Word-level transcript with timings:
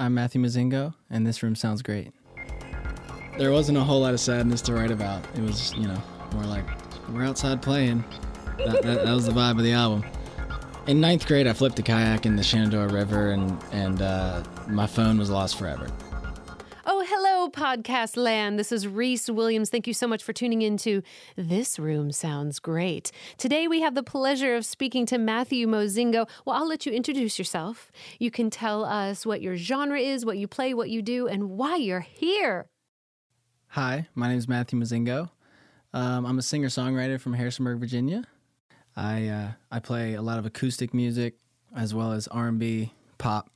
I'm 0.00 0.14
Matthew 0.14 0.40
Mozingo, 0.40 0.94
and 1.10 1.26
this 1.26 1.42
room 1.42 1.56
sounds 1.56 1.82
great. 1.82 2.12
There 3.36 3.50
wasn't 3.50 3.78
a 3.78 3.80
whole 3.80 4.00
lot 4.00 4.14
of 4.14 4.20
sadness 4.20 4.62
to 4.62 4.72
write 4.72 4.92
about. 4.92 5.24
It 5.34 5.40
was, 5.40 5.74
you 5.74 5.88
know, 5.88 6.00
more 6.34 6.44
like 6.44 6.64
we're 7.08 7.24
outside 7.24 7.60
playing. 7.62 8.04
That, 8.58 8.82
that, 8.82 9.04
that 9.04 9.12
was 9.12 9.26
the 9.26 9.32
vibe 9.32 9.58
of 9.58 9.64
the 9.64 9.72
album. 9.72 10.04
In 10.86 11.00
ninth 11.00 11.26
grade, 11.26 11.48
I 11.48 11.52
flipped 11.52 11.80
a 11.80 11.82
kayak 11.82 12.26
in 12.26 12.36
the 12.36 12.44
Shenandoah 12.44 12.88
River, 12.88 13.32
and 13.32 13.60
and 13.72 14.00
uh, 14.00 14.44
my 14.68 14.86
phone 14.86 15.18
was 15.18 15.30
lost 15.30 15.58
forever. 15.58 15.88
Podcast 17.50 18.16
land. 18.16 18.58
This 18.58 18.72
is 18.72 18.86
Reese 18.86 19.28
Williams. 19.28 19.70
Thank 19.70 19.86
you 19.86 19.94
so 19.94 20.06
much 20.06 20.22
for 20.22 20.32
tuning 20.32 20.62
into 20.62 21.02
This 21.36 21.78
Room 21.78 22.12
Sounds 22.12 22.58
Great. 22.58 23.10
Today 23.36 23.68
we 23.68 23.80
have 23.80 23.94
the 23.94 24.02
pleasure 24.02 24.56
of 24.56 24.64
speaking 24.64 25.06
to 25.06 25.18
Matthew 25.18 25.66
Mozingo. 25.66 26.28
Well, 26.44 26.56
I'll 26.56 26.68
let 26.68 26.86
you 26.86 26.92
introduce 26.92 27.38
yourself. 27.38 27.90
You 28.18 28.30
can 28.30 28.50
tell 28.50 28.84
us 28.84 29.24
what 29.24 29.42
your 29.42 29.56
genre 29.56 29.98
is, 29.98 30.24
what 30.26 30.38
you 30.38 30.48
play, 30.48 30.74
what 30.74 30.90
you 30.90 31.02
do, 31.02 31.28
and 31.28 31.50
why 31.50 31.76
you're 31.76 32.00
here. 32.00 32.66
Hi, 33.68 34.08
my 34.14 34.28
name 34.28 34.38
is 34.38 34.48
Matthew 34.48 34.78
Mozingo. 34.78 35.30
Um, 35.92 36.26
I'm 36.26 36.38
a 36.38 36.42
singer 36.42 36.68
songwriter 36.68 37.20
from 37.20 37.34
Harrisonburg, 37.34 37.78
Virginia. 37.80 38.24
I 38.96 39.28
uh, 39.28 39.48
I 39.70 39.78
play 39.80 40.14
a 40.14 40.22
lot 40.22 40.38
of 40.38 40.46
acoustic 40.46 40.92
music 40.92 41.36
as 41.76 41.94
well 41.94 42.12
as 42.12 42.28
R&B, 42.28 42.92
pop, 43.18 43.50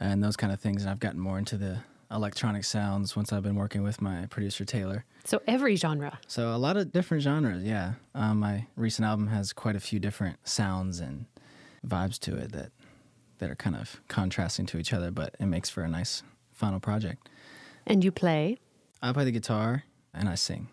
and 0.00 0.22
those 0.22 0.36
kind 0.36 0.52
of 0.52 0.60
things. 0.60 0.82
And 0.82 0.90
I've 0.90 1.00
gotten 1.00 1.20
more 1.20 1.38
into 1.38 1.56
the 1.56 1.78
electronic 2.12 2.64
sounds 2.64 3.16
once 3.16 3.32
I've 3.32 3.42
been 3.42 3.56
working 3.56 3.82
with 3.82 4.00
my 4.00 4.26
producer 4.26 4.64
Taylor. 4.64 5.04
So 5.24 5.40
every 5.46 5.76
genre. 5.76 6.18
So 6.26 6.54
a 6.54 6.58
lot 6.58 6.76
of 6.76 6.92
different 6.92 7.22
genres. 7.22 7.62
Yeah, 7.64 7.94
um, 8.14 8.40
my 8.40 8.66
recent 8.76 9.06
album 9.06 9.28
has 9.28 9.52
quite 9.52 9.76
a 9.76 9.80
few 9.80 9.98
different 9.98 10.36
sounds 10.46 11.00
and 11.00 11.26
vibes 11.86 12.18
to 12.20 12.36
it 12.36 12.52
that 12.52 12.72
that 13.38 13.50
are 13.50 13.56
kind 13.56 13.74
of 13.74 14.00
contrasting 14.08 14.66
to 14.66 14.78
each 14.78 14.92
other, 14.92 15.10
but 15.10 15.34
it 15.40 15.46
makes 15.46 15.68
for 15.68 15.82
a 15.82 15.88
nice 15.88 16.22
final 16.52 16.78
project. 16.78 17.28
And 17.86 18.04
you 18.04 18.12
play? 18.12 18.58
I 19.02 19.12
play 19.12 19.24
the 19.24 19.32
guitar 19.32 19.82
and 20.14 20.28
I 20.28 20.36
sing. 20.36 20.68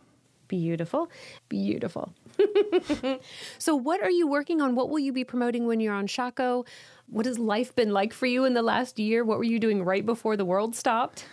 Beautiful. 0.48 1.10
Beautiful. 1.48 2.14
so, 3.60 3.76
what 3.76 4.02
are 4.02 4.10
you 4.10 4.28
working 4.28 4.62
on? 4.62 4.74
What 4.76 4.90
will 4.90 5.00
you 5.00 5.14
be 5.14 5.24
promoting 5.24 5.68
when 5.68 5.80
you're 5.80 5.94
on 5.94 6.08
Shockoe? 6.08 6.66
What 7.10 7.26
has 7.26 7.40
life 7.40 7.76
been 7.76 7.92
like 7.92 8.14
for 8.14 8.28
you 8.28 8.46
in 8.46 8.54
the 8.54 8.62
last 8.62 9.00
year? 9.00 9.24
What 9.24 9.40
were 9.40 9.44
you 9.44 9.60
doing 9.60 9.84
right 9.84 10.06
before 10.06 10.38
the 10.38 10.46
world 10.46 10.76
stopped? 10.76 11.26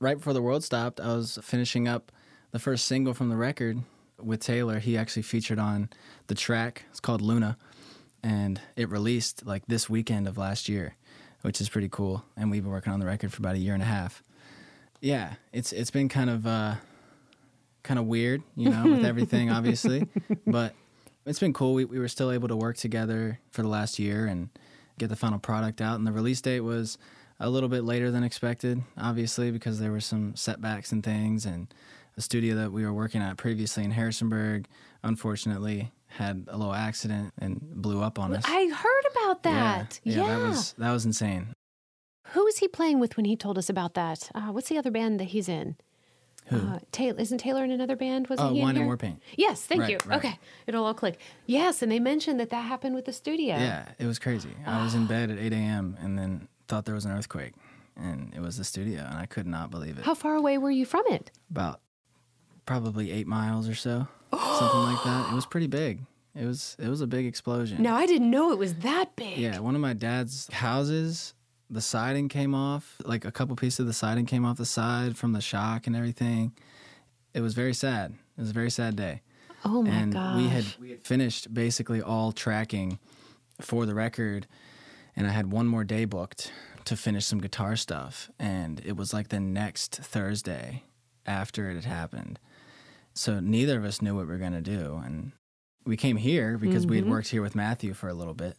Right 0.00 0.16
before 0.16 0.32
the 0.32 0.42
world 0.42 0.64
stopped, 0.64 1.00
I 1.00 1.14
was 1.14 1.38
finishing 1.42 1.86
up 1.86 2.10
the 2.50 2.58
first 2.58 2.86
single 2.86 3.12
from 3.12 3.28
the 3.28 3.36
record 3.36 3.78
with 4.18 4.40
Taylor. 4.40 4.78
He 4.78 4.96
actually 4.96 5.22
featured 5.22 5.58
on 5.58 5.90
the 6.28 6.34
track. 6.34 6.86
It's 6.90 7.00
called 7.00 7.20
Luna. 7.20 7.58
And 8.22 8.60
it 8.74 8.88
released 8.88 9.44
like 9.44 9.66
this 9.66 9.90
weekend 9.90 10.26
of 10.26 10.38
last 10.38 10.68
year, 10.68 10.96
which 11.42 11.60
is 11.60 11.68
pretty 11.68 11.88
cool. 11.90 12.24
And 12.36 12.50
we've 12.50 12.62
been 12.62 12.72
working 12.72 12.92
on 12.92 13.00
the 13.00 13.06
record 13.06 13.32
for 13.32 13.42
about 13.42 13.56
a 13.56 13.58
year 13.58 13.74
and 13.74 13.82
a 13.82 13.86
half. 13.86 14.22
Yeah, 15.00 15.34
it's 15.52 15.72
it's 15.72 15.90
been 15.90 16.08
kind 16.08 16.30
of 16.30 16.46
uh, 16.46 16.76
kind 17.82 17.98
of 17.98 18.06
weird, 18.06 18.42
you 18.56 18.70
know, 18.70 18.84
with 18.84 19.04
everything, 19.04 19.50
obviously. 19.50 20.06
But 20.46 20.74
it's 21.26 21.40
been 21.40 21.52
cool. 21.52 21.74
We, 21.74 21.84
we 21.84 21.98
were 21.98 22.08
still 22.08 22.30
able 22.30 22.48
to 22.48 22.56
work 22.56 22.76
together 22.76 23.40
for 23.50 23.62
the 23.62 23.68
last 23.68 23.98
year 23.98 24.26
and 24.26 24.48
get 24.98 25.08
the 25.08 25.16
final 25.16 25.38
product 25.38 25.80
out. 25.80 25.96
And 25.98 26.06
the 26.06 26.12
release 26.12 26.40
date 26.40 26.60
was 26.60 26.98
a 27.40 27.48
little 27.50 27.68
bit 27.68 27.84
later 27.84 28.10
than 28.10 28.22
expected, 28.24 28.82
obviously, 28.96 29.50
because 29.50 29.78
there 29.80 29.90
were 29.90 30.00
some 30.00 30.36
setbacks 30.36 30.92
and 30.92 31.02
things. 31.02 31.44
And 31.46 31.72
the 32.14 32.22
studio 32.22 32.54
that 32.56 32.72
we 32.72 32.84
were 32.84 32.92
working 32.92 33.20
at 33.22 33.36
previously 33.36 33.84
in 33.84 33.90
Harrisonburg, 33.90 34.66
unfortunately, 35.02 35.92
had 36.06 36.44
a 36.48 36.56
little 36.56 36.74
accident 36.74 37.32
and 37.38 37.60
blew 37.60 38.02
up 38.02 38.18
on 38.18 38.34
us. 38.34 38.44
I 38.46 38.66
heard 38.68 39.02
about 39.12 39.42
that. 39.44 40.00
Yeah, 40.04 40.16
Yeah. 40.16 40.26
yeah, 40.26 40.38
that 40.38 40.48
was 40.48 40.72
that 40.78 40.92
was 40.92 41.04
insane. 41.06 41.54
Who 42.28 42.44
was 42.44 42.58
he 42.58 42.68
playing 42.68 43.00
with 43.00 43.16
when 43.16 43.24
he 43.26 43.36
told 43.36 43.58
us 43.58 43.68
about 43.68 43.94
that? 43.94 44.30
Uh, 44.34 44.48
what's 44.52 44.68
the 44.68 44.78
other 44.78 44.90
band 44.90 45.20
that 45.20 45.24
he's 45.28 45.48
in? 45.48 45.76
Uh, 46.56 46.78
Taylor 46.92 47.18
isn't 47.20 47.38
Taylor 47.38 47.64
in 47.64 47.70
another 47.70 47.96
band? 47.96 48.28
Was 48.28 48.40
oh, 48.40 48.50
he 48.50 48.58
in 48.58 48.62
Wine 48.64 48.74
here? 48.74 48.82
and 48.82 48.88
War 48.88 48.96
Paint. 48.96 49.22
Yes, 49.36 49.64
thank 49.64 49.80
Right, 49.82 49.90
you. 49.90 49.98
right. 50.06 50.18
Okay, 50.18 50.38
it'll 50.66 50.84
all 50.84 50.94
click. 50.94 51.18
Yes, 51.46 51.82
and 51.82 51.90
they 51.90 51.98
mentioned 52.00 52.38
that 52.40 52.50
that 52.50 52.62
happened 52.62 52.94
with 52.94 53.04
the 53.06 53.12
studio. 53.12 53.56
Yeah, 53.56 53.86
it 53.98 54.06
was 54.06 54.18
crazy. 54.18 54.50
I 54.66 54.82
was 54.84 54.94
in 54.94 55.06
bed 55.06 55.30
at 55.30 55.38
8 55.38 55.52
a.m. 55.52 55.96
and 56.00 56.18
then 56.18 56.48
thought 56.68 56.84
there 56.84 56.94
was 56.94 57.04
an 57.04 57.12
earthquake, 57.12 57.54
and 57.96 58.32
it 58.34 58.40
was 58.40 58.56
the 58.56 58.64
studio, 58.64 59.00
and 59.08 59.18
I 59.18 59.26
could 59.26 59.46
not 59.46 59.70
believe 59.70 59.98
it. 59.98 60.04
How 60.04 60.14
far 60.14 60.34
away 60.36 60.58
were 60.58 60.70
you 60.70 60.84
from 60.86 61.02
it? 61.08 61.30
About 61.50 61.80
probably 62.66 63.10
eight 63.12 63.26
miles 63.26 63.68
or 63.68 63.74
so, 63.74 64.06
something 64.30 64.80
like 64.80 65.02
that. 65.04 65.32
It 65.32 65.34
was 65.34 65.46
pretty 65.46 65.66
big. 65.66 66.00
It 66.34 66.46
was 66.46 66.76
it 66.78 66.88
was 66.88 67.00
a 67.02 67.06
big 67.06 67.26
explosion. 67.26 67.82
No, 67.82 67.94
I 67.94 68.06
didn't 68.06 68.30
know 68.30 68.52
it 68.52 68.58
was 68.58 68.74
that 68.76 69.14
big. 69.16 69.36
Yeah, 69.36 69.58
one 69.58 69.74
of 69.74 69.80
my 69.82 69.92
dad's 69.92 70.50
houses, 70.52 71.34
the 71.72 71.80
siding 71.80 72.28
came 72.28 72.54
off. 72.54 72.96
Like 73.04 73.24
a 73.24 73.32
couple 73.32 73.56
pieces 73.56 73.80
of 73.80 73.86
the 73.86 73.92
siding 73.92 74.26
came 74.26 74.44
off 74.44 74.58
the 74.58 74.66
side 74.66 75.16
from 75.16 75.32
the 75.32 75.40
shock 75.40 75.86
and 75.86 75.96
everything. 75.96 76.52
It 77.34 77.40
was 77.40 77.54
very 77.54 77.74
sad. 77.74 78.12
It 78.36 78.40
was 78.40 78.50
a 78.50 78.54
very 78.54 78.70
sad 78.70 78.94
day. 78.94 79.22
Oh 79.64 79.82
my 79.82 79.90
and 79.90 80.12
gosh. 80.12 80.36
we 80.36 80.48
had 80.48 80.64
we 80.80 80.90
had 80.90 81.04
finished 81.06 81.52
basically 81.54 82.02
all 82.02 82.32
tracking 82.32 82.98
for 83.60 83.86
the 83.86 83.94
record 83.94 84.46
and 85.16 85.26
I 85.26 85.30
had 85.30 85.52
one 85.52 85.66
more 85.66 85.84
day 85.84 86.04
booked 86.04 86.52
to 86.84 86.96
finish 86.96 87.24
some 87.26 87.40
guitar 87.40 87.76
stuff 87.76 88.28
and 88.38 88.80
it 88.84 88.96
was 88.96 89.12
like 89.14 89.28
the 89.28 89.38
next 89.40 89.94
Thursday 89.96 90.82
after 91.26 91.70
it 91.70 91.74
had 91.76 91.84
happened. 91.84 92.38
So 93.14 93.38
neither 93.40 93.78
of 93.78 93.84
us 93.84 94.02
knew 94.02 94.14
what 94.16 94.26
we 94.26 94.32
were 94.32 94.38
going 94.38 94.52
to 94.52 94.60
do 94.60 95.00
and 95.04 95.32
we 95.86 95.96
came 95.96 96.16
here 96.16 96.58
because 96.58 96.86
we 96.86 96.96
had 96.96 97.06
Mhm. 97.06 97.10
worked 97.10 97.28
here 97.28 97.42
with 97.42 97.54
Matthew 97.54 97.92
for 97.94 98.08
a 98.08 98.14
little 98.14 98.34
bit. 98.34 98.56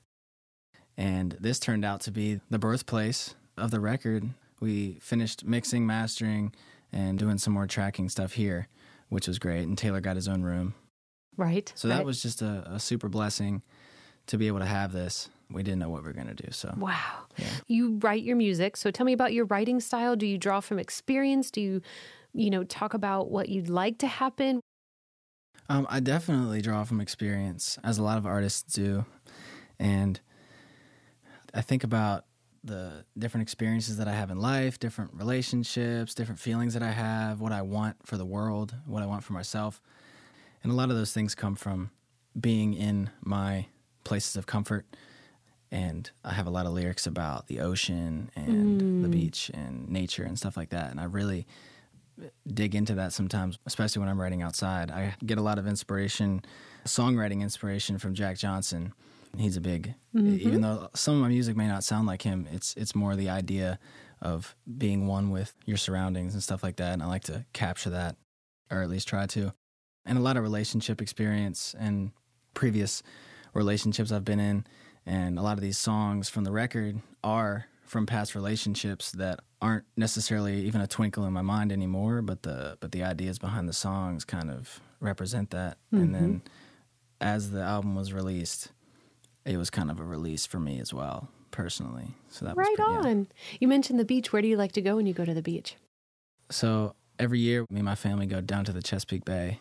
And 0.97 1.35
this 1.39 1.59
turned 1.59 1.83
out 1.83 2.01
to 2.01 2.11
be 2.11 2.39
the 2.49 2.59
birthplace 2.59 3.35
of 3.57 3.71
the 3.71 3.79
record. 3.79 4.29
We 4.59 4.99
finished 5.01 5.45
mixing, 5.45 5.85
mastering 5.85 6.53
and 6.91 7.17
doing 7.17 7.37
some 7.37 7.53
more 7.53 7.67
tracking 7.67 8.09
stuff 8.09 8.33
here, 8.33 8.67
which 9.09 9.27
was 9.27 9.39
great 9.39 9.63
and 9.63 9.77
Taylor 9.77 10.01
got 10.01 10.15
his 10.15 10.27
own 10.27 10.43
room. 10.43 10.75
right. 11.37 11.71
So 11.75 11.89
right. 11.89 11.97
that 11.97 12.05
was 12.05 12.21
just 12.21 12.41
a, 12.41 12.63
a 12.71 12.79
super 12.79 13.09
blessing 13.09 13.61
to 14.27 14.37
be 14.37 14.47
able 14.47 14.59
to 14.59 14.65
have 14.65 14.93
this. 14.93 15.29
We 15.49 15.63
didn't 15.63 15.79
know 15.79 15.89
what 15.89 16.03
we 16.03 16.07
were 16.07 16.13
going 16.13 16.27
to 16.27 16.33
do. 16.33 16.51
So 16.51 16.73
Wow. 16.77 17.25
Yeah. 17.37 17.47
You 17.67 17.97
write 18.01 18.23
your 18.23 18.35
music. 18.35 18.77
So 18.77 18.91
tell 18.91 19.05
me 19.05 19.13
about 19.13 19.33
your 19.33 19.45
writing 19.45 19.79
style. 19.79 20.15
Do 20.15 20.25
you 20.25 20.37
draw 20.37 20.59
from 20.59 20.79
experience? 20.79 21.51
Do 21.51 21.61
you, 21.61 21.81
you 22.33 22.49
know, 22.49 22.63
talk 22.63 22.93
about 22.93 23.29
what 23.29 23.49
you'd 23.49 23.69
like 23.69 23.97
to 23.99 24.07
happen? 24.07 24.61
um, 25.69 25.87
I 25.89 25.99
definitely 25.99 26.61
draw 26.61 26.83
from 26.83 26.99
experience, 26.99 27.77
as 27.83 27.97
a 27.97 28.03
lot 28.03 28.17
of 28.17 28.25
artists 28.25 28.73
do. 28.73 29.05
And 29.79 30.19
I 31.53 31.62
think 31.62 31.84
about 31.84 32.25
the 32.64 33.06
different 33.18 33.44
experiences 33.44 33.97
that 33.97 34.08
I 34.08 34.14
have 34.14 34.31
in 34.31 34.40
life, 34.40 34.80
different 34.80 35.12
relationships, 35.14 36.14
different 36.14 36.40
feelings 36.40 36.74
that 36.74 36.84
I 36.84 36.91
have, 36.91 37.41
what 37.41 37.52
I 37.52 37.62
want 37.62 37.97
for 38.06 38.18
the 38.18 38.25
world, 38.25 38.74
what 38.86 39.03
I 39.03 39.06
want 39.06 39.24
for 39.24 39.34
myself. 39.34 39.81
And 40.64 40.72
a 40.72 40.75
lot 40.75 40.90
of 40.90 40.96
those 40.96 41.12
things 41.12 41.36
come 41.36 41.56
from 41.56 41.91
being 42.40 42.74
in 42.74 43.09
my 43.22 43.68
places 44.06 44.38
of 44.38 44.46
comfort. 44.46 44.86
And 45.72 46.09
I 46.24 46.34
have 46.34 46.47
a 46.47 46.52
lot 46.52 46.66
of 46.66 46.72
lyrics 46.72 47.06
about 47.06 47.47
the 47.47 47.59
ocean 47.59 48.31
and 48.35 49.03
the 49.03 49.08
mm. 49.08 49.12
beach 49.12 49.52
and 49.53 49.90
nature 49.90 50.24
and 50.24 50.38
stuff 50.38 50.56
like 50.56 50.70
that. 50.70 50.91
And 50.91 51.00
I 51.00 51.06
really 51.06 51.47
dig 52.47 52.75
into 52.75 52.94
that 52.96 53.12
sometimes, 53.12 53.58
especially 53.66 54.00
when 54.00 54.09
I'm 54.09 54.22
writing 54.22 54.41
outside. 54.41 54.91
I 54.91 55.16
get 55.25 55.38
a 55.38 55.41
lot 55.41 55.58
of 55.58 55.68
inspiration, 55.68 56.44
songwriting 56.85 57.41
inspiration 57.41 57.97
from 57.97 58.14
Jack 58.14 58.38
Johnson. 58.38 58.94
He's 59.38 59.57
a 59.57 59.61
big, 59.61 59.95
even 60.13 60.27
mm-hmm. 60.27 60.61
though 60.61 60.89
some 60.94 61.16
of 61.16 61.21
my 61.21 61.27
music 61.29 61.57
may 61.57 61.67
not 61.67 61.83
sound 61.83 62.05
like 62.05 62.21
him, 62.21 62.47
it's 62.51 62.75
it's 62.75 62.94
more 62.94 63.16
the 63.16 63.29
idea 63.29 63.79
of 64.21 64.55
being 64.77 65.07
one 65.07 65.31
with 65.31 65.55
your 65.66 65.77
surroundings 65.77 66.33
and 66.33 66.44
stuff 66.44 66.63
like 66.63 66.75
that. 66.77 66.94
And 66.94 67.01
I 67.01 67.07
like 67.07 67.23
to 67.23 67.45
capture 67.51 67.89
that, 67.89 68.16
or 68.69 68.81
at 68.81 68.89
least 68.89 69.07
try 69.07 69.25
to. 69.25 69.53
And 70.05 70.17
a 70.17 70.22
lot 70.22 70.38
of 70.38 70.43
relationship 70.43 71.01
experience 71.01 71.75
and 71.79 72.11
previous 72.53 73.01
relationships 73.53 74.11
I've 74.11 74.25
been 74.25 74.39
in, 74.39 74.66
and 75.05 75.39
a 75.39 75.41
lot 75.41 75.57
of 75.57 75.61
these 75.61 75.77
songs 75.77 76.29
from 76.29 76.43
the 76.43 76.51
record 76.51 77.01
are 77.23 77.66
from 77.83 78.05
past 78.05 78.35
relationships 78.35 79.11
that 79.13 79.39
aren't 79.61 79.85
necessarily 79.97 80.61
even 80.66 80.81
a 80.81 80.87
twinkle 80.87 81.25
in 81.25 81.34
my 81.34 81.41
mind 81.41 81.72
anymore, 81.72 82.22
but 82.22 82.43
the 82.43 82.78
but 82.79 82.91
the 82.91 83.03
ideas 83.03 83.40
behind 83.40 83.67
the 83.67 83.73
songs 83.73 84.25
kind 84.25 84.52
of 84.52 84.79
represent 84.99 85.49
that. 85.52 85.78
And 85.91 86.13
then 86.13 86.34
mm-hmm. 86.34 86.47
as 87.22 87.52
the 87.52 87.61
album 87.61 87.96
was 87.96 88.13
released, 88.13 88.72
it 89.45 89.57
was 89.57 89.69
kind 89.69 89.91
of 89.91 89.99
a 89.99 90.03
release 90.03 90.45
for 90.45 90.59
me 90.59 90.79
as 90.79 90.93
well, 90.93 91.29
personally. 91.51 92.16
So 92.29 92.45
that 92.45 92.55
was 92.55 92.66
Right 92.67 92.75
pretty- 92.78 92.91
yeah. 92.91 93.09
on. 93.11 93.28
You 93.59 93.67
mentioned 93.67 93.99
the 93.99 94.05
beach. 94.05 94.31
Where 94.34 94.41
do 94.41 94.47
you 94.47 94.57
like 94.57 94.72
to 94.73 94.81
go 94.81 94.95
when 94.95 95.05
you 95.05 95.13
go 95.13 95.25
to 95.25 95.34
the 95.34 95.41
beach? 95.41 95.75
So 96.49 96.95
every 97.19 97.40
year, 97.40 97.61
me 97.69 97.79
and 97.79 97.85
my 97.85 97.95
family 97.95 98.25
go 98.25 98.41
down 98.41 98.66
to 98.66 98.72
the 98.72 98.81
Chesapeake 98.81 99.25
Bay. 99.25 99.59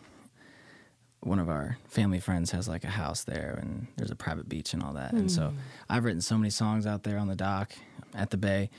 One 1.21 1.39
of 1.39 1.49
our 1.49 1.77
family 1.87 2.19
friends 2.19 2.51
has 2.51 2.67
like 2.67 2.83
a 2.83 2.89
house 2.89 3.23
there, 3.23 3.57
and 3.61 3.87
there's 3.95 4.11
a 4.11 4.15
private 4.15 4.49
beach 4.49 4.73
and 4.73 4.83
all 4.83 4.93
that. 4.93 5.13
And 5.13 5.31
so 5.31 5.49
hmm. 5.49 5.57
I've 5.89 6.03
written 6.03 6.21
so 6.21 6.37
many 6.37 6.49
songs 6.49 6.85
out 6.85 7.03
there 7.03 7.17
on 7.17 7.27
the 7.27 7.35
dock 7.35 7.71
at 8.13 8.29
the 8.29 8.37
bay. 8.37 8.69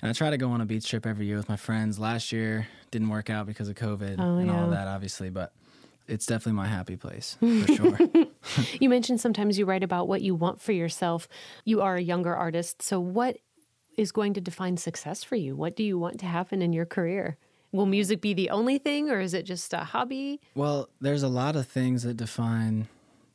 And 0.00 0.08
I 0.08 0.14
try 0.14 0.30
to 0.30 0.38
go 0.38 0.50
on 0.52 0.62
a 0.62 0.64
beach 0.64 0.88
trip 0.88 1.04
every 1.04 1.26
year 1.26 1.36
with 1.36 1.50
my 1.50 1.56
friends. 1.56 1.98
Last 1.98 2.32
year 2.32 2.68
didn't 2.90 3.10
work 3.10 3.28
out 3.28 3.44
because 3.46 3.68
of 3.68 3.74
COVID 3.76 4.16
Oh, 4.18 4.38
and 4.38 4.50
all 4.50 4.64
yeah. 4.64 4.70
that, 4.76 4.88
obviously, 4.88 5.28
but 5.28 5.52
it's 6.10 6.26
definitely 6.26 6.52
my 6.56 6.66
happy 6.66 6.96
place 6.96 7.36
for 7.40 7.74
sure. 7.74 7.98
You 8.80 8.88
mentioned 8.88 9.20
sometimes 9.20 9.58
you 9.58 9.66
write 9.66 9.84
about 9.84 10.08
what 10.08 10.22
you 10.22 10.34
want 10.34 10.62
for 10.62 10.72
yourself. 10.72 11.28
You 11.64 11.82
are 11.82 11.96
a 11.96 12.02
younger 12.02 12.34
artist. 12.34 12.80
So, 12.82 12.98
what 12.98 13.36
is 13.98 14.12
going 14.12 14.32
to 14.34 14.40
define 14.40 14.78
success 14.78 15.22
for 15.22 15.36
you? 15.36 15.54
What 15.54 15.76
do 15.76 15.84
you 15.84 15.98
want 15.98 16.18
to 16.20 16.26
happen 16.26 16.62
in 16.62 16.72
your 16.72 16.86
career? 16.86 17.36
Will 17.70 17.86
music 17.86 18.22
be 18.22 18.32
the 18.32 18.48
only 18.48 18.78
thing, 18.78 19.10
or 19.10 19.20
is 19.20 19.34
it 19.34 19.44
just 19.44 19.72
a 19.74 19.84
hobby? 19.84 20.40
Well, 20.54 20.88
there's 21.00 21.22
a 21.22 21.28
lot 21.28 21.54
of 21.54 21.68
things 21.68 22.02
that 22.02 22.16
define 22.16 22.88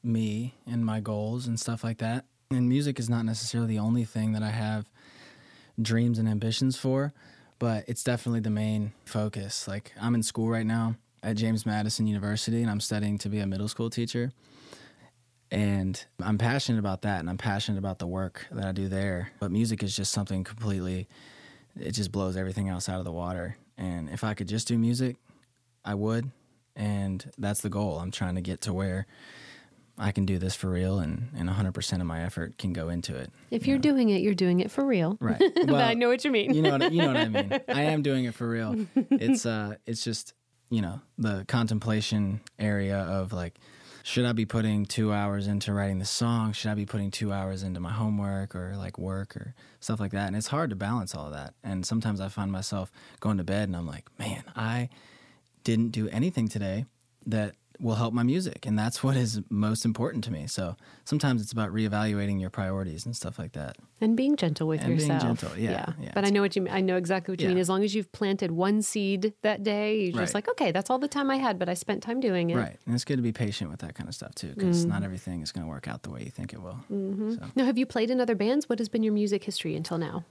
me 0.03 0.55
and 0.65 0.83
my 0.83 0.99
goals 0.99 1.45
and 1.47 1.59
stuff 1.59 1.83
like 1.83 1.99
that. 1.99 2.25
And 2.49 2.67
music 2.67 2.99
is 2.99 3.09
not 3.09 3.25
necessarily 3.25 3.69
the 3.69 3.79
only 3.79 4.05
thing 4.05 4.33
that 4.33 4.43
I 4.43 4.51
have 4.51 4.89
dreams 5.79 6.17
and 6.17 6.27
ambitions 6.27 6.77
for, 6.77 7.13
but 7.59 7.85
it's 7.87 8.03
definitely 8.03 8.41
the 8.41 8.49
main 8.49 8.93
focus. 9.05 9.67
Like, 9.67 9.93
I'm 10.01 10.15
in 10.15 10.23
school 10.23 10.49
right 10.49 10.65
now 10.65 10.95
at 11.25 11.35
James 11.35 11.65
Madison 11.65 12.05
University, 12.05 12.61
and 12.61 12.69
I'm 12.69 12.79
studying 12.79 13.17
to 13.17 13.29
be 13.29 13.39
a 13.39 13.47
middle 13.47 13.67
school 13.67 13.89
teacher. 13.89 14.31
And 15.49 16.03
I'm 16.21 16.37
passionate 16.37 16.77
about 16.79 17.01
that, 17.01 17.19
and 17.19 17.29
I'm 17.29 17.37
passionate 17.37 17.79
about 17.79 17.97
the 17.97 18.05
work 18.07 18.45
that 18.51 18.63
I 18.65 18.71
do 18.71 18.87
there. 18.87 19.31
But 19.39 19.51
music 19.51 19.81
is 19.81 19.95
just 19.95 20.11
something 20.11 20.43
completely, 20.43 21.07
it 21.79 21.91
just 21.91 22.11
blows 22.11 22.37
everything 22.37 22.69
else 22.69 22.87
out 22.87 22.99
of 22.99 23.05
the 23.05 23.11
water. 23.11 23.57
And 23.77 24.07
if 24.09 24.23
I 24.23 24.35
could 24.35 24.47
just 24.47 24.67
do 24.67 24.77
music, 24.77 25.17
I 25.83 25.95
would. 25.95 26.29
And 26.75 27.31
that's 27.37 27.61
the 27.61 27.69
goal. 27.69 27.99
I'm 27.99 28.11
trying 28.11 28.35
to 28.35 28.41
get 28.41 28.61
to 28.61 28.73
where 28.73 29.07
I 29.97 30.11
can 30.11 30.25
do 30.25 30.37
this 30.37 30.55
for 30.55 30.69
real 30.69 30.99
and, 30.99 31.29
and 31.35 31.49
100% 31.49 31.93
of 32.01 32.05
my 32.05 32.21
effort 32.21 32.57
can 32.57 32.73
go 32.73 32.89
into 32.89 33.15
it. 33.15 33.31
If 33.49 33.65
you're 33.65 33.77
doing 33.79 34.09
it, 34.09 34.21
you're 34.21 34.33
doing 34.35 34.59
it 34.59 34.69
for 34.69 34.85
real. 34.85 35.17
Right. 35.19 35.41
Well, 35.67 35.75
I 35.77 35.93
know 35.95 36.09
what 36.09 36.23
you 36.23 36.31
mean. 36.31 36.53
you 36.53 36.61
know 36.61 36.77
what 36.77 36.91
you 36.91 37.01
know 37.01 37.07
what 37.07 37.17
I 37.17 37.27
mean. 37.27 37.59
I 37.69 37.83
am 37.83 38.01
doing 38.03 38.25
it 38.25 38.35
for 38.35 38.47
real. 38.47 38.85
It's 39.09 39.45
uh 39.45 39.75
it's 39.87 40.03
just, 40.03 40.33
you 40.69 40.81
know, 40.81 41.01
the 41.17 41.45
contemplation 41.47 42.41
area 42.59 42.97
of 42.97 43.33
like 43.33 43.59
should 44.03 44.25
I 44.25 44.33
be 44.33 44.45
putting 44.45 44.85
2 44.85 45.11
hours 45.11 45.47
into 45.47 45.73
writing 45.73 45.97
the 45.97 46.05
song? 46.05 46.53
Should 46.53 46.69
I 46.69 46.75
be 46.75 46.85
putting 46.85 47.09
2 47.09 47.33
hours 47.33 47.63
into 47.63 47.79
my 47.79 47.91
homework 47.91 48.55
or 48.55 48.75
like 48.77 48.99
work 48.99 49.35
or 49.35 49.55
stuff 49.79 49.99
like 49.99 50.11
that? 50.11 50.27
And 50.27 50.35
it's 50.35 50.45
hard 50.47 50.69
to 50.69 50.75
balance 50.75 51.15
all 51.15 51.25
of 51.25 51.33
that. 51.33 51.55
And 51.63 51.83
sometimes 51.83 52.21
I 52.21 52.27
find 52.27 52.51
myself 52.51 52.91
going 53.19 53.37
to 53.37 53.43
bed 53.43 53.67
and 53.67 53.75
I'm 53.75 53.87
like, 53.87 54.05
"Man, 54.19 54.43
I 54.55 54.89
didn't 55.63 55.89
do 55.89 56.07
anything 56.09 56.47
today 56.47 56.85
that 57.25 57.55
will 57.79 57.95
help 57.95 58.13
my 58.13 58.23
music 58.23 58.65
and 58.65 58.77
that's 58.77 59.03
what 59.03 59.15
is 59.15 59.41
most 59.49 59.85
important 59.85 60.23
to 60.23 60.31
me 60.31 60.47
so 60.47 60.75
sometimes 61.03 61.41
it's 61.41 61.51
about 61.51 61.71
reevaluating 61.73 62.39
your 62.39 62.49
priorities 62.49 63.05
and 63.05 63.15
stuff 63.15 63.37
like 63.39 63.53
that 63.53 63.77
and 64.01 64.17
being 64.17 64.35
gentle 64.35 64.67
with 64.67 64.81
And 64.81 64.97
being 64.97 65.09
yourself. 65.09 65.21
gentle, 65.21 65.57
yeah, 65.57 65.93
yeah. 65.99 66.11
But 66.13 66.25
I 66.25 66.29
know 66.29 66.41
what 66.41 66.55
you 66.55 66.63
mean. 66.63 66.73
I 66.73 66.81
know 66.81 66.97
exactly 66.97 67.31
what 67.31 67.39
you 67.39 67.47
mean. 67.47 67.57
As 67.57 67.69
long 67.69 67.83
as 67.83 67.95
you've 67.95 68.11
planted 68.11 68.51
one 68.51 68.81
seed 68.81 69.33
that 69.41 69.63
day, 69.63 70.05
you're 70.05 70.19
just 70.19 70.33
like, 70.33 70.49
okay, 70.49 70.71
that's 70.71 70.89
all 70.89 70.99
the 70.99 71.07
time 71.07 71.31
I 71.31 71.37
had, 71.37 71.57
but 71.57 71.69
I 71.69 71.75
spent 71.75 72.03
time 72.03 72.19
doing 72.19 72.49
it. 72.49 72.57
Right. 72.57 72.77
And 72.85 72.93
it's 72.93 73.05
good 73.05 73.15
to 73.15 73.21
be 73.21 73.31
patient 73.31 73.69
with 73.69 73.79
that 73.79 73.95
kind 73.95 74.09
of 74.09 74.15
stuff 74.15 74.35
too, 74.35 74.49
because 74.49 74.85
mm. 74.85 74.89
not 74.89 75.03
everything 75.03 75.41
is 75.41 75.51
going 75.51 75.65
to 75.65 75.69
work 75.69 75.87
out 75.87 76.03
the 76.03 76.09
way 76.09 76.23
you 76.23 76.29
think 76.29 76.51
it 76.51 76.61
will. 76.61 76.79
Mm-hmm. 76.91 77.35
So. 77.35 77.39
Now, 77.55 77.65
have 77.65 77.77
you 77.77 77.85
played 77.85 78.11
in 78.11 78.19
other 78.19 78.35
bands? 78.35 78.67
What 78.67 78.79
has 78.79 78.89
been 78.89 79.03
your 79.03 79.13
music 79.13 79.43
history 79.43 79.75
until 79.75 79.97
now? 79.97 80.25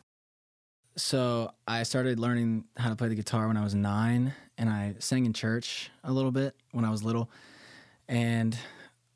so 0.97 1.51
I 1.67 1.83
started 1.83 2.21
learning 2.21 2.67
how 2.77 2.89
to 2.89 2.95
play 2.95 3.09
the 3.09 3.17
guitar 3.17 3.49
when 3.49 3.57
I 3.57 3.65
was 3.65 3.75
nine, 3.75 4.33
and 4.59 4.69
I 4.69 4.95
sang 4.99 5.27
in 5.27 5.33
church 5.33 5.91
a 6.03 6.13
little 6.13 6.31
bit 6.31 6.55
when 6.73 6.85
I 6.85 6.91
was 6.91 7.03
little. 7.03 7.31
And 8.09 8.57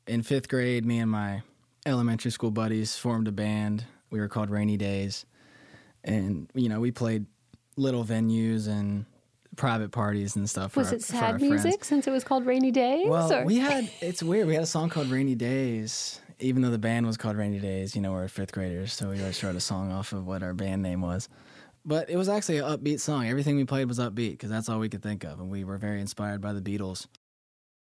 in 0.07 0.23
fifth 0.23 0.49
grade, 0.49 0.85
me 0.85 0.99
and 0.99 1.09
my 1.11 1.43
elementary 1.85 2.31
school 2.31 2.51
buddies 2.51 2.95
formed 2.95 3.27
a 3.27 3.31
band. 3.31 3.85
We 4.09 4.19
were 4.19 4.27
called 4.27 4.49
Rainy 4.49 4.75
Days, 4.77 5.25
and 6.03 6.49
you 6.55 6.67
know 6.69 6.79
we 6.79 6.91
played 6.91 7.25
little 7.77 8.03
venues 8.03 8.67
and 8.67 9.05
private 9.55 9.91
parties 9.91 10.35
and 10.35 10.49
stuff. 10.49 10.71
For 10.73 10.79
Was 10.79 10.89
our- 10.89 10.95
it 10.95 11.03
sad 11.03 11.39
friends. 11.39 11.41
music 11.63 11.83
since 11.85 12.07
it 12.07 12.11
was 12.11 12.23
called 12.23 12.45
Rainy 12.45 12.71
Days? 12.71 13.07
Well, 13.07 13.31
or- 13.31 13.45
we 13.45 13.57
had 13.57 13.89
it's 14.01 14.23
weird. 14.23 14.47
We 14.47 14.55
had 14.55 14.63
a 14.63 14.67
song 14.67 14.89
called 14.89 15.07
Rainy 15.09 15.35
Days, 15.35 16.19
even 16.39 16.63
though 16.63 16.71
the 16.71 16.79
band 16.79 17.05
was 17.05 17.17
called 17.17 17.37
Rainy 17.37 17.59
Days. 17.59 17.95
You 17.95 18.01
know, 18.01 18.13
we're 18.13 18.27
fifth 18.27 18.51
graders, 18.51 18.93
so 18.93 19.09
we 19.11 19.19
always 19.19 19.43
wrote 19.43 19.55
a 19.55 19.59
song 19.61 19.91
off 19.91 20.11
of 20.11 20.25
what 20.25 20.41
our 20.41 20.53
band 20.55 20.81
name 20.81 21.01
was. 21.01 21.29
But 21.85 22.09
it 22.09 22.17
was 22.17 22.29
actually 22.29 22.57
an 22.57 22.65
upbeat 22.65 22.99
song. 22.99 23.27
Everything 23.27 23.55
we 23.55 23.65
played 23.65 23.87
was 23.87 23.99
upbeat 23.99 24.31
because 24.31 24.49
that's 24.49 24.69
all 24.69 24.79
we 24.79 24.89
could 24.89 25.01
think 25.01 25.23
of, 25.23 25.39
and 25.39 25.49
we 25.49 25.63
were 25.63 25.77
very 25.77 26.01
inspired 26.01 26.41
by 26.41 26.53
the 26.53 26.61
Beatles. 26.61 27.07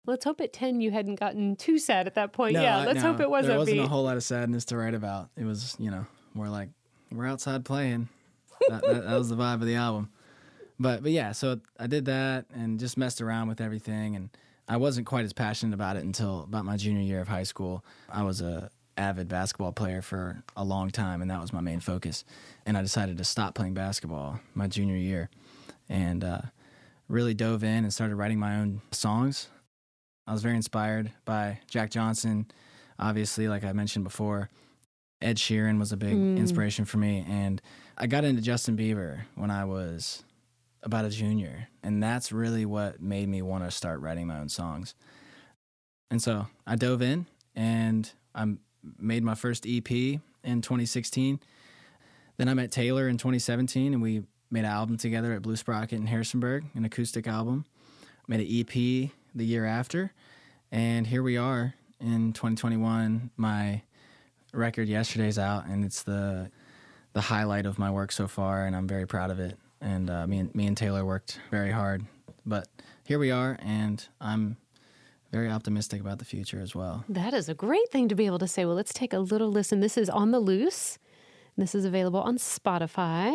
Let's 0.04 0.24
hope 0.24 0.40
at 0.40 0.52
10 0.52 0.80
you 0.80 0.90
hadn't 0.90 1.20
gotten 1.20 1.54
too 1.54 1.78
sad 1.78 2.06
at 2.08 2.14
that 2.16 2.32
point. 2.32 2.54
No, 2.54 2.62
yeah, 2.62 2.84
let's 2.84 3.02
no, 3.02 3.12
hope 3.12 3.20
it 3.20 3.30
was 3.30 3.46
There 3.46 3.54
upbeat. 3.54 3.58
wasn't 3.58 3.80
a 3.80 3.86
whole 3.86 4.02
lot 4.02 4.16
of 4.16 4.24
sadness 4.24 4.64
to 4.66 4.76
write 4.76 4.94
about. 4.94 5.30
It 5.36 5.44
was, 5.44 5.76
you 5.78 5.90
know, 5.90 6.06
more 6.34 6.48
like 6.48 6.70
we're 7.12 7.26
outside 7.26 7.64
playing. 7.64 8.08
that, 8.68 8.82
that, 8.82 9.04
that 9.04 9.18
was 9.18 9.28
the 9.28 9.36
vibe 9.36 9.54
of 9.54 9.66
the 9.66 9.76
album. 9.76 10.10
But 10.80 11.02
but 11.04 11.12
yeah, 11.12 11.30
so 11.32 11.60
I 11.78 11.86
did 11.86 12.06
that 12.06 12.46
and 12.52 12.80
just 12.80 12.96
messed 12.96 13.20
around 13.20 13.46
with 13.48 13.60
everything, 13.60 14.16
and 14.16 14.30
I 14.68 14.78
wasn't 14.78 15.06
quite 15.06 15.24
as 15.24 15.32
passionate 15.32 15.74
about 15.74 15.96
it 15.96 16.02
until 16.02 16.42
about 16.42 16.64
my 16.64 16.76
junior 16.76 17.02
year 17.02 17.20
of 17.20 17.28
high 17.28 17.42
school. 17.44 17.84
I 18.10 18.24
was 18.24 18.40
a 18.40 18.70
avid 18.96 19.28
basketball 19.28 19.72
player 19.72 20.02
for 20.02 20.42
a 20.56 20.64
long 20.64 20.90
time, 20.90 21.22
and 21.22 21.30
that 21.30 21.40
was 21.40 21.52
my 21.52 21.60
main 21.60 21.80
focus. 21.80 22.24
And 22.66 22.76
I 22.76 22.82
decided 22.82 23.18
to 23.18 23.24
stop 23.24 23.54
playing 23.54 23.74
basketball 23.74 24.40
my 24.54 24.66
junior 24.68 24.96
year, 24.96 25.30
and 25.88 26.22
uh, 26.24 26.40
really 27.08 27.34
dove 27.34 27.64
in 27.64 27.84
and 27.84 27.92
started 27.92 28.16
writing 28.16 28.38
my 28.38 28.56
own 28.56 28.82
songs. 28.90 29.48
I 30.26 30.32
was 30.32 30.42
very 30.42 30.56
inspired 30.56 31.10
by 31.24 31.60
Jack 31.68 31.90
Johnson, 31.90 32.46
obviously, 32.98 33.48
like 33.48 33.64
I 33.64 33.72
mentioned 33.72 34.04
before. 34.04 34.48
Ed 35.20 35.36
Sheeran 35.36 35.78
was 35.78 35.92
a 35.92 35.96
big 35.96 36.16
Mm. 36.16 36.36
inspiration 36.36 36.84
for 36.84 36.98
me, 36.98 37.24
and 37.28 37.62
I 37.96 38.06
got 38.06 38.24
into 38.24 38.42
Justin 38.42 38.76
Bieber 38.76 39.22
when 39.34 39.50
I 39.50 39.64
was 39.64 40.24
about 40.82 41.04
a 41.04 41.10
junior, 41.10 41.68
and 41.82 42.02
that's 42.02 42.32
really 42.32 42.64
what 42.66 43.00
made 43.00 43.28
me 43.28 43.40
want 43.40 43.62
to 43.64 43.70
start 43.70 44.00
writing 44.00 44.26
my 44.26 44.38
own 44.40 44.48
songs. 44.48 44.94
And 46.10 46.20
so 46.20 46.48
I 46.66 46.74
dove 46.76 47.02
in, 47.02 47.26
and 47.54 48.10
I 48.34 48.56
made 48.98 49.22
my 49.22 49.34
first 49.34 49.66
EP 49.66 49.90
in 49.90 50.20
2016. 50.44 51.40
Then 52.36 52.48
I 52.48 52.54
met 52.54 52.70
Taylor 52.70 53.08
in 53.08 53.18
2017, 53.18 53.92
and 53.92 54.02
we 54.02 54.24
made 54.50 54.60
an 54.60 54.66
album 54.66 54.96
together 54.96 55.32
at 55.32 55.42
Blue 55.42 55.56
Sprocket 55.56 55.98
in 55.98 56.06
Harrisonburg, 56.06 56.64
an 56.74 56.84
acoustic 56.84 57.26
album. 57.26 57.64
Made 58.28 58.40
an 58.40 58.46
EP 58.50 59.10
the 59.34 59.44
year 59.44 59.64
after, 59.64 60.12
and 60.70 61.06
here 61.06 61.22
we 61.22 61.36
are 61.36 61.74
in 62.00 62.32
2021. 62.32 63.30
My 63.36 63.82
record 64.52 64.88
yesterday's 64.88 65.38
out, 65.38 65.66
and 65.66 65.84
it's 65.84 66.02
the 66.02 66.50
the 67.14 67.20
highlight 67.20 67.66
of 67.66 67.78
my 67.78 67.90
work 67.90 68.12
so 68.12 68.26
far, 68.26 68.64
and 68.64 68.74
I'm 68.74 68.88
very 68.88 69.06
proud 69.06 69.30
of 69.30 69.38
it. 69.38 69.58
And 69.80 70.08
uh, 70.08 70.26
me 70.26 70.38
and 70.38 70.54
me 70.54 70.66
and 70.66 70.76
Taylor 70.76 71.04
worked 71.04 71.40
very 71.50 71.72
hard, 71.72 72.04
but 72.46 72.68
here 73.04 73.18
we 73.18 73.30
are, 73.30 73.58
and 73.60 74.06
I'm 74.20 74.56
very 75.32 75.50
optimistic 75.50 76.00
about 76.00 76.18
the 76.18 76.24
future 76.24 76.60
as 76.60 76.74
well. 76.74 77.04
That 77.08 77.32
is 77.34 77.48
a 77.48 77.54
great 77.54 77.90
thing 77.90 78.08
to 78.08 78.14
be 78.14 78.26
able 78.26 78.38
to 78.38 78.46
say. 78.46 78.64
Well, 78.64 78.74
let's 78.74 78.92
take 78.92 79.12
a 79.12 79.18
little 79.18 79.50
listen. 79.50 79.80
This 79.80 79.96
is 79.96 80.10
On 80.10 80.30
the 80.30 80.40
Loose. 80.40 80.98
This 81.56 81.74
is 81.74 81.84
available 81.84 82.20
on 82.20 82.36
Spotify. 82.36 83.34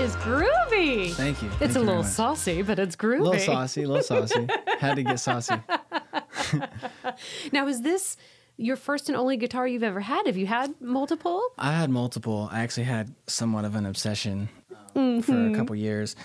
Is 0.00 0.16
groovy. 0.16 1.12
Thank 1.12 1.42
you. 1.42 1.48
It's 1.48 1.58
Thank 1.58 1.60
a 1.60 1.64
you 1.66 1.72
very 1.72 1.86
little 1.86 2.04
saucy, 2.04 2.62
but 2.62 2.78
it's 2.78 2.96
groovy. 2.96 3.20
A 3.20 3.22
little 3.22 3.38
saucy, 3.38 3.82
a 3.82 3.86
little 3.88 4.02
saucy. 4.02 4.48
Had 4.78 4.94
to 4.94 5.02
get 5.02 5.20
saucy. 5.20 5.56
Now, 7.52 7.66
is 7.68 7.82
this 7.82 8.16
your 8.56 8.76
first 8.76 9.10
and 9.10 9.16
only 9.16 9.36
guitar 9.36 9.68
you've 9.68 9.82
ever 9.82 10.00
had? 10.00 10.24
Have 10.26 10.38
you 10.38 10.46
had 10.46 10.74
multiple? 10.80 11.42
I 11.58 11.72
had 11.72 11.90
multiple. 11.90 12.48
I 12.50 12.60
actually 12.60 12.84
had 12.84 13.14
somewhat 13.26 13.66
of 13.66 13.74
an 13.74 13.84
obsession 13.84 14.48
for 14.94 15.50
a 15.50 15.54
couple 15.54 15.76
years. 15.76 16.16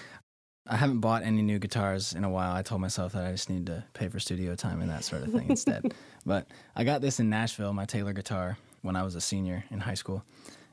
I 0.68 0.78
haven't 0.78 1.02
bought 1.02 1.24
any 1.24 1.42
new 1.42 1.60
guitars 1.60 2.14
in 2.14 2.24
a 2.24 2.30
while. 2.30 2.54
I 2.56 2.62
told 2.62 2.80
myself 2.82 3.12
that 3.12 3.26
I 3.26 3.32
just 3.32 3.50
need 3.50 3.66
to 3.68 3.84
pay 3.94 4.08
for 4.08 4.20
studio 4.20 4.56
time 4.56 4.82
and 4.82 4.90
that 4.90 5.04
sort 5.04 5.24
of 5.24 5.32
thing 5.34 5.50
instead. 5.50 5.94
But 6.26 6.48
I 6.76 6.84
got 6.86 7.02
this 7.02 7.20
in 7.20 7.30
Nashville, 7.30 7.72
my 7.72 7.86
Taylor 7.86 8.12
guitar, 8.14 8.58
when 8.82 8.96
I 8.96 9.04
was 9.04 9.14
a 9.14 9.22
senior 9.22 9.64
in 9.70 9.80
high 9.80 9.94
school, 9.94 10.24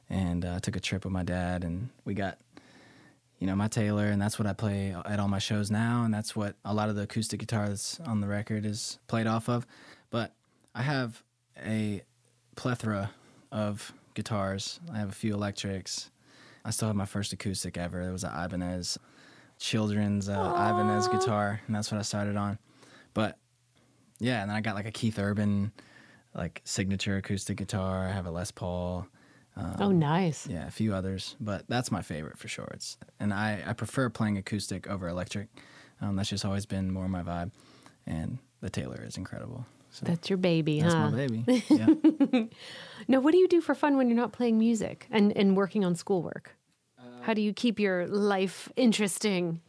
and 0.08 0.46
uh, 0.46 0.60
took 0.60 0.76
a 0.76 0.80
trip 0.80 1.04
with 1.04 1.12
my 1.12 1.24
dad, 1.24 1.62
and 1.62 1.90
we 2.06 2.14
got, 2.14 2.38
you 3.42 3.48
know, 3.48 3.56
my 3.56 3.66
Taylor, 3.66 4.06
and 4.06 4.22
that's 4.22 4.38
what 4.38 4.46
I 4.46 4.52
play 4.52 4.94
at 5.04 5.18
all 5.18 5.26
my 5.26 5.40
shows 5.40 5.68
now, 5.68 6.04
and 6.04 6.14
that's 6.14 6.36
what 6.36 6.54
a 6.64 6.72
lot 6.72 6.88
of 6.88 6.94
the 6.94 7.02
acoustic 7.02 7.40
guitar 7.40 7.68
that's 7.68 7.98
on 8.06 8.20
the 8.20 8.28
record 8.28 8.64
is 8.64 9.00
played 9.08 9.26
off 9.26 9.48
of. 9.48 9.66
But 10.10 10.32
I 10.76 10.82
have 10.82 11.24
a 11.66 12.02
plethora 12.54 13.10
of 13.50 13.92
guitars. 14.14 14.78
I 14.94 14.98
have 14.98 15.08
a 15.08 15.12
few 15.12 15.34
electrics. 15.34 16.12
I 16.64 16.70
still 16.70 16.86
have 16.86 16.94
my 16.94 17.04
first 17.04 17.32
acoustic 17.32 17.76
ever. 17.76 18.00
It 18.02 18.12
was 18.12 18.22
an 18.22 18.30
Ibanez 18.32 18.96
children's 19.58 20.28
uh, 20.28 20.34
Ibanez 20.34 21.08
guitar, 21.08 21.60
and 21.66 21.74
that's 21.74 21.90
what 21.90 21.98
I 21.98 22.02
started 22.02 22.36
on. 22.36 22.60
But 23.12 23.38
yeah, 24.20 24.42
and 24.42 24.50
then 24.50 24.56
I 24.56 24.60
got 24.60 24.76
like 24.76 24.86
a 24.86 24.92
Keith 24.92 25.18
Urban 25.18 25.72
like 26.32 26.62
signature 26.62 27.16
acoustic 27.16 27.56
guitar. 27.56 28.06
I 28.06 28.12
have 28.12 28.26
a 28.26 28.30
Les 28.30 28.52
Paul. 28.52 29.08
Oh, 29.56 29.92
nice. 29.92 30.46
Yeah, 30.46 30.66
a 30.66 30.70
few 30.70 30.94
others, 30.94 31.36
but 31.40 31.64
that's 31.68 31.90
my 31.90 32.02
favorite 32.02 32.38
for 32.38 32.48
sure. 32.48 32.70
It's 32.74 32.96
and 33.20 33.32
I 33.32 33.62
I 33.66 33.72
prefer 33.72 34.08
playing 34.08 34.38
acoustic 34.38 34.88
over 34.88 35.08
electric. 35.08 35.48
Um, 36.00 36.16
that's 36.16 36.30
just 36.30 36.44
always 36.44 36.66
been 36.66 36.90
more 36.90 37.08
my 37.08 37.22
vibe, 37.22 37.52
and 38.06 38.38
the 38.60 38.70
Taylor 38.70 39.04
is 39.06 39.16
incredible. 39.16 39.66
So 39.90 40.06
That's 40.06 40.30
your 40.30 40.38
baby, 40.38 40.80
that's 40.80 40.94
huh? 40.94 41.10
my 41.10 41.16
baby. 41.16 41.44
Yeah. 41.68 42.44
Now, 43.08 43.20
what 43.20 43.32
do 43.32 43.38
you 43.38 43.46
do 43.46 43.60
for 43.60 43.74
fun 43.74 43.98
when 43.98 44.08
you're 44.08 44.16
not 44.16 44.32
playing 44.32 44.58
music 44.58 45.06
and, 45.10 45.36
and 45.36 45.54
working 45.54 45.84
on 45.84 45.96
schoolwork? 45.96 46.56
How 47.22 47.34
do 47.34 47.42
you 47.42 47.52
keep 47.52 47.78
your 47.78 48.06
life 48.08 48.70
interesting? 48.74 49.60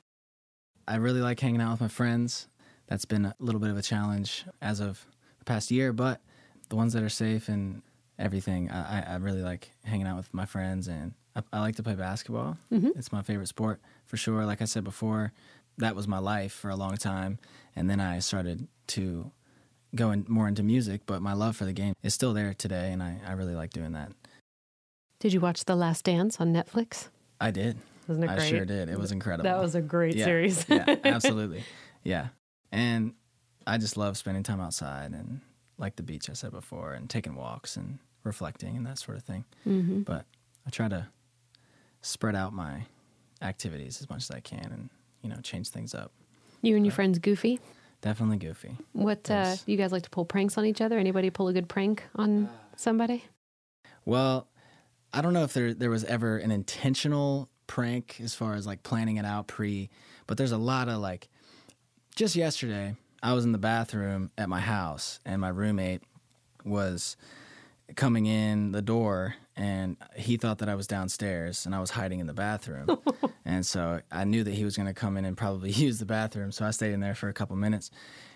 I 0.87 0.95
really 0.95 1.19
like 1.21 1.39
hanging 1.39 1.61
out 1.61 1.71
with 1.71 1.81
my 1.81 1.87
friends. 1.87 2.47
That's 2.87 3.05
been 3.05 3.25
a 3.25 3.35
little 3.39 3.59
bit 3.59 3.69
of 3.69 3.77
a 3.77 3.81
challenge 3.81 4.45
as 4.61 4.79
of 4.79 5.05
the 5.39 5.45
past 5.45 5.71
year, 5.71 5.93
but 5.93 6.21
the 6.69 6.75
ones 6.75 6.93
that 6.93 7.03
are 7.03 7.09
safe 7.09 7.49
and 7.49 7.81
everything, 8.23 8.71
I, 8.71 9.13
I- 9.13 9.15
really 9.17 9.41
like 9.41 9.71
hanging 9.83 10.07
out 10.07 10.17
with 10.17 10.33
my 10.33 10.45
friends. 10.45 10.87
And 10.87 11.13
I, 11.35 11.43
I 11.51 11.59
like 11.59 11.75
to 11.75 11.83
play 11.83 11.95
basketball. 11.95 12.57
Mm-hmm. 12.71 12.89
It's 12.95 13.11
my 13.11 13.21
favorite 13.21 13.47
sport 13.47 13.81
for 14.05 14.17
sure. 14.17 14.45
Like 14.45 14.61
I 14.61 14.65
said 14.65 14.83
before, 14.83 15.33
that 15.77 15.95
was 15.95 16.07
my 16.07 16.19
life 16.19 16.53
for 16.53 16.69
a 16.69 16.75
long 16.75 16.95
time. 16.97 17.37
And 17.75 17.89
then 17.89 17.99
I 17.99 18.19
started 18.19 18.67
to 18.87 19.31
go 19.95 20.11
in, 20.11 20.25
more 20.27 20.47
into 20.47 20.63
music, 20.63 21.01
but 21.05 21.21
my 21.21 21.33
love 21.33 21.55
for 21.57 21.65
the 21.65 21.73
game 21.73 21.93
is 22.01 22.13
still 22.13 22.33
there 22.33 22.53
today. 22.53 22.91
And 22.91 23.03
I, 23.03 23.19
I 23.27 23.33
really 23.33 23.55
like 23.55 23.71
doing 23.71 23.91
that. 23.91 24.11
Did 25.19 25.33
you 25.33 25.39
watch 25.39 25.65
The 25.65 25.75
Last 25.75 26.05
Dance 26.05 26.39
on 26.39 26.53
Netflix? 26.53 27.09
I 27.39 27.51
did. 27.51 27.77
Wasn't 28.07 28.23
it 28.23 28.27
great? 28.27 28.39
I 28.39 28.49
sure 28.49 28.65
did. 28.65 28.89
It 28.89 28.99
was 28.99 29.11
incredible. 29.11 29.43
That 29.49 29.61
was 29.61 29.75
a 29.75 29.81
great 29.81 30.15
yeah, 30.15 30.25
series. 30.25 30.65
yeah, 30.69 30.95
absolutely. 31.03 31.63
Yeah. 32.03 32.27
And 32.71 33.13
I 33.65 33.77
just 33.77 33.97
love 33.97 34.17
spending 34.17 34.43
time 34.43 34.59
outside 34.59 35.11
and 35.11 35.41
like 35.77 35.95
the 35.95 36.03
beach 36.03 36.29
I 36.29 36.33
said 36.33 36.51
before 36.51 36.93
and 36.93 37.09
taking 37.09 37.35
walks 37.35 37.77
and 37.77 37.99
reflecting 38.23 38.77
and 38.77 38.85
that 38.85 38.99
sort 38.99 39.17
of 39.17 39.23
thing. 39.23 39.45
hmm 39.63 40.01
But 40.01 40.25
I 40.65 40.69
try 40.69 40.87
to 40.87 41.07
spread 42.01 42.35
out 42.35 42.53
my 42.53 42.83
activities 43.41 44.01
as 44.01 44.09
much 44.09 44.23
as 44.23 44.31
I 44.31 44.39
can 44.39 44.71
and, 44.71 44.89
you 45.21 45.29
know, 45.29 45.37
change 45.41 45.69
things 45.69 45.93
up. 45.93 46.11
You 46.61 46.75
and 46.75 46.85
your 46.85 46.93
friends 46.93 47.19
Goofy. 47.19 47.59
Definitely 48.01 48.35
goofy. 48.35 48.75
What 48.91 49.31
uh, 49.31 49.55
you 49.65 49.77
guys 49.77 49.93
like 49.93 50.03
to 50.03 50.09
pull 50.09 50.25
pranks 50.25 50.57
on 50.57 50.65
each 50.65 50.81
other? 50.81 50.99
Anybody 50.99 51.29
pull 51.29 51.47
a 51.47 51.53
good 51.53 51.69
prank 51.69 52.03
on 52.17 52.49
somebody? 52.75 53.23
Well, 54.03 54.49
I 55.13 55.21
don't 55.21 55.31
know 55.31 55.43
if 55.45 55.53
there 55.53 55.73
there 55.73 55.89
was 55.89 56.03
ever 56.03 56.37
an 56.37 56.51
intentional 56.51 57.47
prank 57.65 58.19
as 58.21 58.35
far 58.35 58.55
as 58.55 58.67
like 58.67 58.83
planning 58.83 59.15
it 59.15 59.25
out 59.25 59.47
pre, 59.47 59.89
but 60.27 60.37
there's 60.37 60.51
a 60.51 60.57
lot 60.57 60.89
of 60.89 60.97
like 60.99 61.29
just 62.13 62.35
yesterday 62.35 62.97
I 63.21 63.31
was 63.31 63.45
in 63.45 63.53
the 63.53 63.57
bathroom 63.57 64.31
at 64.37 64.49
my 64.49 64.59
house 64.59 65.21
and 65.25 65.39
my 65.39 65.47
roommate 65.47 66.01
was 66.65 67.15
coming 67.95 68.25
in 68.25 68.71
the 68.71 68.81
door 68.81 69.35
and 69.55 69.97
he 70.15 70.37
thought 70.37 70.59
that 70.59 70.69
I 70.69 70.75
was 70.75 70.87
downstairs 70.87 71.65
and 71.65 71.75
I 71.75 71.79
was 71.79 71.91
hiding 71.91 72.19
in 72.19 72.27
the 72.27 72.33
bathroom. 72.33 72.87
and 73.45 73.65
so 73.65 74.01
I 74.11 74.23
knew 74.23 74.43
that 74.43 74.53
he 74.53 74.63
was 74.65 74.75
going 74.75 74.87
to 74.87 74.93
come 74.93 75.17
in 75.17 75.25
and 75.25 75.37
probably 75.37 75.71
use 75.71 75.99
the 75.99 76.05
bathroom. 76.05 76.51
So 76.51 76.65
I 76.65 76.71
stayed 76.71 76.93
in 76.93 76.99
there 76.99 77.15
for 77.15 77.29
a 77.29 77.33
couple 77.33 77.55
minutes. 77.55 77.91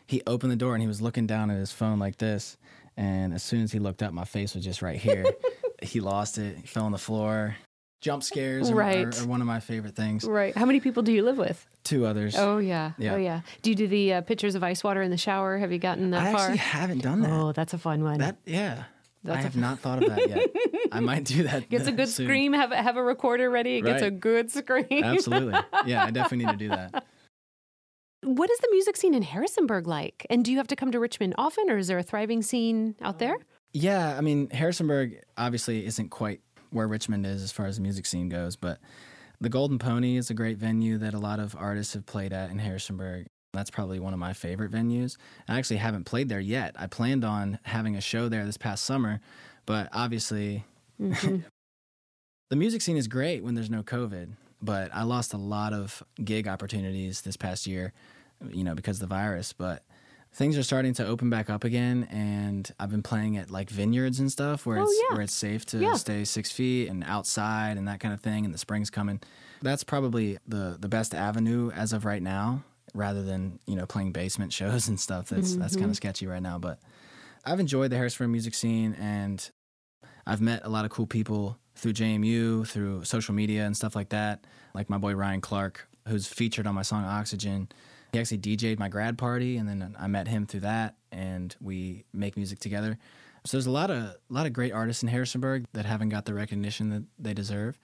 He 0.05 0.21
opened 0.27 0.51
the 0.51 0.57
door 0.57 0.73
and 0.73 0.81
he 0.81 0.87
was 0.87 1.01
looking 1.01 1.27
down 1.27 1.49
at 1.49 1.57
his 1.57 1.71
phone 1.71 1.99
like 1.99 2.17
this. 2.17 2.57
And 2.95 3.33
as 3.33 3.43
soon 3.43 3.63
as 3.63 3.71
he 3.71 3.79
looked 3.79 4.01
up, 4.01 4.13
my 4.13 4.25
face 4.25 4.55
was 4.55 4.63
just 4.63 4.81
right 4.81 4.97
here. 4.97 5.25
he 5.81 5.99
lost 5.99 6.37
it, 6.37 6.57
he 6.57 6.67
fell 6.67 6.85
on 6.85 6.91
the 6.91 6.97
floor. 6.97 7.55
Jump 7.99 8.21
scares 8.21 8.69
are, 8.69 8.75
Right. 8.75 9.05
are, 9.05 9.23
are 9.23 9.27
one 9.27 9.41
of 9.41 9.47
my 9.47 9.59
favorite 9.59 9.95
things. 9.95 10.23
Right. 10.23 10.55
How 10.55 10.65
many 10.65 10.79
people 10.79 11.01
do 11.01 11.11
you 11.11 11.23
live 11.23 11.37
with? 11.39 11.65
Two 11.83 12.05
others. 12.05 12.35
Oh 12.37 12.59
yeah. 12.59 12.91
Yeah. 12.99 13.13
Oh 13.15 13.17
yeah. 13.17 13.41
Do 13.63 13.71
you 13.71 13.75
do 13.75 13.87
the 13.87 14.13
uh, 14.13 14.21
pictures 14.21 14.53
of 14.53 14.63
ice 14.63 14.83
water 14.83 15.01
in 15.01 15.09
the 15.09 15.17
shower? 15.17 15.57
Have 15.57 15.71
you 15.71 15.79
gotten 15.79 16.11
that 16.11 16.19
far? 16.19 16.27
I 16.27 16.31
far? 16.33 16.41
actually 16.41 16.57
haven't 16.57 17.01
done 17.01 17.21
that. 17.21 17.31
Oh, 17.31 17.51
that's 17.53 17.73
a 17.73 17.77
fun 17.79 18.03
one. 18.03 18.19
That 18.19 18.37
yeah. 18.45 18.83
That's 19.27 19.37
I 19.37 19.41
a- 19.41 19.43
have 19.43 19.55
not 19.55 19.79
thought 19.79 20.01
of 20.01 20.09
that 20.09 20.27
yet. 20.29 20.49
I 20.91 20.99
might 20.99 21.23
do 21.25 21.43
that. 21.43 21.69
gets 21.69 21.85
a 21.87 21.91
good 21.91 22.07
soon. 22.09 22.25
scream. 22.25 22.53
Have 22.53 22.71
a- 22.71 22.81
have 22.81 22.97
a 22.97 23.03
recorder 23.03 23.49
ready. 23.49 23.77
It 23.77 23.81
gets 23.81 24.01
a 24.01 24.09
good 24.09 24.49
scream. 24.51 25.03
Absolutely. 25.03 25.59
Yeah, 25.85 26.03
I 26.05 26.11
definitely 26.11 26.45
need 26.45 26.51
to 26.53 26.57
do 26.57 26.69
that. 26.69 27.05
What 28.23 28.49
is 28.49 28.57
the 28.59 28.67
music 28.71 28.97
scene 28.97 29.13
in 29.13 29.21
Harrisonburg 29.23 29.87
like? 29.87 30.25
And 30.29 30.43
do 30.43 30.51
you 30.51 30.57
have 30.57 30.67
to 30.67 30.75
come 30.75 30.91
to 30.91 30.99
Richmond 30.99 31.35
often, 31.37 31.69
or 31.69 31.77
is 31.77 31.87
there 31.87 31.97
a 31.99 32.03
thriving 32.03 32.41
scene 32.41 32.95
out 33.01 33.19
there? 33.19 33.37
Yeah, 33.73 34.17
I 34.17 34.21
mean, 34.21 34.49
Harrisonburg 34.49 35.21
obviously 35.37 35.85
isn't 35.85 36.09
quite 36.09 36.41
where 36.71 36.87
Richmond 36.87 37.25
is 37.25 37.43
as 37.43 37.51
far 37.51 37.67
as 37.67 37.75
the 37.75 37.81
music 37.83 38.05
scene 38.05 38.27
goes, 38.27 38.55
but 38.55 38.79
the 39.39 39.49
Golden 39.49 39.77
Pony 39.77 40.17
is 40.17 40.29
a 40.29 40.33
great 40.33 40.57
venue 40.57 40.97
that 40.97 41.13
a 41.13 41.19
lot 41.19 41.39
of 41.39 41.55
artists 41.55 41.93
have 41.93 42.05
played 42.05 42.33
at 42.33 42.49
in 42.49 42.57
Harrisonburg. 42.59 43.27
That's 43.57 43.69
probably 43.71 43.99
one 43.99 44.13
of 44.13 44.19
my 44.19 44.31
favorite 44.33 44.71
venues. 44.71 45.17
I 45.47 45.57
actually 45.57 45.77
haven't 45.77 46.05
played 46.05 46.29
there 46.29 46.39
yet. 46.39 46.75
I 46.77 46.87
planned 46.87 47.25
on 47.25 47.59
having 47.63 47.95
a 47.97 48.01
show 48.01 48.29
there 48.29 48.45
this 48.45 48.57
past 48.57 48.85
summer, 48.85 49.19
but 49.65 49.89
obviously 49.91 50.63
Mm-hmm. 51.01 51.37
the 52.49 52.55
music 52.55 52.81
scene 52.81 52.97
is 52.97 53.07
great 53.07 53.43
when 53.43 53.55
there's 53.55 53.69
no 53.69 53.83
COVID, 53.83 54.29
but 54.61 54.89
I 54.93 55.03
lost 55.03 55.33
a 55.33 55.37
lot 55.37 55.73
of 55.73 56.01
gig 56.23 56.47
opportunities 56.47 57.21
this 57.21 57.37
past 57.37 57.67
year, 57.67 57.93
you 58.49 58.63
know, 58.63 58.73
because 58.75 58.97
of 58.97 59.01
the 59.09 59.13
virus. 59.15 59.53
But 59.53 59.83
things 60.33 60.57
are 60.57 60.63
starting 60.63 60.93
to 60.95 61.05
open 61.05 61.29
back 61.29 61.49
up 61.49 61.63
again, 61.63 62.07
and 62.11 62.71
I've 62.79 62.89
been 62.89 63.03
playing 63.03 63.37
at 63.37 63.51
like 63.51 63.69
vineyards 63.69 64.19
and 64.19 64.31
stuff 64.31 64.65
where 64.65 64.79
Oh, 64.79 64.83
it's 64.83 65.01
yeah. 65.09 65.15
where 65.15 65.23
it's 65.23 65.33
safe 65.33 65.65
to 65.67 65.77
Yeah. 65.79 65.93
stay 65.95 66.23
six 66.23 66.51
feet 66.51 66.87
and 66.89 67.03
outside 67.03 67.77
and 67.77 67.87
that 67.87 67.99
kind 67.99 68.13
of 68.13 68.21
thing. 68.21 68.45
And 68.45 68.53
the 68.53 68.57
spring's 68.59 68.89
coming. 68.89 69.19
That's 69.61 69.83
probably 69.83 70.37
the 70.47 70.77
the 70.79 70.87
best 70.89 71.13
avenue 71.13 71.69
as 71.71 71.93
of 71.93 72.05
right 72.05 72.21
now, 72.21 72.63
rather 72.97 73.23
than 73.23 73.59
you 73.67 73.75
know 73.75 73.85
playing 73.85 74.11
basement 74.11 74.51
shows 74.51 74.87
and 74.89 74.99
stuff. 74.99 75.29
That's 75.29 75.55
that's 75.55 75.73
Mm-hmm. 75.73 75.81
kind 75.81 75.91
of 75.91 75.95
sketchy 75.97 76.27
right 76.27 76.41
now, 76.43 76.57
but. 76.57 76.79
I've 77.45 77.61
enjoyed 77.61 77.91
the 77.91 77.95
Harrisburg 77.95 78.27
music 78.27 78.53
scene 78.53 78.93
and 78.99 79.49
I've 80.25 80.41
met 80.41 80.65
a 80.65 80.69
lot 80.69 80.83
of 80.83 80.91
cool 80.91 81.07
people 81.07 81.57
through 81.75 81.93
JMU, 81.93 82.67
through 82.67 83.05
social 83.05 83.33
media 83.33 83.65
and 83.65 83.77
stuff 83.77 83.95
like 83.95 84.09
that. 84.09 84.43
Like 84.73 84.89
my 84.89 84.97
boy 84.97 85.13
Ryan 85.15 85.39
Clark, 85.39 85.87
who's 86.09 86.27
featured 86.27 86.67
on 86.67 86.75
my 86.75 86.81
song 86.81 87.05
Oxygen. 87.05 87.69
He 88.11 88.19
actually 88.19 88.39
DJ'd 88.39 88.79
my 88.79 88.89
grad 88.89 89.17
party, 89.17 89.55
and 89.55 89.69
then 89.69 89.95
I 89.97 90.07
met 90.07 90.27
him 90.27 90.45
through 90.45 90.61
that, 90.61 90.95
and 91.13 91.55
we 91.61 92.03
make 92.11 92.35
music 92.35 92.59
together. 92.59 92.97
So 93.45 93.55
there's 93.55 93.67
a 93.67 93.71
lot 93.71 93.91
of 93.91 93.97
a 93.97 94.15
lot 94.29 94.45
of 94.45 94.51
great 94.51 94.73
artists 94.73 95.01
in 95.01 95.07
Harrisonburg 95.07 95.63
that 95.71 95.85
haven't 95.85 96.09
got 96.09 96.25
the 96.25 96.33
recognition 96.33 96.89
that 96.89 97.03
they 97.17 97.33
deserve. 97.33 97.77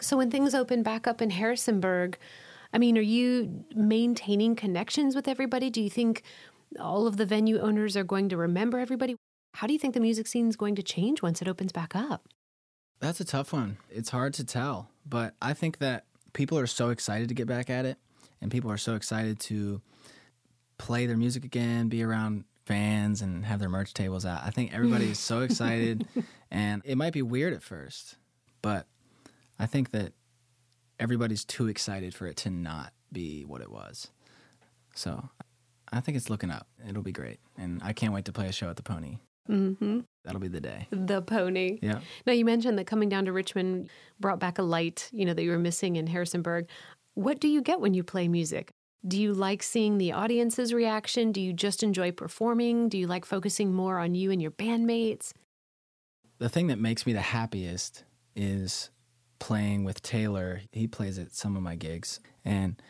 So 0.00 0.18
when 0.18 0.30
things 0.30 0.54
open 0.54 0.82
back 0.82 1.06
up 1.06 1.22
in 1.22 1.30
Harrisonburg, 1.30 2.18
I 2.72 2.78
mean, 2.78 2.98
are 2.98 3.02
you 3.02 3.64
maintaining 3.74 4.56
connections 4.56 5.14
with 5.14 5.28
everybody? 5.28 5.70
Do 5.70 5.80
you 5.80 5.90
think 5.90 6.22
all 6.78 7.06
of 7.06 7.16
the 7.16 7.26
venue 7.26 7.58
owners 7.60 7.96
are 7.96 8.04
going 8.04 8.28
to 8.28 8.36
remember 8.36 8.78
everybody? 8.78 9.16
How 9.54 9.66
do 9.66 9.72
you 9.72 9.78
think 9.78 9.94
the 9.94 10.00
music 10.00 10.26
scene 10.26 10.48
is 10.48 10.56
going 10.56 10.74
to 10.74 10.82
change 10.82 11.22
once 11.22 11.40
it 11.40 11.48
opens 11.48 11.72
back 11.72 11.96
up? 11.96 12.28
That's 13.00 13.20
a 13.20 13.24
tough 13.24 13.52
one. 13.52 13.78
It's 13.90 14.10
hard 14.10 14.34
to 14.34 14.44
tell, 14.44 14.90
but 15.06 15.34
I 15.40 15.54
think 15.54 15.78
that 15.78 16.04
people 16.32 16.58
are 16.58 16.66
so 16.66 16.90
excited 16.90 17.28
to 17.28 17.34
get 17.34 17.46
back 17.46 17.70
at 17.70 17.86
it, 17.86 17.96
and 18.40 18.50
people 18.50 18.70
are 18.70 18.78
so 18.78 18.94
excited 18.94 19.40
to 19.40 19.80
play 20.78 21.06
their 21.06 21.16
music 21.16 21.44
again, 21.44 21.88
be 21.88 22.02
around 22.02 22.44
fans, 22.66 23.22
and 23.22 23.44
have 23.44 23.60
their 23.60 23.68
merch 23.68 23.94
tables 23.94 24.26
out. 24.26 24.42
I 24.44 24.50
think 24.50 24.74
everybody 24.74 25.10
is 25.10 25.18
so 25.18 25.40
excited, 25.42 26.06
and 26.50 26.82
it 26.84 26.96
might 26.96 27.12
be 27.12 27.22
weird 27.22 27.52
at 27.52 27.62
first, 27.62 28.16
but 28.62 28.86
I 29.58 29.66
think 29.66 29.90
that 29.92 30.12
everybody's 30.98 31.44
too 31.44 31.68
excited 31.68 32.14
for 32.14 32.26
it 32.26 32.36
to 32.38 32.50
not 32.50 32.92
be 33.12 33.44
what 33.44 33.60
it 33.60 33.70
was. 33.70 34.08
So 34.94 35.28
I 35.92 36.00
think 36.00 36.16
it's 36.16 36.30
looking 36.30 36.50
up. 36.50 36.66
It'll 36.88 37.02
be 37.02 37.12
great, 37.12 37.40
and 37.56 37.80
I 37.82 37.92
can't 37.92 38.12
wait 38.12 38.24
to 38.26 38.32
play 38.32 38.46
a 38.46 38.52
show 38.52 38.68
at 38.68 38.76
the 38.76 38.82
Pony. 38.82 39.18
Mm-hmm. 39.48 40.00
That'll 40.24 40.40
be 40.40 40.48
the 40.48 40.60
day. 40.60 40.88
The 40.90 41.22
pony. 41.22 41.78
Yeah. 41.80 42.00
Now, 42.26 42.34
you 42.34 42.44
mentioned 42.44 42.78
that 42.78 42.86
coming 42.86 43.08
down 43.08 43.24
to 43.24 43.32
Richmond 43.32 43.88
brought 44.20 44.38
back 44.38 44.58
a 44.58 44.62
light, 44.62 45.08
you 45.10 45.24
know, 45.24 45.32
that 45.32 45.42
you 45.42 45.50
were 45.50 45.58
missing 45.58 45.96
in 45.96 46.06
Harrisonburg. 46.06 46.68
What 47.14 47.40
do 47.40 47.48
you 47.48 47.62
get 47.62 47.80
when 47.80 47.94
you 47.94 48.04
play 48.04 48.28
music? 48.28 48.68
Do 49.06 49.18
you 49.18 49.32
like 49.32 49.62
seeing 49.62 49.96
the 49.96 50.12
audience's 50.12 50.74
reaction? 50.74 51.32
Do 51.32 51.40
you 51.40 51.54
just 51.54 51.82
enjoy 51.82 52.12
performing? 52.12 52.90
Do 52.90 52.98
you 52.98 53.06
like 53.06 53.24
focusing 53.24 53.72
more 53.72 53.98
on 53.98 54.14
you 54.14 54.30
and 54.30 54.42
your 54.42 54.50
bandmates? 54.50 55.32
the 56.38 56.48
thing 56.48 56.68
that 56.68 56.78
makes 56.78 57.06
me 57.06 57.12
the 57.12 57.20
happiest 57.20 58.04
is 58.34 58.90
playing 59.38 59.84
with 59.84 60.02
Taylor. 60.02 60.62
He 60.72 60.86
plays 60.86 61.18
at 61.18 61.34
some 61.34 61.56
of 61.56 61.62
my 61.62 61.76
gigs, 61.76 62.20
and 62.44 62.80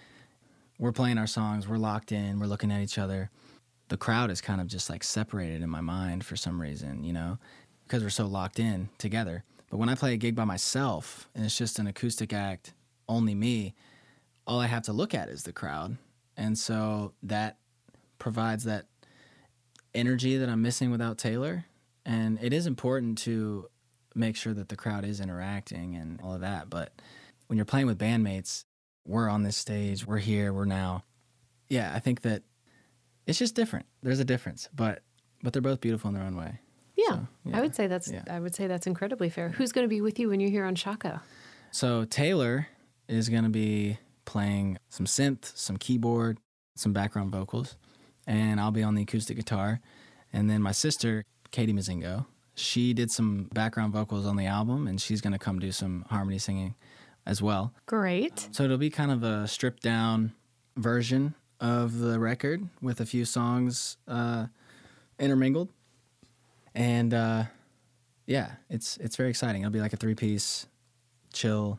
we're 0.78 0.92
playing 0.92 1.18
our 1.18 1.26
songs. 1.26 1.66
We're 1.66 1.78
locked 1.78 2.12
in. 2.12 2.38
We're 2.38 2.46
looking 2.46 2.70
at 2.70 2.80
each 2.80 2.98
other. 2.98 3.30
The 3.88 3.96
crowd 3.96 4.30
is 4.30 4.40
kind 4.40 4.60
of 4.60 4.66
just 4.66 4.90
like 4.90 5.02
separated 5.02 5.62
in 5.62 5.70
my 5.70 5.80
mind 5.80 6.24
for 6.24 6.36
some 6.36 6.60
reason, 6.60 7.04
you 7.04 7.12
know, 7.12 7.38
because 7.84 8.02
we're 8.02 8.10
so 8.10 8.26
locked 8.26 8.58
in 8.58 8.88
together. 8.98 9.44
But 9.70 9.78
when 9.78 9.88
I 9.88 9.94
play 9.94 10.14
a 10.14 10.16
gig 10.16 10.34
by 10.34 10.44
myself 10.44 11.28
and 11.34 11.44
it's 11.44 11.56
just 11.56 11.78
an 11.78 11.86
acoustic 11.86 12.32
act, 12.32 12.74
only 13.08 13.34
me, 13.34 13.74
all 14.46 14.60
I 14.60 14.66
have 14.66 14.84
to 14.84 14.92
look 14.92 15.14
at 15.14 15.28
is 15.28 15.42
the 15.42 15.52
crowd. 15.52 15.96
And 16.36 16.56
so 16.56 17.12
that 17.22 17.58
provides 18.18 18.64
that 18.64 18.86
energy 19.94 20.36
that 20.36 20.48
I'm 20.48 20.62
missing 20.62 20.90
without 20.90 21.18
Taylor. 21.18 21.64
And 22.06 22.38
it 22.42 22.52
is 22.52 22.66
important 22.66 23.18
to 23.18 23.68
make 24.14 24.36
sure 24.36 24.54
that 24.54 24.68
the 24.68 24.76
crowd 24.76 25.04
is 25.04 25.20
interacting 25.20 25.94
and 25.94 26.20
all 26.20 26.34
of 26.34 26.40
that. 26.40 26.70
But 26.70 26.92
when 27.46 27.56
you're 27.56 27.66
playing 27.66 27.86
with 27.86 27.98
bandmates, 27.98 28.64
we're 29.06 29.28
on 29.28 29.42
this 29.42 29.56
stage, 29.56 30.06
we're 30.06 30.18
here, 30.18 30.52
we're 30.52 30.64
now. 30.64 31.04
Yeah, 31.68 31.92
I 31.94 31.98
think 31.98 32.22
that 32.22 32.42
it's 33.26 33.38
just 33.38 33.54
different. 33.54 33.86
There's 34.02 34.20
a 34.20 34.24
difference, 34.24 34.68
but 34.74 35.02
but 35.42 35.52
they're 35.52 35.62
both 35.62 35.80
beautiful 35.80 36.08
in 36.08 36.14
their 36.14 36.24
own 36.24 36.36
way. 36.36 36.60
Yeah, 36.96 37.04
So, 37.06 37.26
yeah. 37.44 37.58
I 37.58 37.60
would 37.60 37.74
say 37.76 37.86
that's 37.86 38.10
Yeah. 38.10 38.24
I 38.28 38.40
would 38.40 38.54
say 38.54 38.66
that's 38.66 38.86
incredibly 38.86 39.28
fair. 39.28 39.50
Who's 39.50 39.70
going 39.70 39.84
to 39.84 39.88
be 39.88 40.00
with 40.00 40.18
you 40.18 40.30
when 40.30 40.40
you're 40.40 40.50
here 40.50 40.64
on 40.64 40.74
Shockoe? 40.74 41.20
So 41.70 42.04
Taylor 42.04 42.66
is 43.06 43.28
going 43.28 43.44
to 43.44 43.50
be 43.50 43.98
playing 44.24 44.78
some 44.88 45.06
synth, 45.06 45.56
some 45.56 45.76
keyboard, 45.76 46.38
some 46.74 46.92
background 46.92 47.30
vocals, 47.30 47.76
and 48.26 48.60
I'll 48.60 48.72
be 48.72 48.82
on 48.82 48.94
the 48.94 49.02
acoustic 49.02 49.36
guitar. 49.36 49.80
And 50.32 50.50
then 50.50 50.60
my 50.60 50.72
sister, 50.72 51.24
Katie 51.50 51.72
Mozingo, 51.72 52.26
she 52.58 52.92
did 52.92 53.10
some 53.10 53.44
background 53.54 53.92
vocals 53.92 54.26
on 54.26 54.36
the 54.36 54.46
album, 54.46 54.86
and 54.86 55.00
she's 55.00 55.20
going 55.20 55.32
to 55.32 55.38
come 55.38 55.58
do 55.58 55.72
some 55.72 56.04
harmony 56.10 56.38
singing 56.38 56.74
as 57.26 57.40
well. 57.40 57.72
Great. 57.86 58.48
So 58.52 58.64
it'll 58.64 58.78
be 58.78 58.90
kind 58.90 59.10
of 59.10 59.22
a 59.22 59.46
stripped 59.46 59.82
down 59.82 60.32
version 60.76 61.34
of 61.60 61.98
the 61.98 62.18
record 62.18 62.68
with 62.80 63.00
a 63.00 63.06
few 63.06 63.24
songs 63.24 63.96
uh, 64.06 64.46
intermingled. 65.18 65.68
And 66.74 67.12
uh, 67.12 67.44
yeah, 68.26 68.52
it's 68.70 68.96
it's 68.98 69.16
very 69.16 69.30
exciting. 69.30 69.62
It'll 69.62 69.72
be 69.72 69.80
like 69.80 69.92
a 69.92 69.96
three 69.96 70.14
piece, 70.14 70.66
chill 71.32 71.78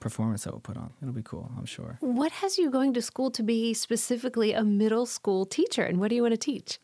performance 0.00 0.44
that 0.44 0.52
we'll 0.52 0.60
put 0.60 0.76
on. 0.76 0.92
It'll 1.00 1.14
be 1.14 1.22
cool, 1.22 1.50
I'm 1.56 1.64
sure. 1.64 1.98
What 2.00 2.32
has 2.32 2.58
you 2.58 2.70
going 2.70 2.92
to 2.94 3.02
school 3.02 3.30
to 3.30 3.42
be 3.42 3.72
specifically 3.72 4.52
a 4.52 4.64
middle 4.64 5.06
school 5.06 5.46
teacher, 5.46 5.82
and 5.82 6.00
what 6.00 6.08
do 6.08 6.16
you 6.16 6.22
want 6.22 6.32
to 6.32 6.38
teach? 6.38 6.78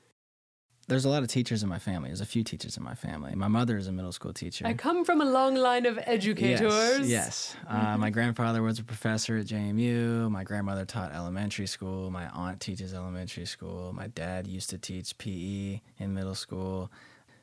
There's 0.89 1.05
a 1.05 1.11
lot 1.11 1.23
of 1.23 1.29
teachers 1.29 1.63
in 1.63 1.69
my 1.69 1.79
family. 1.79 2.09
There's 2.09 2.23
a 2.23 2.27
few 2.27 2.43
teachers 2.43 2.79
in 2.79 2.83
my 2.83 2.95
family. 2.95 3.35
My 3.35 3.49
mother 3.49 3.77
is 3.77 3.89
a 3.89 3.93
middle 3.93 4.11
school 4.11 4.33
teacher. 4.33 4.67
I 4.67 4.73
come 4.73 5.05
from 5.05 5.21
a 5.21 5.25
long 5.27 5.55
line 5.55 5.85
of 5.85 5.99
educators. 6.03 7.01
Yes, 7.01 7.07
yes. 7.07 7.57
Uh, 7.69 7.99
my 7.99 8.09
grandfather 8.09 8.63
was 8.63 8.79
a 8.79 8.85
professor 8.85 9.37
at 9.37 9.47
JMU. 9.47 10.31
My 10.31 10.45
grandmother 10.45 10.87
taught 10.87 11.13
elementary 11.13 11.67
school. 11.67 12.11
My 12.11 12.29
aunt 12.31 12.61
teaches 12.61 12.95
elementary 12.95 13.45
school. 13.45 13.93
My 13.93 14.07
dad 14.07 14.47
used 14.47 14.71
to 14.71 14.79
teach 14.79 15.17
PE 15.19 15.83
in 15.99 16.15
middle 16.15 16.35
school. 16.35 16.91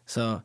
So 0.07 0.41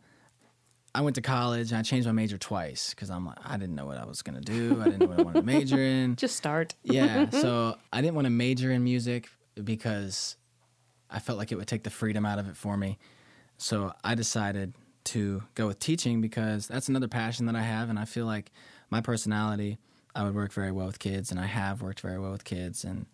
I 0.95 1.01
went 1.01 1.15
to 1.17 1.23
college 1.23 1.71
and 1.71 1.79
I 1.79 1.83
changed 1.83 2.07
my 2.07 2.13
major 2.13 2.37
twice 2.37 2.91
because 2.91 3.11
I'm 3.11 3.25
like 3.25 3.39
I 3.45 3.57
didn't 3.57 3.77
know 3.77 3.87
what 3.87 3.97
I 3.97 4.05
was 4.05 4.23
gonna 4.23 4.41
do. 4.41 4.81
I 4.81 4.85
didn't 4.85 5.01
know 5.01 5.07
what 5.07 5.21
I 5.21 5.23
wanted 5.23 5.41
to 5.41 5.47
major 5.47 5.79
in. 5.81 6.17
Just 6.17 6.37
start. 6.37 6.75
Yeah, 6.83 7.31
so 7.45 7.77
I 7.93 8.03
didn't 8.03 8.15
want 8.15 8.27
to 8.27 8.31
major 8.31 8.71
in 8.73 8.85
music 8.85 9.29
because 9.63 10.37
I 11.11 11.19
felt 11.19 11.39
like 11.39 11.53
it 11.53 11.57
would 11.57 11.69
take 11.69 11.83
the 11.83 11.91
freedom 11.91 12.25
out 12.25 12.39
of 12.39 12.49
it 12.49 12.57
for 12.57 12.77
me. 12.77 12.99
So 13.59 13.93
I 14.05 14.15
decided 14.15 14.75
to 15.05 15.43
go 15.55 15.67
with 15.67 15.79
teaching 15.79 16.21
because 16.21 16.69
that's 16.69 16.89
another 16.89 17.09
passion 17.09 17.47
that 17.47 17.57
I 17.57 17.63
have, 17.63 17.91
and 17.91 17.99
I 17.99 18.05
feel 18.05 18.27
like 18.27 18.53
my 18.91 19.01
personality, 19.01 19.79
I 20.15 20.25
would 20.25 20.35
work 20.35 20.53
very 20.53 20.73
well 20.73 20.87
with 20.87 20.99
kids, 20.99 21.31
and 21.31 21.41
I 21.41 21.47
have 21.47 21.83
worked 21.83 22.01
very 22.01 22.19
well 22.19 22.33
with 22.33 22.45
kids. 22.45 22.85
And 22.85 23.07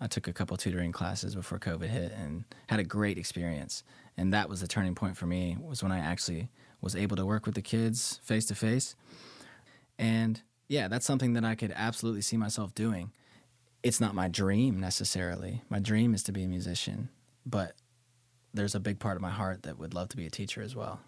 I 0.00 0.06
took 0.06 0.28
a 0.28 0.32
couple 0.32 0.56
tutoring 0.56 0.92
classes 0.92 1.34
before 1.34 1.58
COVID 1.58 1.88
hit, 1.88 2.12
and 2.12 2.44
had 2.68 2.80
a 2.80 2.84
great 2.84 3.18
experience. 3.18 3.82
And 4.16 4.32
that 4.32 4.48
was 4.48 4.60
the 4.60 4.66
turning 4.66 4.94
point 4.94 5.16
for 5.16 5.26
me 5.26 5.56
was 5.60 5.82
when 5.82 5.92
I 5.92 5.98
actually 5.98 6.48
was 6.80 6.94
able 6.94 7.16
to 7.16 7.26
work 7.26 7.46
with 7.46 7.54
the 7.54 7.62
kids 7.62 8.20
face 8.22 8.46
to 8.46 8.54
face. 8.54 8.94
And 9.98 10.40
yeah, 10.68 10.88
that's 10.88 11.06
something 11.06 11.32
that 11.32 11.44
I 11.44 11.54
could 11.54 11.72
absolutely 11.74 12.22
see 12.22 12.36
myself 12.36 12.74
doing. 12.74 13.10
It's 13.82 14.00
not 14.00 14.14
my 14.14 14.28
dream 14.28 14.80
necessarily. 14.80 15.62
My 15.68 15.78
dream 15.78 16.14
is 16.14 16.22
to 16.24 16.32
be 16.32 16.44
a 16.44 16.48
musician, 16.48 17.08
but 17.48 17.74
there's 18.54 18.74
a 18.74 18.80
big 18.80 18.98
part 18.98 19.16
of 19.16 19.22
my 19.22 19.30
heart 19.30 19.62
that 19.62 19.78
would 19.78 19.94
love 19.94 20.08
to 20.10 20.16
be 20.16 20.26
a 20.26 20.30
teacher 20.30 20.62
as 20.62 20.74
well. 20.74 21.00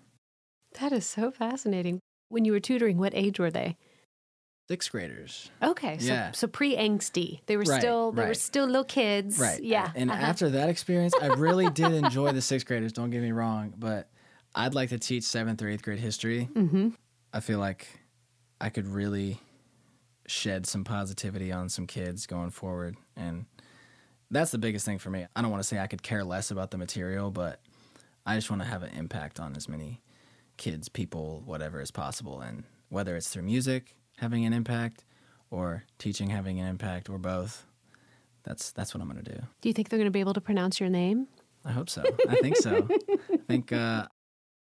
That 0.80 0.92
is 0.92 1.06
so 1.06 1.30
fascinating. 1.30 2.00
When 2.28 2.44
you 2.44 2.52
were 2.52 2.60
tutoring, 2.60 2.98
what 2.98 3.14
age 3.14 3.38
were 3.40 3.50
they? 3.50 3.76
Sixth 4.68 4.92
graders. 4.92 5.50
Okay, 5.60 5.98
so 5.98 6.06
Yeah. 6.12 6.30
so 6.30 6.46
pre 6.46 6.76
angsty. 6.76 7.40
They 7.46 7.56
were 7.56 7.64
Right, 7.64 7.80
still 7.80 8.12
they 8.12 8.24
were 8.24 8.34
still 8.34 8.66
little 8.66 8.84
kids. 8.84 9.36
Right. 9.38 9.60
Yeah. 9.60 9.90
And 9.96 10.10
uh-huh. 10.10 10.22
after 10.24 10.48
that 10.50 10.68
experience, 10.68 11.12
I 11.20 11.26
really 11.26 11.68
did 11.70 11.92
enjoy 11.92 12.30
the 12.32 12.40
sixth 12.40 12.66
graders, 12.68 12.92
don't 12.92 13.10
get 13.10 13.20
me 13.20 13.32
wrong, 13.32 13.74
but 13.76 14.08
I'd 14.54 14.74
like 14.74 14.90
to 14.90 14.98
teach 14.98 15.24
seventh 15.24 15.60
or 15.60 15.68
eighth 15.68 15.82
grade 15.82 15.98
history. 15.98 16.48
Mm-hmm. 16.54 16.90
I 17.32 17.40
feel 17.40 17.58
like 17.58 17.88
I 18.60 18.68
could 18.68 18.86
really 18.86 19.40
shed 20.26 20.66
some 20.66 20.84
positivity 20.84 21.50
on 21.50 21.68
some 21.68 21.88
kids 21.88 22.26
going 22.26 22.50
forward. 22.50 22.96
And 23.16 23.46
that's 24.30 24.50
the 24.50 24.58
biggest 24.58 24.84
thing 24.84 24.98
for 24.98 25.10
me. 25.10 25.26
I 25.34 25.42
don't 25.42 25.50
want 25.50 25.62
to 25.62 25.66
say 25.68 25.78
I 25.78 25.86
could 25.86 26.02
care 26.02 26.24
less 26.24 26.50
about 26.50 26.70
the 26.70 26.78
material, 26.78 27.30
but 27.30 27.60
I 28.24 28.36
just 28.36 28.50
want 28.50 28.62
to 28.62 28.68
have 28.68 28.82
an 28.82 28.90
impact 28.90 29.40
on 29.40 29.56
as 29.56 29.68
many 29.68 30.00
kids, 30.56 30.88
people, 30.88 31.42
whatever 31.44 31.80
as 31.80 31.90
possible. 31.90 32.40
And 32.40 32.64
whether 32.88 33.16
it's 33.16 33.28
through 33.28 33.42
music 33.42 33.96
having 34.18 34.44
an 34.44 34.52
impact 34.52 35.04
or 35.50 35.84
teaching 35.98 36.30
having 36.30 36.60
an 36.60 36.66
impact 36.66 37.08
or 37.08 37.18
both, 37.18 37.66
that's 38.42 38.72
that's 38.72 38.94
what 38.94 39.02
I'm 39.02 39.10
going 39.10 39.22
to 39.22 39.32
do. 39.32 39.40
Do 39.60 39.68
you 39.68 39.72
think 39.72 39.88
they're 39.88 39.98
going 39.98 40.06
to 40.06 40.12
be 40.12 40.20
able 40.20 40.34
to 40.34 40.40
pronounce 40.40 40.80
your 40.80 40.88
name? 40.88 41.26
I 41.64 41.72
hope 41.72 41.90
so. 41.90 42.02
I 42.28 42.36
think 42.36 42.56
so. 42.56 42.88
I 43.32 43.36
think 43.48 43.72
uh, 43.72 44.06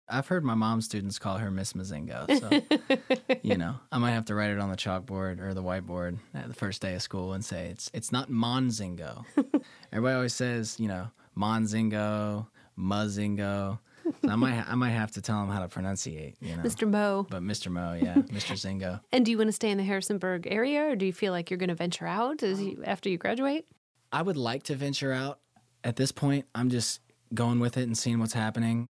I've 0.10 0.28
heard 0.28 0.43
my 0.43 0.56
mom's 0.56 0.86
students 0.86 1.19
call 1.19 1.38
her 1.38 1.52
Miss 1.52 1.74
Mozingo. 1.74 2.39
So, 2.39 3.38
you 3.41 3.58
know, 3.58 3.76
I 3.91 3.98
might 4.00 4.12
have 4.12 4.26
to 4.26 4.36
write 4.36 4.50
it 4.50 4.60
on 4.60 4.69
the 4.69 4.78
chalkboard 4.78 5.39
or 5.39 5.54
the 5.54 5.63
whiteboard 5.63 6.17
at 6.34 6.48
the 6.48 6.54
first 6.54 6.82
day 6.82 6.95
of 6.95 7.02
school 7.02 7.34
and 7.34 7.43
say 7.43 7.67
it's 7.67 7.91
it's 7.93 8.12
not 8.12 8.30
Monzingo. 8.30 9.26
Everybody 9.91 10.15
always 10.15 10.34
says, 10.34 10.80
you 10.80 10.88
know, 10.88 11.10
Monzingo, 11.38 12.48
Muzzingo. 12.78 13.80
So 14.24 14.30
I 14.30 14.36
might 14.36 14.67
I 14.67 14.76
might 14.76 14.91
have 14.91 15.12
to 15.12 15.22
tell 15.22 15.39
them 15.41 15.50
how 15.50 15.60
to 15.60 15.67
pronunciate, 15.67 16.36
you 16.41 16.56
know. 16.56 16.63
Mr. 16.63 16.89
Mo. 16.89 17.28
But 17.30 17.43
Mr. 17.43 17.72
Mo, 17.72 17.93
yeah, 17.93 18.15
Mr. 18.15 18.54
Zingo. 18.56 19.02
And 19.12 19.26
do 19.26 19.32
you 19.32 19.38
want 19.38 19.50
to 19.50 19.54
stay 19.54 19.69
in 19.69 19.78
the 19.78 19.84
Harrisonburg 19.84 20.48
area 20.50 20.89
or 20.89 20.95
do 20.95 21.06
you 21.06 21.13
feel 21.13 21.32
like 21.32 21.52
you're 21.52 21.60
going 21.60 21.69
to 21.69 21.76
venture 21.76 22.08
out 22.08 22.41
as 22.41 22.62
you, 22.62 22.82
after 22.84 23.10
you 23.10 23.17
graduate? 23.17 23.67
I 24.12 24.22
would 24.24 24.38
like 24.38 24.63
to 24.63 24.76
venture 24.76 25.13
out. 25.13 25.39
At 25.84 25.95
this 25.95 26.12
point, 26.12 26.45
I'm 26.56 26.69
just 26.69 27.00
going 27.34 27.60
with 27.60 27.78
it 27.78 27.84
and 27.84 27.98
seeing 27.98 28.19
what's 28.19 28.34
happening. 28.34 28.88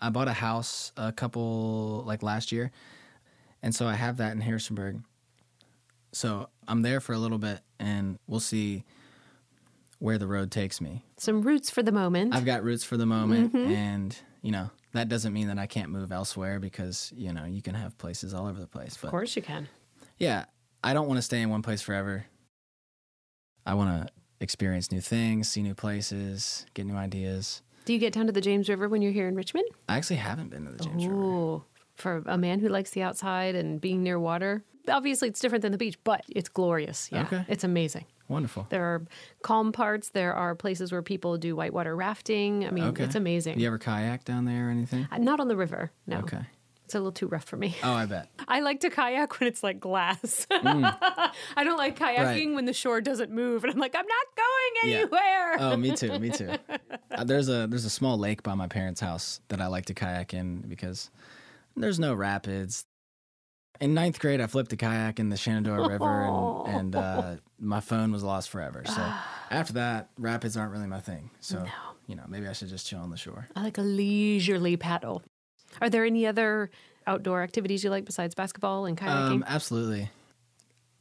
I 0.00 0.10
bought 0.10 0.28
a 0.28 0.32
house 0.32 0.92
a 0.96 1.12
couple 1.12 2.02
like 2.06 2.22
last 2.22 2.52
year, 2.52 2.70
and 3.62 3.74
so 3.74 3.86
I 3.86 3.94
have 3.94 4.18
that 4.18 4.32
in 4.32 4.40
Harrisonburg. 4.40 5.02
So 6.12 6.48
I'm 6.68 6.82
there 6.82 7.00
for 7.00 7.12
a 7.12 7.18
little 7.18 7.38
bit, 7.38 7.60
and 7.78 8.18
we'll 8.26 8.40
see 8.40 8.84
where 9.98 10.18
the 10.18 10.26
road 10.26 10.50
takes 10.50 10.80
me. 10.80 11.02
Some 11.16 11.42
roots 11.42 11.70
for 11.70 11.82
the 11.82 11.92
moment. 11.92 12.34
I've 12.34 12.44
got 12.44 12.62
roots 12.62 12.84
for 12.84 12.96
the 12.96 13.06
moment, 13.06 13.52
mm-hmm. 13.52 13.72
and 13.72 14.16
you 14.42 14.52
know 14.52 14.70
that 14.92 15.08
doesn't 15.08 15.32
mean 15.32 15.48
that 15.48 15.58
I 15.58 15.66
can't 15.66 15.90
move 15.90 16.12
elsewhere 16.12 16.60
because 16.60 17.12
you 17.16 17.32
know 17.32 17.44
you 17.44 17.62
can 17.62 17.74
have 17.74 17.96
places 17.98 18.34
all 18.34 18.46
over 18.46 18.60
the 18.60 18.66
place. 18.66 18.98
But, 19.00 19.08
of 19.08 19.10
course 19.12 19.34
you 19.36 19.42
can. 19.42 19.68
yeah, 20.18 20.44
I 20.82 20.94
don't 20.94 21.08
want 21.08 21.18
to 21.18 21.22
stay 21.22 21.40
in 21.40 21.50
one 21.50 21.62
place 21.62 21.82
forever. 21.82 22.26
I 23.66 23.74
want 23.74 24.06
to 24.06 24.12
experience 24.40 24.92
new 24.92 25.00
things, 25.00 25.48
see 25.48 25.62
new 25.62 25.74
places, 25.74 26.66
get 26.74 26.86
new 26.86 26.96
ideas. 26.96 27.62
Do 27.84 27.92
you 27.92 27.98
get 27.98 28.12
down 28.12 28.26
to 28.26 28.32
the 28.32 28.40
James 28.40 28.68
River 28.68 28.88
when 28.88 29.02
you're 29.02 29.12
here 29.12 29.28
in 29.28 29.34
Richmond? 29.34 29.66
I 29.88 29.96
actually 29.96 30.16
haven't 30.16 30.50
been 30.50 30.64
to 30.66 30.72
the 30.72 30.84
James 30.84 31.04
River. 31.06 31.14
Ooh, 31.16 31.64
for 31.96 32.22
a 32.26 32.38
man 32.38 32.60
who 32.60 32.68
likes 32.68 32.90
the 32.90 33.02
outside 33.02 33.54
and 33.54 33.80
being 33.80 34.02
near 34.02 34.18
water. 34.18 34.64
Obviously, 34.88 35.28
it's 35.28 35.40
different 35.40 35.62
than 35.62 35.72
the 35.72 35.78
beach, 35.78 35.98
but 36.04 36.22
it's 36.28 36.48
glorious. 36.48 37.08
Yeah, 37.12 37.22
Okay. 37.22 37.44
it's 37.48 37.64
amazing. 37.64 38.04
Wonderful. 38.28 38.66
There 38.70 38.84
are 38.84 39.02
calm 39.42 39.70
parts. 39.72 40.08
There 40.10 40.32
are 40.34 40.54
places 40.54 40.92
where 40.92 41.02
people 41.02 41.36
do 41.36 41.54
whitewater 41.56 41.94
rafting. 41.94 42.66
I 42.66 42.70
mean, 42.70 42.84
Okay. 42.84 43.04
it's 43.04 43.14
amazing. 43.14 43.58
You 43.60 43.66
ever 43.66 43.78
kayak 43.78 44.24
down 44.24 44.46
there 44.46 44.68
or 44.68 44.70
anything? 44.70 45.06
Uh, 45.12 45.18
Not 45.18 45.40
on 45.40 45.48
the 45.48 45.56
river. 45.56 45.90
No. 46.06 46.18
Okay. 46.20 46.40
It's 46.86 46.94
a 46.94 46.98
little 46.98 47.12
too 47.12 47.28
rough 47.28 47.44
for 47.44 47.56
me. 47.56 47.74
Oh, 47.82 47.92
I 47.92 48.04
bet. 48.04 48.28
I 48.48 48.60
like 48.60 48.80
to 48.80 48.90
kayak 48.90 49.40
when 49.40 49.48
it's 49.48 49.62
like 49.62 49.80
glass. 49.80 50.46
I 50.50 51.32
don't 51.64 51.78
like 51.78 51.98
kayaking 51.98 52.18
Mm. 52.18 52.46
Right. 52.48 52.54
when 52.54 52.64
the 52.66 52.72
shore 52.74 53.00
doesn't 53.00 53.30
move, 53.30 53.64
and 53.64 53.72
I'm 53.72 53.78
like, 53.78 53.94
I'm 53.94 54.06
not 54.06 54.33
going 54.82 54.92
Yeah. 54.92 55.56
Oh, 55.58 55.76
me 55.76 55.94
too. 55.94 56.18
Me 56.18 56.30
too. 56.30 56.50
Uh, 57.10 57.22
there's 57.22 57.48
a 57.48 57.68
there's 57.68 57.84
a 57.84 57.90
small 57.90 58.18
lake 58.18 58.42
by 58.42 58.54
my 58.54 58.66
parents' 58.66 59.00
house 59.00 59.40
that 59.46 59.60
I 59.60 59.68
like 59.68 59.84
to 59.86 59.94
kayak 59.94 60.34
in 60.34 60.62
because 60.62 61.12
there's 61.76 62.00
no 62.00 62.12
rapids. 62.12 62.86
In 63.80 63.94
ninth 63.94 64.18
grade, 64.18 64.40
I 64.40 64.48
flipped 64.48 64.72
a 64.72 64.76
kayak 64.76 65.20
in 65.20 65.28
the 65.28 65.36
Shenandoah 65.36 65.88
River, 65.88 66.24
and, 66.24 66.66
and 66.74 66.96
uh, 66.96 67.36
my 67.60 67.78
phone 67.78 68.10
was 68.10 68.24
lost 68.24 68.50
forever. 68.50 68.82
So 68.84 68.94
after 69.52 69.74
that, 69.74 70.10
rapids 70.18 70.56
aren't 70.56 70.72
really 70.72 70.88
my 70.88 70.98
thing. 70.98 71.30
So 71.38 71.64
you 72.08 72.16
know, 72.16 72.24
maybe 72.26 72.48
I 72.48 72.52
should 72.52 72.68
just 72.68 72.86
chill 72.86 72.98
on 72.98 73.10
the 73.10 73.16
shore. 73.16 73.46
I 73.54 73.62
like 73.62 73.78
a 73.78 73.82
leisurely 73.82 74.76
paddle. 74.76 75.22
Are 75.80 75.88
there 75.88 76.04
any 76.04 76.26
other 76.26 76.70
outdoor 77.06 77.42
activities 77.42 77.84
you 77.84 77.90
like 77.90 78.04
besides 78.04 78.34
basketball 78.34 78.86
and 78.86 78.96
kayaking? 78.98 79.30
Um, 79.30 79.44
absolutely. 79.46 80.10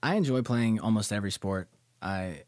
I 0.02 0.16
enjoy 0.16 0.42
playing 0.42 0.80
almost 0.80 1.12
every 1.12 1.32
sport. 1.32 1.70
I 2.02 2.44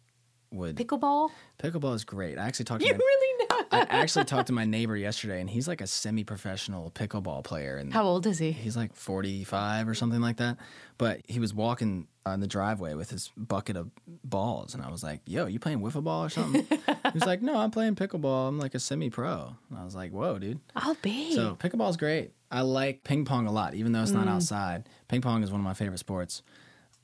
would 0.56 0.76
Pickleball? 0.78 1.30
pickleball 1.60 1.94
is 1.96 2.04
great. 2.04 2.38
I 2.38 2.46
actually 2.48 2.66
talked 2.66 2.82
to 2.82 2.88
You 2.88 2.94
my, 2.94 2.98
really 2.98 3.46
know. 3.50 3.56
I 3.72 3.86
actually 4.02 4.26
talked 4.26 4.48
to 4.48 4.54
my 4.54 4.66
neighbor 4.76 4.96
yesterday, 4.96 5.40
and 5.42 5.50
he's 5.50 5.68
like 5.68 5.82
a 5.82 5.88
semi-professional 5.88 6.92
pickleball 6.92 7.44
player, 7.44 7.78
and 7.78 7.94
How 7.94 8.04
old 8.04 8.26
is 8.26 8.40
he? 8.40 8.52
he's 8.52 8.76
like 8.78 8.94
45 8.96 9.88
or 9.88 9.94
something 9.96 10.22
like 10.22 10.38
that. 10.38 10.58
But 10.98 11.22
he 11.28 11.40
was 11.40 11.54
walking 11.54 12.08
on 12.26 12.40
the 12.40 12.48
driveway 12.48 12.94
with 12.96 13.10
his 13.12 13.32
bucket 13.38 13.76
of 13.78 13.90
balls, 14.24 14.74
and 14.74 14.82
I 14.84 14.90
was 14.90 15.04
like, 15.04 15.22
"Yo, 15.26 15.46
you 15.46 15.60
playing 15.60 15.82
wiffle 15.82 16.04
ball 16.04 16.24
or 16.24 16.30
something?" 16.30 16.66
he 16.70 17.12
was 17.14 17.26
like, 17.26 17.42
"No, 17.42 17.58
I'm 17.58 17.72
playing 17.72 17.96
pickleball. 17.96 18.48
I'm 18.48 18.58
like 18.60 18.76
a 18.76 18.80
semi-pro." 18.80 19.56
And 19.70 19.78
I 19.80 19.84
was 19.84 19.96
like, 19.96 20.12
"Whoa, 20.12 20.40
dude!" 20.40 20.60
I'll 20.76 20.96
be. 21.02 21.34
So 21.36 21.56
pickleball's 21.60 21.98
great. 21.98 22.32
I 22.50 22.62
like 22.62 23.04
ping 23.04 23.26
pong 23.26 23.48
a 23.48 23.52
lot, 23.52 23.74
even 23.76 23.92
though 23.92 24.02
it's 24.04 24.12
Mm. 24.12 24.26
not 24.26 24.28
outside. 24.30 24.88
Ping 25.10 25.22
pong 25.22 25.44
is 25.44 25.52
one 25.52 25.60
of 25.60 25.66
my 25.66 25.74
favorite 25.74 25.98
sports, 26.00 26.42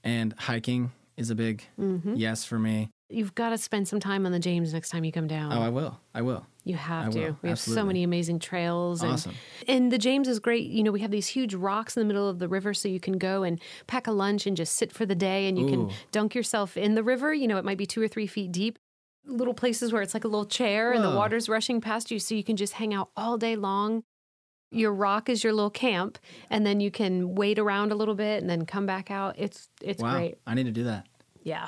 and 0.03 0.33
hiking 0.37 0.91
is 1.17 1.29
a 1.29 1.35
big 1.35 1.63
Mm-hmm. 1.79 2.15
yes 2.15 2.45
for 2.45 2.57
me. 2.57 2.89
You've 3.11 3.35
got 3.35 3.49
to 3.49 3.57
spend 3.57 3.87
some 3.87 3.99
time 3.99 4.25
on 4.25 4.31
the 4.31 4.39
James 4.39 4.73
next 4.73 4.89
time 4.89 5.03
you 5.03 5.11
come 5.11 5.27
down. 5.27 5.51
Oh, 5.51 5.61
I 5.61 5.69
will. 5.69 5.99
I 6.13 6.21
will. 6.21 6.45
You 6.63 6.75
have 6.75 7.07
I 7.07 7.11
to. 7.11 7.19
will, 7.19 7.37
We 7.41 7.49
have 7.49 7.59
so 7.59 7.83
many 7.83 8.03
amazing 8.03 8.39
trails. 8.39 9.01
And, 9.01 9.13
Awesome. 9.13 9.33
And 9.67 9.91
the 9.91 9.97
James 9.97 10.27
is 10.27 10.39
great. 10.39 10.69
You 10.69 10.83
know, 10.83 10.91
we 10.91 11.01
have 11.01 11.11
these 11.11 11.27
huge 11.27 11.53
rocks 11.53 11.97
in 11.97 12.01
the 12.01 12.05
middle 12.05 12.29
of 12.29 12.39
the 12.39 12.47
river, 12.47 12.73
so 12.73 12.87
you 12.87 12.99
can 12.99 13.17
go 13.17 13.43
and 13.43 13.59
pack 13.87 14.07
a 14.07 14.11
lunch 14.11 14.47
and 14.47 14.55
just 14.55 14.75
sit 14.75 14.91
for 14.91 15.05
the 15.05 15.15
day 15.15 15.47
and 15.47 15.57
you 15.57 15.65
Ooh. 15.65 15.69
can 15.69 15.91
dunk 16.11 16.35
yourself 16.35 16.77
in 16.77 16.95
the 16.95 17.03
river. 17.03 17.33
You 17.33 17.47
know, 17.47 17.57
it 17.57 17.65
might 17.65 17.77
be 17.77 17.85
two 17.85 18.01
or 18.01 18.07
three 18.07 18.27
feet 18.27 18.51
deep. 18.51 18.79
Little 19.25 19.53
places 19.53 19.91
where 19.93 20.01
it's 20.01 20.13
like 20.13 20.23
a 20.23 20.27
little 20.27 20.45
chair 20.45 20.93
and 20.93 21.03
the 21.03 21.15
water's 21.15 21.47
rushing 21.47 21.79
past 21.81 22.09
you, 22.11 22.19
so 22.19 22.33
you 22.33 22.43
can 22.43 22.55
just 22.55 22.73
hang 22.73 22.93
out 22.93 23.09
all 23.15 23.37
day 23.37 23.55
long. 23.55 24.03
Your 24.71 24.93
rock 24.93 25.29
is 25.29 25.43
your 25.43 25.51
little 25.51 25.69
camp, 25.69 26.17
and 26.49 26.65
then 26.65 26.79
you 26.79 26.89
can 26.91 27.35
wait 27.35 27.59
around 27.59 27.91
a 27.91 27.95
little 27.95 28.15
bit 28.15 28.41
and 28.41 28.49
then 28.49 28.65
come 28.65 28.85
back 28.85 29.11
out. 29.11 29.35
It's 29.37 29.67
it's 29.81 30.01
wow. 30.01 30.13
great. 30.13 30.37
I 30.47 30.53
need 30.55 30.63
to 30.63 30.71
do 30.71 30.85
that. 30.85 31.07
Yeah. 31.43 31.67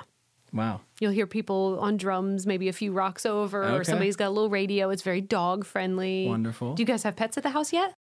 Wow. 0.54 0.82
You'll 1.00 1.12
hear 1.12 1.26
people 1.26 1.80
on 1.82 1.98
drums, 1.98 2.46
maybe 2.46 2.70
a 2.70 2.74
few 2.74 2.92
rocks 2.92 3.26
over, 3.26 3.64
or 3.76 3.84
somebody's 3.84 4.16
got 4.16 4.28
a 4.28 4.30
little 4.30 4.50
radio. 4.50 4.92
It's 4.92 5.02
very 5.02 5.20
dog 5.20 5.66
friendly. 5.66 6.28
Wonderful. 6.28 6.76
Do 6.76 6.84
you 6.84 6.88
guys 6.88 7.04
have 7.04 7.16
pets 7.16 7.38
at 7.38 7.44
the 7.44 7.50
house 7.50 7.74
yet? 7.74 7.94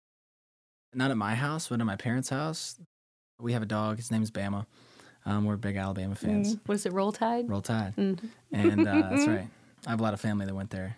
Not 0.95 1.11
at 1.11 1.17
my 1.17 1.35
house, 1.35 1.69
but 1.69 1.81
at 1.81 1.87
my 1.87 1.97
parents' 1.97 2.29
house. 2.29 2.77
We 3.41 3.55
have 3.55 3.63
a 3.63 3.67
dog. 3.67 3.97
His 3.97 4.11
name's 4.11 4.31
Bama. 4.31 4.67
Um, 5.25 5.47
we're 5.47 5.57
big 5.57 5.77
Alabama 5.77 6.15
fans. 6.15 6.57
What 6.67 6.75
is 6.75 6.85
it, 6.85 6.93
Roll 6.93 7.13
Tide? 7.13 7.49
Roll 7.49 7.63
Tide. 7.63 7.95
Mm-hmm. 7.97 8.27
And 8.53 8.87
uh, 8.87 9.09
that's 9.09 9.27
right. 9.27 9.47
I 9.87 9.91
have 9.91 10.01
a 10.01 10.03
lot 10.03 10.15
of 10.15 10.21
family 10.21 10.45
that 10.47 10.55
went 10.55 10.71
there. 10.71 10.97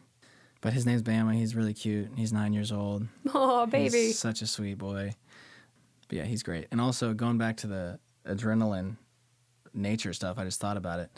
But 0.60 0.72
his 0.72 0.86
name's 0.86 1.02
Bama. 1.02 1.34
He's 1.34 1.54
really 1.54 1.74
cute. 1.74 2.08
He's 2.16 2.32
nine 2.32 2.52
years 2.52 2.72
old. 2.72 3.06
Oh, 3.34 3.66
baby. 3.66 4.06
He's 4.06 4.18
such 4.18 4.42
a 4.42 4.46
sweet 4.46 4.78
boy. 4.78 5.14
But 6.08 6.18
yeah, 6.18 6.24
he's 6.24 6.42
great. 6.42 6.66
And 6.70 6.80
also 6.80 7.12
going 7.12 7.38
back 7.38 7.58
to 7.58 7.66
the 7.66 7.98
adrenaline 8.26 8.96
nature 9.74 10.12
stuff, 10.12 10.38
I 10.38 10.44
just 10.44 10.60
thought 10.60 10.76
about 10.78 11.00
it. 11.00 11.10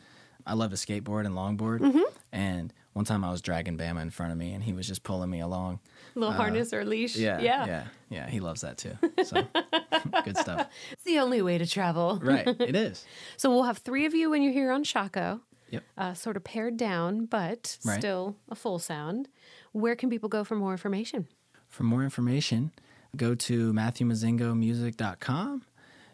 I 0.46 0.54
love 0.54 0.70
to 0.70 0.76
skateboard 0.76 1.26
and 1.26 1.34
longboard. 1.34 1.80
Mm-hmm. 1.80 2.02
And 2.32 2.72
one 2.92 3.04
time 3.04 3.24
I 3.24 3.30
was 3.30 3.42
dragging 3.42 3.76
Bama 3.76 4.00
in 4.02 4.10
front 4.10 4.32
of 4.32 4.38
me 4.38 4.52
and 4.52 4.62
he 4.62 4.72
was 4.72 4.86
just 4.86 5.02
pulling 5.02 5.28
me 5.28 5.40
along. 5.40 5.80
little 6.14 6.32
harness 6.32 6.72
or 6.72 6.84
leash. 6.84 7.16
uh, 7.16 7.20
Yeah. 7.20 7.40
Yeah. 7.40 7.66
Yeah. 7.66 7.84
Yeah. 8.10 8.28
He 8.30 8.40
loves 8.40 8.60
that 8.62 8.78
too. 8.78 8.96
So 9.24 9.46
good 10.24 10.36
stuff. 10.38 10.68
It's 10.92 11.02
the 11.04 11.18
only 11.18 11.42
way 11.42 11.58
to 11.58 11.66
travel. 11.66 12.20
Right. 12.24 12.46
It 12.60 12.76
is. 12.76 13.04
So 13.36 13.50
we'll 13.50 13.64
have 13.64 13.78
three 13.78 14.06
of 14.06 14.14
you 14.14 14.30
when 14.30 14.42
you're 14.42 14.52
here 14.52 14.70
on 14.72 14.84
Shockoe, 14.84 15.40
Yep. 15.70 15.82
uh, 15.98 16.14
sort 16.14 16.36
of 16.36 16.44
pared 16.44 16.76
down, 16.76 17.26
but 17.26 17.76
Right. 17.84 17.98
still 17.98 18.36
a 18.48 18.54
full 18.54 18.78
sound. 18.78 19.28
Where 19.72 19.96
can 19.96 20.08
people 20.10 20.28
go 20.28 20.44
for 20.44 20.54
more 20.54 20.70
information? 20.72 21.26
For 21.68 21.82
more 21.82 22.04
information, 22.04 22.70
go 23.16 23.34
to 23.34 23.72
MatthewMozingomusic.com. 23.72 25.62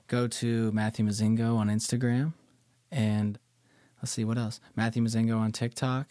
Go 0.08 0.26
to 0.28 0.72
Matthew 0.72 1.04
Mozingo 1.06 1.56
on 1.56 1.68
Instagram. 1.68 2.32
And 2.90 3.38
let's 4.02 4.12
see 4.12 4.24
what 4.24 4.36
else. 4.36 4.60
Matthew 4.76 5.02
Mozingo 5.02 5.38
on 5.38 5.52
TikTok. 5.52 6.08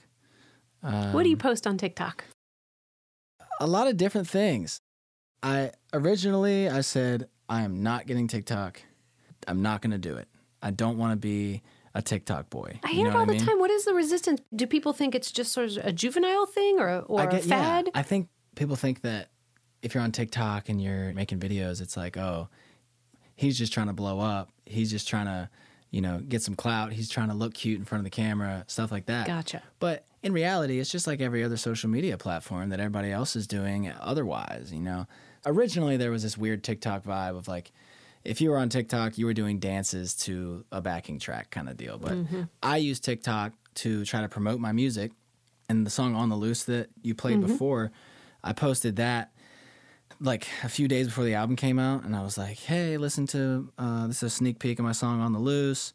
what 0.81 1.23
do 1.23 1.29
you 1.29 1.35
um, 1.35 1.39
post 1.39 1.67
on 1.67 1.77
TikTok? 1.77 2.23
a 3.61 3.67
lot 3.67 3.87
of 3.87 3.95
different 3.95 4.27
things. 4.27 4.81
I 5.43 5.71
originally 5.93 6.67
I 6.67 6.81
said 6.81 7.29
I 7.47 7.61
am 7.61 7.83
not 7.83 8.07
getting 8.07 8.27
TikTok. 8.27 8.81
I'm 9.47 9.61
not 9.61 9.81
going 9.81 9.91
to 9.91 9.97
do 9.97 10.17
it. 10.17 10.27
I 10.61 10.71
don't 10.71 10.97
want 10.97 11.13
to 11.13 11.15
be 11.15 11.61
a 11.93 12.01
TikTok 12.01 12.49
boy. 12.49 12.79
I 12.83 12.89
hear 12.89 13.07
it 13.07 13.15
all 13.15 13.25
the 13.25 13.33
mean? 13.33 13.45
time. 13.45 13.59
What 13.59 13.71
is 13.71 13.85
the 13.85 13.93
resistance? 13.93 14.41
Do 14.55 14.65
people 14.67 14.93
think 14.93 15.15
it's 15.15 15.31
just 15.31 15.51
sort 15.51 15.71
of 15.71 15.85
a 15.85 15.91
juvenile 15.91 16.45
thing 16.45 16.79
or, 16.79 16.99
or 17.01 17.21
I 17.21 17.23
a 17.25 17.31
get, 17.31 17.45
yeah. 17.45 17.61
fad? 17.61 17.89
I 17.93 18.03
think 18.03 18.29
people 18.55 18.75
think 18.75 19.01
that 19.01 19.29
if 19.81 19.93
you're 19.93 20.03
on 20.03 20.11
TikTok 20.11 20.69
and 20.69 20.81
you're 20.81 21.13
making 21.13 21.39
videos, 21.39 21.81
it's 21.81 21.97
like, 21.97 22.17
oh, 22.17 22.49
he's 23.35 23.57
just 23.57 23.73
trying 23.73 23.87
to 23.87 23.93
blow 23.93 24.19
up. 24.19 24.49
He's 24.65 24.91
just 24.91 25.07
trying 25.07 25.25
to, 25.25 25.49
you 25.91 26.01
know, 26.01 26.19
get 26.19 26.41
some 26.41 26.55
clout. 26.55 26.93
He's 26.93 27.09
trying 27.09 27.27
to 27.29 27.35
look 27.35 27.53
cute 27.53 27.77
in 27.77 27.85
front 27.85 27.99
of 27.99 28.03
the 28.05 28.09
camera, 28.09 28.63
stuff 28.67 28.91
like 28.91 29.05
that. 29.05 29.27
Gotcha. 29.27 29.61
But 29.79 30.05
in 30.23 30.33
reality, 30.33 30.79
it's 30.79 30.89
just 30.89 31.05
like 31.05 31.21
every 31.21 31.43
other 31.43 31.57
social 31.57 31.89
media 31.89 32.17
platform 32.17 32.69
that 32.69 32.79
everybody 32.79 33.11
else 33.11 33.35
is 33.35 33.47
doing 33.47 33.91
otherwise, 33.99 34.71
you 34.73 34.81
know. 34.81 35.07
Originally 35.45 35.97
there 35.97 36.11
was 36.11 36.23
this 36.23 36.37
weird 36.37 36.63
TikTok 36.63 37.03
vibe 37.03 37.37
of 37.37 37.47
like 37.47 37.71
if 38.23 38.39
you 38.39 38.51
were 38.51 38.57
on 38.57 38.69
TikTok, 38.69 39.17
you 39.17 39.25
were 39.25 39.33
doing 39.33 39.59
dances 39.59 40.13
to 40.15 40.63
a 40.71 40.79
backing 40.79 41.19
track 41.19 41.49
kind 41.49 41.67
of 41.67 41.75
deal. 41.75 41.97
But 41.97 42.11
mm-hmm. 42.11 42.43
I 42.61 42.77
use 42.77 42.99
TikTok 42.99 43.53
to 43.75 44.05
try 44.05 44.21
to 44.21 44.29
promote 44.29 44.59
my 44.59 44.71
music 44.71 45.11
and 45.71 45.85
the 45.85 45.89
song 45.89 46.15
On 46.15 46.29
the 46.29 46.35
Loose 46.35 46.63
that 46.65 46.89
you 47.01 47.15
played 47.15 47.37
mm-hmm. 47.37 47.47
before, 47.47 47.91
I 48.43 48.53
posted 48.53 48.97
that 48.97 49.30
like 50.21 50.47
a 50.63 50.69
few 50.69 50.87
days 50.87 51.07
before 51.07 51.23
the 51.23 51.33
album 51.33 51.55
came 51.55 51.79
out 51.79 52.03
and 52.03 52.15
I 52.15 52.21
was 52.21 52.37
like, 52.37 52.57
"Hey, 52.59 52.97
listen 52.97 53.27
to 53.27 53.71
uh, 53.77 54.07
this 54.07 54.17
is 54.17 54.23
a 54.23 54.29
sneak 54.29 54.59
peek 54.59 54.79
of 54.79 54.85
my 54.85 54.91
song 54.91 55.19
On 55.21 55.33
the 55.33 55.39
Loose. 55.39 55.93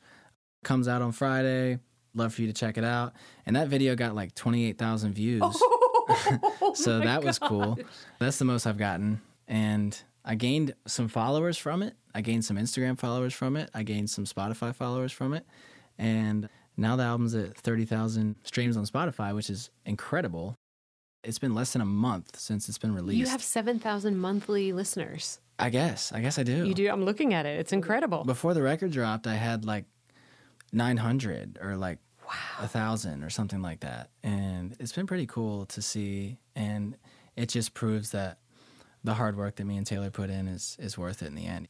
Comes 0.65 0.89
out 0.89 1.01
on 1.01 1.13
Friday. 1.13 1.79
Love 2.15 2.35
for 2.35 2.43
you 2.43 2.49
to 2.49 2.53
check 2.53 2.77
it 2.77 2.85
out." 2.85 3.15
And 3.47 3.57
that 3.57 3.69
video 3.69 3.95
got 3.95 4.15
like 4.15 4.35
28,000 4.35 5.15
views. 5.15 5.43
so 6.75 7.01
that 7.01 7.23
was 7.25 7.39
cool. 7.39 7.79
That's 8.19 8.39
the 8.39 8.45
most 8.45 8.67
I've 8.67 8.79
gotten 8.79 9.21
and 9.49 10.01
I 10.25 10.35
gained 10.35 10.75
some 10.87 11.09
followers 11.09 11.57
from 11.57 11.83
it. 11.83 11.95
I 12.15 12.21
gained 12.21 12.45
some 12.45 12.57
Instagram 12.57 12.99
followers 12.99 13.33
from 13.33 13.57
it. 13.57 13.71
I 13.75 13.83
gained 13.83 14.11
some 14.11 14.25
Spotify 14.25 14.75
followers 14.75 15.13
from 15.13 15.35
it. 15.35 15.47
And 15.99 16.49
now 16.77 16.97
the 16.97 17.05
album's 17.05 17.35
at 17.35 17.57
30,000 17.57 18.37
streams 18.43 18.77
on 18.77 18.85
Spotify, 18.87 19.35
which 19.35 19.51
is 19.51 19.71
incredible. 19.85 20.57
It's 21.27 21.39
been 21.39 21.55
less 21.55 21.73
than 21.73 21.83
a 21.83 21.87
month 21.87 22.39
since 22.39 22.69
it's 22.69 22.79
been 22.79 22.95
released. 22.95 23.19
You 23.19 23.27
have 23.27 23.43
7,000 23.43 24.17
monthly 24.17 24.73
listeners. 24.73 25.41
I 25.59 25.71
guess. 25.71 26.13
I 26.13 26.21
guess 26.21 26.39
I 26.39 26.43
do. 26.43 26.65
You 26.67 26.75
do. 26.75 26.89
I'm 26.89 27.05
looking 27.05 27.35
at 27.35 27.47
it. 27.47 27.59
It's 27.59 27.73
incredible. 27.73 28.25
Before 28.25 28.55
the 28.55 28.63
record 28.63 28.93
dropped, 28.93 29.27
I 29.27 29.35
had 29.35 29.65
like 29.65 29.87
900 30.73 31.59
or 31.61 31.77
like 31.77 31.99
a 32.61 32.69
thousand 32.69 33.25
or 33.25 33.31
something 33.31 33.61
like 33.61 33.81
that. 33.81 34.11
And 34.23 34.77
it's 34.79 34.93
been 34.93 35.07
pretty 35.07 35.27
cool 35.27 35.67
to 35.67 35.83
see. 35.83 36.39
And 36.55 36.97
it 37.35 37.49
just 37.49 37.75
proves 37.75 38.11
that 38.11 38.39
the 39.03 39.15
hard 39.15 39.37
work 39.37 39.57
that 39.57 39.65
me 39.65 39.77
and 39.77 39.87
Taylor 39.87 40.11
put 40.11 40.31
in 40.31 40.47
is, 40.47 40.77
is 40.79 40.97
worth 40.97 41.23
it 41.23 41.27
in 41.27 41.35
the 41.35 41.47
end. 41.47 41.69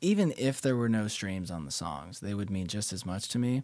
Even 0.00 0.32
if 0.38 0.60
there 0.60 0.76
were 0.76 0.88
no 0.88 1.08
streams 1.08 1.50
on 1.50 1.64
the 1.64 1.70
songs, 1.70 2.20
they 2.20 2.34
would 2.34 2.50
mean 2.50 2.66
just 2.66 2.92
as 2.92 3.04
much 3.04 3.28
to 3.30 3.38
me. 3.38 3.62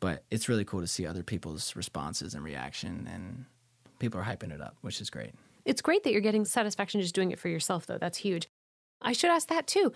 But 0.00 0.24
it's 0.30 0.48
really 0.48 0.64
cool 0.64 0.80
to 0.80 0.86
see 0.86 1.06
other 1.06 1.22
people's 1.22 1.74
responses 1.74 2.34
and 2.34 2.44
reaction, 2.44 3.08
and 3.12 3.46
people 3.98 4.20
are 4.20 4.24
hyping 4.24 4.52
it 4.52 4.60
up, 4.60 4.76
which 4.80 5.00
is 5.00 5.10
great. 5.10 5.32
It's 5.64 5.82
great 5.82 6.04
that 6.04 6.12
you're 6.12 6.20
getting 6.20 6.44
satisfaction 6.44 7.00
just 7.00 7.14
doing 7.14 7.30
it 7.30 7.38
for 7.38 7.48
yourself, 7.48 7.86
though. 7.86 7.98
That's 7.98 8.18
huge. 8.18 8.48
I 9.02 9.12
should 9.12 9.30
ask 9.30 9.48
that 9.48 9.66
too. 9.66 9.92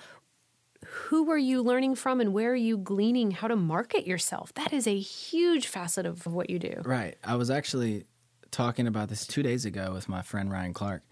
Who 0.84 1.30
are 1.30 1.38
you 1.38 1.62
learning 1.62 1.94
from 1.94 2.20
and 2.20 2.32
where 2.32 2.50
are 2.50 2.56
you 2.56 2.76
gleaning 2.76 3.30
how 3.30 3.48
to 3.48 3.56
market 3.56 4.06
yourself? 4.06 4.52
That 4.54 4.72
is 4.72 4.86
a 4.86 4.98
huge 4.98 5.66
facet 5.66 6.06
of 6.06 6.26
what 6.26 6.50
you 6.50 6.58
do. 6.58 6.82
Right. 6.84 7.16
I 7.22 7.36
was 7.36 7.50
actually 7.50 8.04
talking 8.50 8.86
about 8.86 9.08
this 9.08 9.26
two 9.26 9.42
days 9.42 9.64
ago 9.64 9.92
with 9.92 10.08
my 10.08 10.22
friend 10.22 10.50
Ryan 10.50 10.74
Clark, 10.74 11.02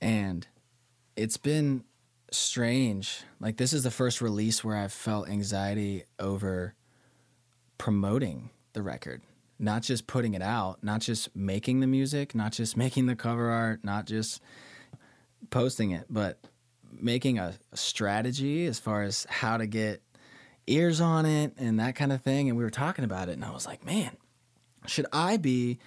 and 0.00 0.46
it's 1.16 1.36
been 1.36 1.84
strange. 2.30 3.22
Like, 3.40 3.56
this 3.56 3.72
is 3.72 3.82
the 3.82 3.90
first 3.90 4.20
release 4.20 4.62
where 4.62 4.76
I've 4.76 4.92
felt 4.92 5.28
anxiety 5.28 6.04
over 6.18 6.74
promoting 7.78 8.50
the 8.72 8.82
record, 8.82 9.22
not 9.58 9.82
just 9.82 10.06
putting 10.06 10.34
it 10.34 10.42
out, 10.42 10.82
not 10.82 11.00
just 11.00 11.34
making 11.34 11.80
the 11.80 11.86
music, 11.86 12.34
not 12.34 12.52
just 12.52 12.76
making 12.84 13.06
the 13.06 13.16
cover 13.16 13.50
art, 13.50 13.84
not 13.84 14.06
just 14.06 14.40
posting 15.50 15.90
it, 15.90 16.06
but 16.08 16.38
making 16.92 17.38
a, 17.38 17.54
strategy 17.74 18.66
as 18.66 18.78
far 18.78 19.02
as 19.02 19.26
how 19.28 19.56
to 19.56 19.66
get 19.66 20.02
ears 20.66 21.00
on 21.00 21.26
it 21.26 21.52
and 21.58 21.78
that 21.80 21.94
kind 21.94 22.12
of 22.12 22.22
thing. 22.22 22.48
And 22.48 22.58
we 22.58 22.64
were 22.64 22.70
talking 22.70 23.04
about 23.04 23.28
it, 23.28 23.32
and 23.32 23.44
I 23.44 23.50
was 23.50 23.66
like, 23.66 23.84
man, 23.84 24.16
should 24.86 25.06
I 25.12 25.36
be 25.36 25.78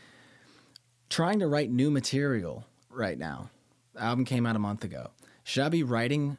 trying 1.10 1.40
to 1.40 1.48
write 1.48 1.70
new 1.70 1.92
material 1.92 2.66
right 2.90 3.18
now? 3.18 3.50
The 3.94 4.04
album 4.04 4.26
came 4.26 4.46
out 4.46 4.56
a 4.56 4.60
month 4.60 4.84
ago. 4.84 5.12
Should 5.44 5.64
I 5.64 5.70
be 5.70 5.84
writing 5.84 6.38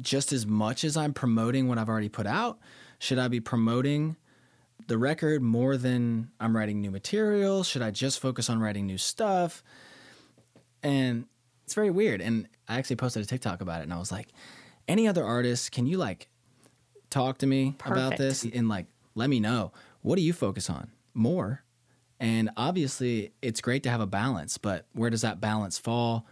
just 0.00 0.32
as 0.32 0.46
much 0.46 0.84
as 0.84 0.96
I'm 0.96 1.12
promoting 1.12 1.68
what 1.68 1.76
I've 1.76 1.88
already 1.88 2.08
put 2.08 2.26
out? 2.26 2.58
Should 2.98 3.18
I 3.18 3.28
be 3.28 3.40
promoting 3.40 4.16
the 4.86 4.96
record 4.98 5.42
more 5.42 5.76
than 5.76 6.30
I'm 6.40 6.56
writing 6.56 6.80
new 6.80 6.90
material? 6.90 7.62
Should 7.62 7.82
I 7.82 7.90
just 7.90 8.20
focus 8.20 8.48
on 8.48 8.60
writing 8.60 8.86
new 8.86 8.98
stuff? 8.98 9.62
And 10.82 11.26
It's 11.64 11.74
very 11.74 11.90
weird. 11.90 12.20
And 12.20 12.48
I 12.68 12.78
actually 12.78 12.96
posted 12.96 13.22
a 13.22 13.26
TikTok 13.26 13.60
about 13.60 13.80
it 13.80 13.84
and 13.84 13.92
I 13.92 13.98
was 13.98 14.10
like, 14.12 14.28
any 14.86 15.06
other 15.06 15.24
artists, 15.24 15.68
can 15.68 15.86
you 15.86 15.98
like 15.98 16.28
talk 17.10 17.38
to 17.38 17.46
me 17.46 17.74
about 17.84 18.16
this 18.16 18.44
and 18.44 18.68
like 18.68 18.86
let 19.14 19.28
me 19.28 19.40
know 19.40 19.72
what 20.02 20.16
do 20.16 20.22
you 20.22 20.32
focus 20.32 20.70
on 20.70 20.90
more? 21.12 21.62
And 22.20 22.50
obviously, 22.56 23.32
it's 23.42 23.60
great 23.60 23.82
to 23.84 23.90
have 23.90 24.00
a 24.00 24.06
balance, 24.06 24.58
but 24.58 24.86
where 24.92 25.10
does 25.10 25.22
that 25.22 25.40
balance 25.40 25.78
fall? 25.78 26.26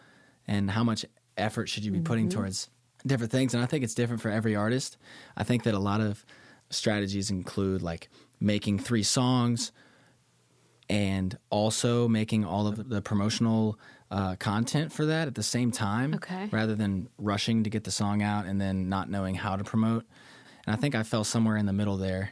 And 0.49 0.71
how 0.71 0.83
much 0.83 1.05
effort 1.37 1.69
should 1.69 1.85
you 1.85 1.93
be 1.93 2.01
putting 2.01 2.29
mm-hmm. 2.29 2.39
towards 2.39 2.71
different 3.07 3.31
things? 3.31 3.55
And 3.55 3.63
I 3.63 3.67
think 3.67 3.85
it's 3.85 3.95
different 3.95 4.23
for 4.23 4.31
every 4.31 4.57
artist. 4.57 4.97
I 5.37 5.45
think 5.45 5.65
that 5.65 5.75
a 5.75 5.79
lot 5.79 6.01
of 6.01 6.25
strategies 6.71 7.31
include 7.31 7.83
like 7.83 8.09
making 8.41 8.79
three 8.79 9.03
songs 9.03 9.73
and 10.89 11.37
also 11.51 12.07
making 12.07 12.45
all 12.45 12.67
of 12.67 12.89
the 12.89 13.03
promotional 13.03 13.79
uh, 14.11 14.37
content 14.37 14.93
for 14.93 15.07
that 15.07 15.27
at 15.27 15.35
the 15.35 15.43
same 15.43 15.73
time 15.73 16.15
Okay. 16.15 16.49
rather 16.53 16.75
than 16.75 17.09
rushing 17.19 17.65
to 17.65 17.71
get 17.71 17.85
the 17.85 17.91
song 17.91 18.23
out 18.23 18.47
and 18.47 18.61
then 18.61 18.89
not 18.89 19.11
knowing 19.11 19.35
how 19.35 19.57
to 19.57 19.65
promote. 19.65 20.05
And 20.67 20.75
I 20.75 20.79
think 20.79 20.95
I 20.95 21.03
fell 21.03 21.25
somewhere 21.25 21.57
in 21.57 21.67
the 21.67 21.73
middle 21.73 21.97
there. 21.97 22.31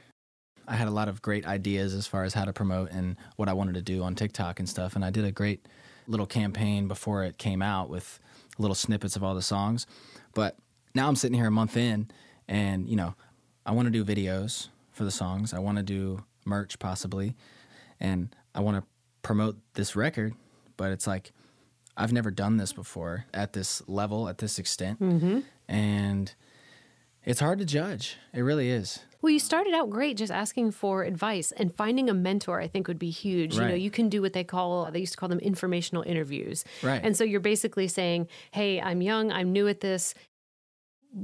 I 0.68 0.76
had 0.76 0.88
a 0.88 0.92
lot 0.92 1.08
of 1.08 1.20
great 1.20 1.46
ideas 1.46 1.94
as 1.94 2.06
far 2.06 2.24
as 2.24 2.32
how 2.32 2.44
to 2.44 2.52
promote 2.52 2.90
and 2.90 3.16
what 3.36 3.48
I 3.48 3.52
wanted 3.52 3.74
to 3.74 3.82
do 3.82 4.02
on 4.02 4.14
TikTok 4.14 4.60
and 4.60 4.68
stuff. 4.68 4.94
And 4.94 5.04
I 5.04 5.10
did 5.10 5.24
a 5.24 5.32
great 5.32 5.66
little 6.06 6.26
campaign 6.26 6.86
before 6.88 7.24
it 7.24 7.38
came 7.38 7.60
out 7.60 7.90
with 7.90 8.20
little 8.56 8.74
snippets 8.74 9.16
of 9.16 9.24
all 9.24 9.34
the 9.34 9.42
songs. 9.42 9.86
But 10.32 10.56
now 10.94 11.08
I'm 11.08 11.16
sitting 11.16 11.36
here 11.36 11.48
a 11.48 11.50
month 11.50 11.76
in 11.76 12.08
and, 12.48 12.88
you 12.88 12.96
know, 12.96 13.14
I 13.66 13.72
want 13.72 13.86
to 13.86 13.90
do 13.90 14.04
videos 14.04 14.68
for 14.94 15.04
the 15.04 15.10
songs. 15.10 15.52
I 15.52 15.58
want 15.58 15.76
to 15.76 15.82
do 15.82 16.24
merch 16.46 16.78
possibly. 16.78 17.36
And 18.00 18.34
I 18.54 18.60
want 18.60 18.78
to 18.78 18.84
promote 19.22 19.58
this 19.74 19.94
record. 19.94 20.34
But 20.76 20.92
it's 20.92 21.06
like, 21.06 21.32
I've 21.96 22.12
never 22.12 22.30
done 22.30 22.56
this 22.56 22.72
before 22.72 23.26
at 23.34 23.52
this 23.52 23.82
level, 23.86 24.28
at 24.28 24.38
this 24.38 24.58
extent. 24.58 25.00
Mm-hmm. 25.00 25.40
And 25.68 26.34
it's 27.24 27.40
hard 27.40 27.58
to 27.58 27.64
judge. 27.64 28.16
It 28.32 28.40
really 28.40 28.70
is. 28.70 29.00
Well, 29.22 29.30
you 29.30 29.38
started 29.38 29.72
out 29.72 29.88
great 29.88 30.18
just 30.18 30.30
asking 30.30 30.72
for 30.72 31.02
advice 31.02 31.50
and 31.52 31.74
finding 31.74 32.10
a 32.10 32.14
mentor, 32.14 32.60
I 32.60 32.68
think 32.68 32.88
would 32.88 32.98
be 32.98 33.08
huge. 33.08 33.54
You 33.54 33.62
know, 33.62 33.74
you 33.74 33.90
can 33.90 34.10
do 34.10 34.20
what 34.20 34.34
they 34.34 34.44
call, 34.44 34.90
they 34.90 34.98
used 34.98 35.12
to 35.12 35.18
call 35.18 35.30
them 35.30 35.38
informational 35.38 36.02
interviews. 36.02 36.62
Right. 36.82 37.00
And 37.02 37.16
so 37.16 37.24
you're 37.24 37.40
basically 37.40 37.88
saying, 37.88 38.28
hey, 38.50 38.82
I'm 38.82 39.00
young, 39.00 39.32
I'm 39.32 39.50
new 39.50 39.66
at 39.66 39.80
this. 39.80 40.12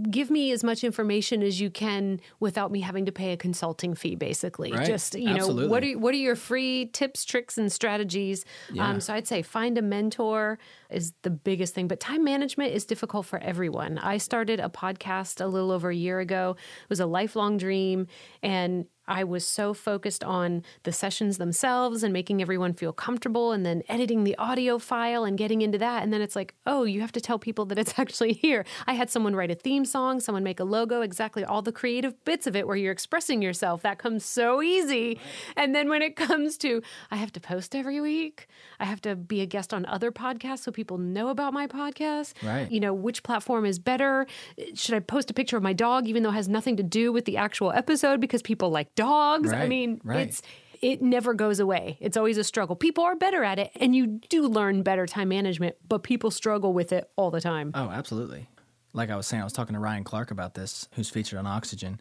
Give 0.08 0.30
me 0.30 0.52
as 0.52 0.62
much 0.62 0.84
information 0.84 1.42
as 1.42 1.60
you 1.60 1.70
can 1.70 2.20
without 2.38 2.70
me 2.70 2.80
having 2.80 3.06
to 3.06 3.12
pay 3.12 3.32
a 3.32 3.36
consulting 3.36 3.94
fee, 3.94 4.14
basically. 4.14 4.72
Right. 4.72 4.86
Just, 4.86 5.14
you 5.14 5.34
know, 5.34 5.48
what 5.66 5.82
are, 5.82 5.98
what 5.98 6.14
are 6.14 6.18
your 6.18 6.36
free 6.36 6.86
tips, 6.86 7.24
tricks, 7.24 7.58
and 7.58 7.72
strategies? 7.72 8.44
Yeah. 8.72 8.88
Um, 8.88 9.00
so 9.00 9.14
I'd 9.14 9.26
say 9.26 9.42
find 9.42 9.76
a 9.78 9.82
mentor 9.82 10.58
is 10.90 11.12
the 11.22 11.30
biggest 11.30 11.74
thing. 11.74 11.88
But 11.88 11.98
time 11.98 12.22
management 12.22 12.72
is 12.72 12.84
difficult 12.84 13.26
for 13.26 13.40
everyone. 13.40 13.98
I 13.98 14.18
started 14.18 14.60
a 14.60 14.68
podcast 14.68 15.40
a 15.40 15.46
little 15.46 15.72
over 15.72 15.90
a 15.90 15.96
year 15.96 16.20
ago. 16.20 16.56
It 16.82 16.88
was 16.88 17.00
a 17.00 17.06
lifelong 17.06 17.56
dream. 17.56 18.06
And 18.42 18.86
I 19.10 19.24
was 19.24 19.44
so 19.44 19.74
focused 19.74 20.22
on 20.22 20.62
the 20.84 20.92
sessions 20.92 21.36
themselves 21.36 22.04
and 22.04 22.12
making 22.12 22.40
everyone 22.40 22.74
feel 22.74 22.92
comfortable 22.92 23.50
and 23.50 23.66
then 23.66 23.82
editing 23.88 24.22
the 24.22 24.38
audio 24.38 24.78
file 24.78 25.24
and 25.24 25.36
getting 25.36 25.62
into 25.62 25.78
that. 25.78 26.04
And 26.04 26.12
then 26.12 26.20
it's 26.22 26.36
like, 26.36 26.54
oh, 26.64 26.84
you 26.84 27.00
have 27.00 27.10
to 27.12 27.20
tell 27.20 27.36
people 27.36 27.64
that 27.66 27.78
it's 27.78 27.94
actually 27.98 28.34
here. 28.34 28.64
I 28.86 28.92
had 28.94 29.10
someone 29.10 29.34
write 29.34 29.50
a 29.50 29.56
theme 29.56 29.84
song, 29.84 30.20
someone 30.20 30.44
make 30.44 30.60
a 30.60 30.64
logo, 30.64 31.00
exactly 31.00 31.44
all 31.44 31.60
the 31.60 31.72
creative 31.72 32.24
bits 32.24 32.46
of 32.46 32.54
it 32.54 32.68
where 32.68 32.76
you're 32.76 32.92
expressing 32.92 33.42
yourself. 33.42 33.82
That 33.82 33.98
comes 33.98 34.24
so 34.24 34.62
easy. 34.62 35.18
And 35.56 35.74
then 35.74 35.88
when 35.88 36.02
it 36.02 36.14
comes 36.28 36.56
to, 36.58 36.80
I 37.10 37.16
have 37.16 37.32
to 37.32 37.40
post 37.40 37.74
every 37.74 38.00
week, 38.00 38.46
I 38.78 38.84
have 38.84 39.00
to 39.02 39.16
be 39.16 39.40
a 39.40 39.46
guest 39.46 39.74
on 39.74 39.84
other 39.86 40.12
podcasts 40.12 40.60
so 40.60 40.70
people 40.70 40.98
know 40.98 41.30
about 41.30 41.52
my 41.52 41.66
podcast. 41.66 42.34
Right. 42.44 42.70
You 42.70 42.78
know, 42.78 42.94
which 42.94 43.24
platform 43.24 43.64
is 43.64 43.80
better? 43.80 44.28
Should 44.74 44.94
I 44.94 45.00
post 45.00 45.32
a 45.32 45.34
picture 45.34 45.56
of 45.56 45.64
my 45.64 45.72
dog, 45.72 46.06
even 46.06 46.22
though 46.22 46.30
it 46.30 46.34
has 46.34 46.48
nothing 46.48 46.76
to 46.76 46.84
do 46.84 47.12
with 47.12 47.24
the 47.24 47.36
actual 47.36 47.72
episode 47.72 48.20
because 48.20 48.40
people 48.40 48.70
like 48.70 48.94
dogs? 49.00 49.52
I 49.52 49.66
mean, 49.66 50.00
right. 50.04 50.28
it's 50.28 50.42
it 50.80 51.02
never 51.02 51.34
goes 51.34 51.60
away. 51.60 51.98
It's 52.00 52.16
always 52.16 52.38
a 52.38 52.44
struggle. 52.44 52.74
People 52.74 53.04
are 53.04 53.14
better 53.14 53.44
at 53.44 53.58
it 53.58 53.70
and 53.76 53.94
you 53.94 54.06
do 54.06 54.46
learn 54.46 54.82
better 54.82 55.06
time 55.06 55.28
management, 55.28 55.76
but 55.86 56.02
people 56.02 56.30
struggle 56.30 56.72
with 56.72 56.92
it 56.92 57.10
all 57.16 57.30
the 57.30 57.40
time. 57.40 57.72
Oh, 57.74 57.90
absolutely. 57.90 58.48
Like 58.92 59.10
I 59.10 59.16
was 59.16 59.26
saying, 59.26 59.40
I 59.40 59.44
was 59.44 59.52
talking 59.52 59.74
to 59.74 59.80
Ryan 59.80 60.04
Clark 60.04 60.30
about 60.30 60.54
this, 60.54 60.88
who's 60.94 61.10
featured 61.10 61.38
on 61.38 61.46
Oxygen. 61.46 62.00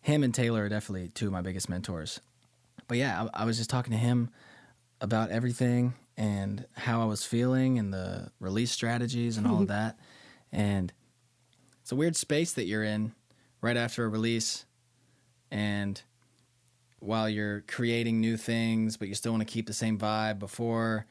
Him 0.00 0.22
and 0.22 0.32
Taylor 0.34 0.64
are 0.64 0.68
definitely 0.68 1.08
two 1.08 1.26
of 1.26 1.32
my 1.32 1.42
biggest 1.42 1.68
mentors. 1.68 2.20
But 2.86 2.98
yeah, 2.98 3.28
I, 3.34 3.42
I 3.42 3.44
was 3.44 3.58
just 3.58 3.68
talking 3.68 3.92
to 3.92 3.98
him 3.98 4.30
about 5.00 5.30
everything 5.30 5.94
and 6.16 6.66
how 6.74 7.02
I 7.02 7.06
was 7.06 7.24
feeling 7.24 7.78
and 7.78 7.92
the 7.92 8.30
release 8.38 8.70
strategies 8.70 9.38
and 9.38 9.46
all 9.46 9.62
of 9.62 9.68
that. 9.76 9.98
And 10.52 10.92
it's 11.82 11.92
a 11.92 11.96
weird 11.96 12.16
space 12.16 12.52
that 12.52 12.66
you're 12.66 12.84
in 12.84 13.12
right 13.60 13.76
after 13.76 14.04
a 14.04 14.08
release 14.08 14.64
and 15.50 16.00
while 17.00 17.28
you're 17.28 17.62
creating 17.62 18.20
new 18.20 18.36
things, 18.36 18.96
but 18.96 19.08
you 19.08 19.14
still 19.14 19.32
want 19.32 19.40
to 19.46 19.52
keep 19.52 19.66
the 19.66 19.72
same 19.72 19.98
vibe 19.98 20.38
before. 20.38 21.06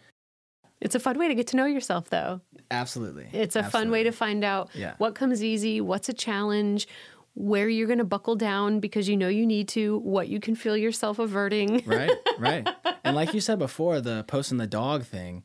It's 0.81 0.95
a 0.95 0.99
fun 0.99 1.19
way 1.19 1.27
to 1.27 1.35
get 1.35 1.47
to 1.47 1.57
know 1.57 1.65
yourself 1.65 2.09
though. 2.09 2.41
Absolutely. 2.71 3.27
It's 3.33 3.55
a 3.55 3.63
fun 3.63 3.91
way 3.91 4.03
to 4.03 4.11
find 4.11 4.43
out 4.43 4.69
Yeah. 4.73 4.93
what 4.97 5.13
comes 5.15 5.43
easy, 5.43 5.81
what's 5.81 6.07
a 6.09 6.13
challenge, 6.13 6.87
where 7.33 7.67
you're 7.69 7.87
going 7.87 7.99
to 7.99 8.05
buckle 8.05 8.35
down 8.35 8.79
because 8.79 9.09
you 9.09 9.17
know 9.17 9.27
you 9.27 9.45
need 9.45 9.67
to, 9.69 9.97
what 9.99 10.27
you 10.29 10.39
can 10.39 10.55
feel 10.55 10.77
yourself 10.77 11.19
averting. 11.19 11.83
right 11.85 12.11
right 12.39 12.67
and 13.03 13.15
like 13.15 13.33
you 13.33 13.41
said 13.41 13.59
before 13.59 13.99
the 14.01 14.23
post 14.23 14.27
posting 14.49 14.57
the 14.57 14.67
dog 14.67 15.03
thing 15.03 15.43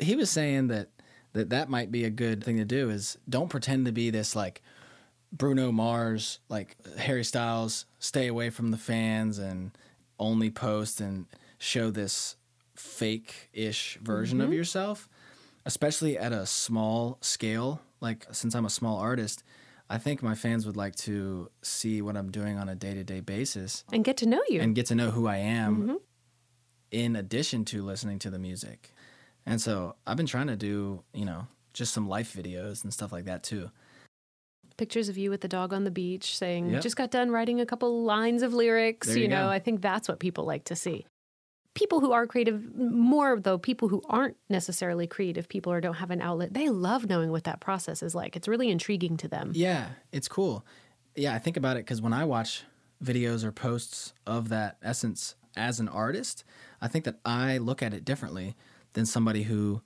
he 0.00 0.16
was 0.16 0.30
saying 0.30 0.68
that 0.68 0.88
that 1.34 1.50
that 1.50 1.68
might 1.68 1.90
be 1.92 2.04
a 2.04 2.10
good 2.10 2.42
thing 2.44 2.56
to 2.56 2.64
do 2.64 2.90
is 2.90 3.16
don't 3.28 3.48
pretend 3.48 3.86
to 3.86 3.92
be 3.92 4.10
this 4.10 4.34
like 4.36 4.62
bruno 5.32 5.72
mars 5.72 6.38
like 6.48 6.76
harry 6.98 7.24
styles 7.24 7.86
stay 7.98 8.26
away 8.26 8.50
from 8.50 8.70
the 8.70 8.76
fans 8.76 9.38
and 9.38 9.70
only 10.18 10.50
post 10.50 11.00
and 11.00 11.26
show 11.58 11.90
this 11.90 12.36
fake-ish 12.76 13.98
version 14.02 14.40
of 14.40 14.52
yourself 14.52 15.08
especially 15.64 16.18
at 16.18 16.32
a 16.32 16.44
small 16.46 17.18
scale 17.20 17.80
like 18.00 18.26
since 18.32 18.54
i'm 18.54 18.64
a 18.66 18.70
small 18.70 18.98
artist 18.98 19.42
i 19.88 19.96
think 19.98 20.22
my 20.22 20.34
fans 20.34 20.66
would 20.66 20.76
like 20.76 20.94
to 20.94 21.50
see 21.62 22.02
what 22.02 22.16
i'm 22.16 22.30
doing 22.30 22.58
on 22.58 22.68
a 22.68 22.74
day-to-day 22.74 23.20
basis 23.20 23.84
and 23.92 24.04
get 24.04 24.16
to 24.18 24.26
know 24.26 24.40
you. 24.48 24.60
and 24.60 24.74
get 24.74 24.86
to 24.86 24.94
know 24.94 25.10
who 25.10 25.26
I 25.26 25.36
am 25.38 25.76
Mm-hmm. 25.82 25.94
in 26.90 27.16
addition 27.16 27.64
to 27.66 27.82
listening 27.82 28.18
to 28.20 28.30
the 28.30 28.38
music. 28.38 28.92
And 29.46 29.60
so 29.60 29.96
I've 30.06 30.16
been 30.16 30.26
trying 30.26 30.46
to 30.48 30.56
do, 30.56 31.02
you 31.14 31.24
know, 31.24 31.46
just 31.72 31.92
some 31.94 32.06
life 32.08 32.34
videos 32.34 32.84
and 32.84 32.92
stuff 32.92 33.12
like 33.12 33.24
that 33.24 33.42
too. 33.42 33.70
Pictures 34.76 35.08
of 35.08 35.18
you 35.18 35.30
with 35.30 35.40
the 35.40 35.48
dog 35.48 35.72
on 35.72 35.84
the 35.84 35.90
beach 35.90 36.36
saying, 36.36 36.70
Yep. 36.70 36.82
just 36.82 36.96
got 36.96 37.10
done 37.10 37.30
writing 37.30 37.60
a 37.60 37.66
couple 37.66 38.02
lines 38.04 38.42
of 38.42 38.52
lyrics. 38.54 39.08
There 39.08 39.16
you 39.16 39.22
you 39.24 39.28
know. 39.28 39.48
I 39.48 39.58
think 39.58 39.80
that's 39.80 40.08
what 40.08 40.18
people 40.18 40.44
like 40.44 40.64
to 40.64 40.76
see. 40.76 41.06
People 41.74 42.00
who 42.00 42.12
are 42.12 42.26
creative, 42.26 42.74
more 42.76 43.40
though, 43.40 43.56
people 43.56 43.88
who 43.88 44.02
aren't 44.08 44.36
necessarily 44.50 45.06
creative 45.06 45.48
people 45.48 45.72
or 45.72 45.80
don't 45.80 45.94
have 45.94 46.10
an 46.10 46.20
outlet, 46.20 46.52
they 46.52 46.68
love 46.68 47.08
knowing 47.08 47.30
what 47.30 47.44
that 47.44 47.60
process 47.60 48.02
is 48.02 48.14
like. 48.14 48.36
It's 48.36 48.46
really 48.48 48.70
intriguing 48.70 49.16
to 49.18 49.28
them. 49.28 49.52
Yeah, 49.54 49.88
it's 50.12 50.28
cool. 50.28 50.66
Yeah, 51.16 51.34
I 51.34 51.38
think 51.38 51.56
about 51.56 51.76
it 51.76 51.84
because 51.86 52.02
when 52.02 52.12
I 52.12 52.24
watch 52.24 52.64
videos 53.02 53.42
or 53.42 53.52
posts 53.52 54.12
of 54.26 54.48
that 54.50 54.76
essence 54.82 55.34
as 55.56 55.80
an 55.80 55.88
artist, 55.88 56.44
I 56.80 56.88
think 56.88 57.04
that 57.06 57.16
I 57.24 57.58
look 57.58 57.82
at 57.82 57.94
it 57.94 58.04
differently 58.04 58.54
than 58.92 59.06
somebody 59.06 59.44
who 59.44 59.80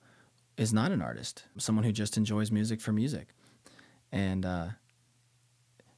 is 0.57 0.73
not 0.73 0.91
an 0.91 1.01
artist, 1.01 1.43
someone 1.57 1.85
who 1.85 1.91
just 1.91 2.17
enjoys 2.17 2.51
music 2.51 2.81
for 2.81 2.91
music. 2.91 3.29
And 4.17 4.45
uh, 4.45 4.67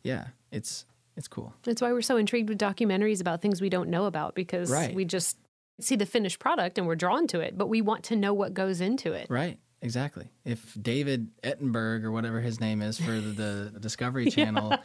yeah, 0.03 0.27
it's 0.51 0.85
it's 1.15 1.27
cool. 1.27 1.53
That's 1.63 1.81
why 1.81 1.91
we're 1.91 2.01
so 2.01 2.17
intrigued 2.17 2.49
with 2.49 2.57
documentaries 2.57 3.19
about 3.21 3.41
things 3.41 3.61
we 3.61 3.69
don't 3.69 3.89
know 3.89 4.05
about 4.05 4.35
because 4.35 4.71
Right. 4.71 4.93
we 4.95 5.03
just 5.05 5.37
see 5.81 5.95
the 5.95 6.05
finished 6.05 6.39
product 6.39 6.77
and 6.77 6.87
we're 6.87 6.95
drawn 6.95 7.27
to 7.27 7.39
it, 7.39 7.57
but 7.57 7.67
we 7.67 7.81
want 7.81 8.03
to 8.05 8.15
know 8.15 8.33
what 8.33 8.53
goes 8.53 8.81
into 8.81 9.13
it. 9.13 9.27
Right. 9.29 9.59
Exactly. 9.81 10.27
If 10.43 10.75
David 10.81 11.29
Ettenberg 11.41 12.03
or 12.03 12.11
whatever 12.11 12.41
his 12.41 12.59
name 12.59 12.81
is 12.81 12.99
for 12.99 13.11
the, 13.11 13.71
the 13.73 13.79
Discovery 13.79 14.29
Channel, 14.29 14.75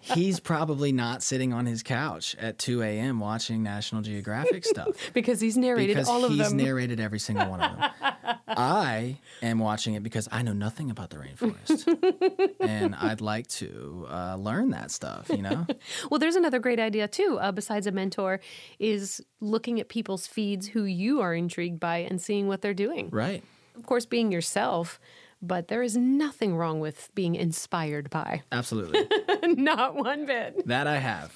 he's 0.00 0.40
probably 0.40 0.92
not 0.92 1.22
sitting 1.22 1.52
on 1.52 1.66
his 1.66 1.82
couch 1.82 2.34
at 2.40 2.58
2 2.58 2.82
a.m. 2.82 3.20
watching 3.20 3.62
National 3.62 4.00
Geographic 4.00 4.64
stuff 4.74 4.88
Because 5.12 5.40
he's 5.40 5.56
narrated 5.58 5.94
because 5.96 6.08
all 6.08 6.24
of 6.24 6.30
them. 6.30 6.38
he's 6.38 6.52
narrated 6.54 7.00
every 7.00 7.18
single 7.18 7.50
one 7.50 7.60
of 7.60 7.78
them. 7.78 7.90
I 8.48 9.18
am 9.42 9.58
watching 9.58 9.94
it 9.94 10.02
because 10.02 10.28
I 10.32 10.42
know 10.42 10.52
nothing 10.52 10.90
about 10.90 11.10
the 11.10 11.16
rainforest, 11.16 12.54
and 12.60 12.94
I'd 12.94 13.20
like 13.20 13.46
to 13.48 14.06
uh, 14.08 14.36
learn 14.36 14.70
that 14.70 14.90
stuff. 14.90 15.28
You 15.28 15.42
know, 15.42 15.66
Well, 16.10 16.18
there's 16.18 16.36
another 16.36 16.60
great 16.60 16.78
idea 16.80 17.08
too. 17.08 17.38
Uh, 17.40 17.52
besides 17.52 17.86
a 17.86 17.92
mentor, 17.92 18.40
is 18.78 19.20
looking 19.40 19.80
at 19.80 19.88
people's 19.88 20.26
feeds 20.26 20.68
who 20.68 20.84
you 20.84 21.20
are 21.20 21.34
intrigued 21.34 21.80
by 21.80 21.98
and 21.98 22.20
seeing 22.20 22.46
what 22.48 22.62
they're 22.62 22.74
doing. 22.74 23.08
right? 23.10 23.42
Of 23.74 23.86
course, 23.86 24.06
being 24.06 24.30
yourself, 24.32 25.00
but 25.42 25.68
there 25.68 25.82
is 25.82 25.96
nothing 25.96 26.56
wrong 26.56 26.80
with 26.80 27.10
being 27.14 27.34
inspired 27.34 28.08
by. 28.10 28.42
Absolutely. 28.52 29.06
Not 29.44 29.94
one 29.94 30.26
bit. 30.26 30.66
That 30.66 30.86
I 30.86 30.96
have. 30.98 31.32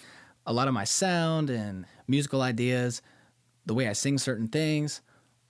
A 0.47 0.53
lot 0.53 0.69
of 0.69 0.75
my 0.75 0.85
sound 0.85 1.51
and 1.51 1.85
musical 2.07 2.41
ideas, 2.41 3.03
the 3.67 3.75
way 3.75 3.87
I 3.89 3.93
sing 3.93 4.17
certain 4.19 4.49
things, 4.49 5.03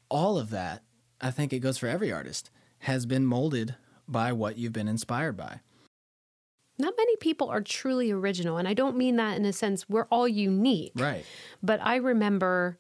all 0.09 0.39
of 0.39 0.51
that, 0.51 0.83
I 1.21 1.31
think 1.31 1.53
it 1.53 1.61
goes 1.61 1.79
for 1.79 1.87
every 1.87 2.11
artist. 2.13 2.51
has 2.81 3.07
been 3.07 3.27
molded 3.27 3.75
by 4.07 4.33
what 4.33 4.57
you've 4.57 4.73
been 4.73 4.89
inspired 4.89 5.37
by. 5.37 5.61
Not 6.79 6.95
many 6.97 7.17
people 7.17 7.49
are 7.49 7.61
truly 7.61 8.11
original. 8.13 8.57
And 8.57 8.69
I 8.69 8.75
don't 8.75 8.97
mean 8.97 9.17
that 9.17 9.37
in 9.37 9.45
a 9.45 9.53
sense 9.53 9.89
we're 9.89 10.07
all 10.11 10.29
unique. 10.29 10.93
Right. 10.95 11.25
But 11.63 11.81
I 11.83 11.97
remember 11.97 12.79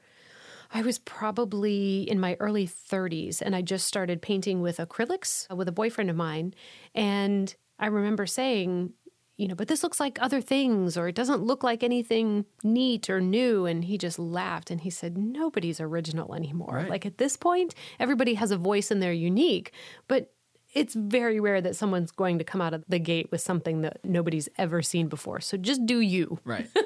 I 0.72 0.82
was 0.82 0.98
probably 0.98 2.02
in 2.02 2.20
my 2.20 2.36
early 2.40 2.66
30s 2.66 3.40
and 3.40 3.56
I 3.56 3.62
just 3.62 3.86
started 3.86 4.20
painting 4.20 4.60
with 4.60 4.76
acrylics 4.78 5.50
uh, 5.50 5.56
with 5.56 5.68
a 5.68 5.72
boyfriend 5.72 6.10
of 6.10 6.16
mine. 6.16 6.54
And 6.94 7.54
I 7.78 7.86
remember 7.86 8.26
saying, 8.26 8.92
you 9.36 9.48
know, 9.48 9.54
but 9.54 9.68
this 9.68 9.82
looks 9.82 10.00
like 10.00 10.18
other 10.20 10.40
things 10.40 10.98
or 10.98 11.08
it 11.08 11.14
doesn't 11.14 11.42
look 11.42 11.62
like 11.62 11.82
anything 11.82 12.44
neat 12.62 13.08
or 13.08 13.20
new. 13.20 13.64
And 13.66 13.84
he 13.84 13.96
just 13.96 14.18
laughed 14.18 14.70
and 14.70 14.80
he 14.80 14.90
said, 14.90 15.16
nobody's 15.16 15.80
original 15.80 16.34
anymore. 16.34 16.74
Right. 16.74 16.90
Like 16.90 17.06
at 17.06 17.18
this 17.18 17.36
point, 17.36 17.74
everybody 17.98 18.34
has 18.34 18.50
a 18.50 18.58
voice 18.58 18.90
and 18.90 19.02
they're 19.02 19.12
unique. 19.12 19.72
But 20.06 20.32
it's 20.74 20.94
very 20.94 21.40
rare 21.40 21.62
that 21.62 21.76
someone's 21.76 22.10
going 22.10 22.38
to 22.38 22.44
come 22.44 22.60
out 22.60 22.74
of 22.74 22.84
the 22.88 22.98
gate 22.98 23.30
with 23.30 23.40
something 23.40 23.80
that 23.82 24.04
nobody's 24.04 24.48
ever 24.58 24.82
seen 24.82 25.08
before. 25.08 25.40
So 25.40 25.56
just 25.56 25.86
do 25.86 26.00
you. 26.00 26.40
Right. 26.44 26.68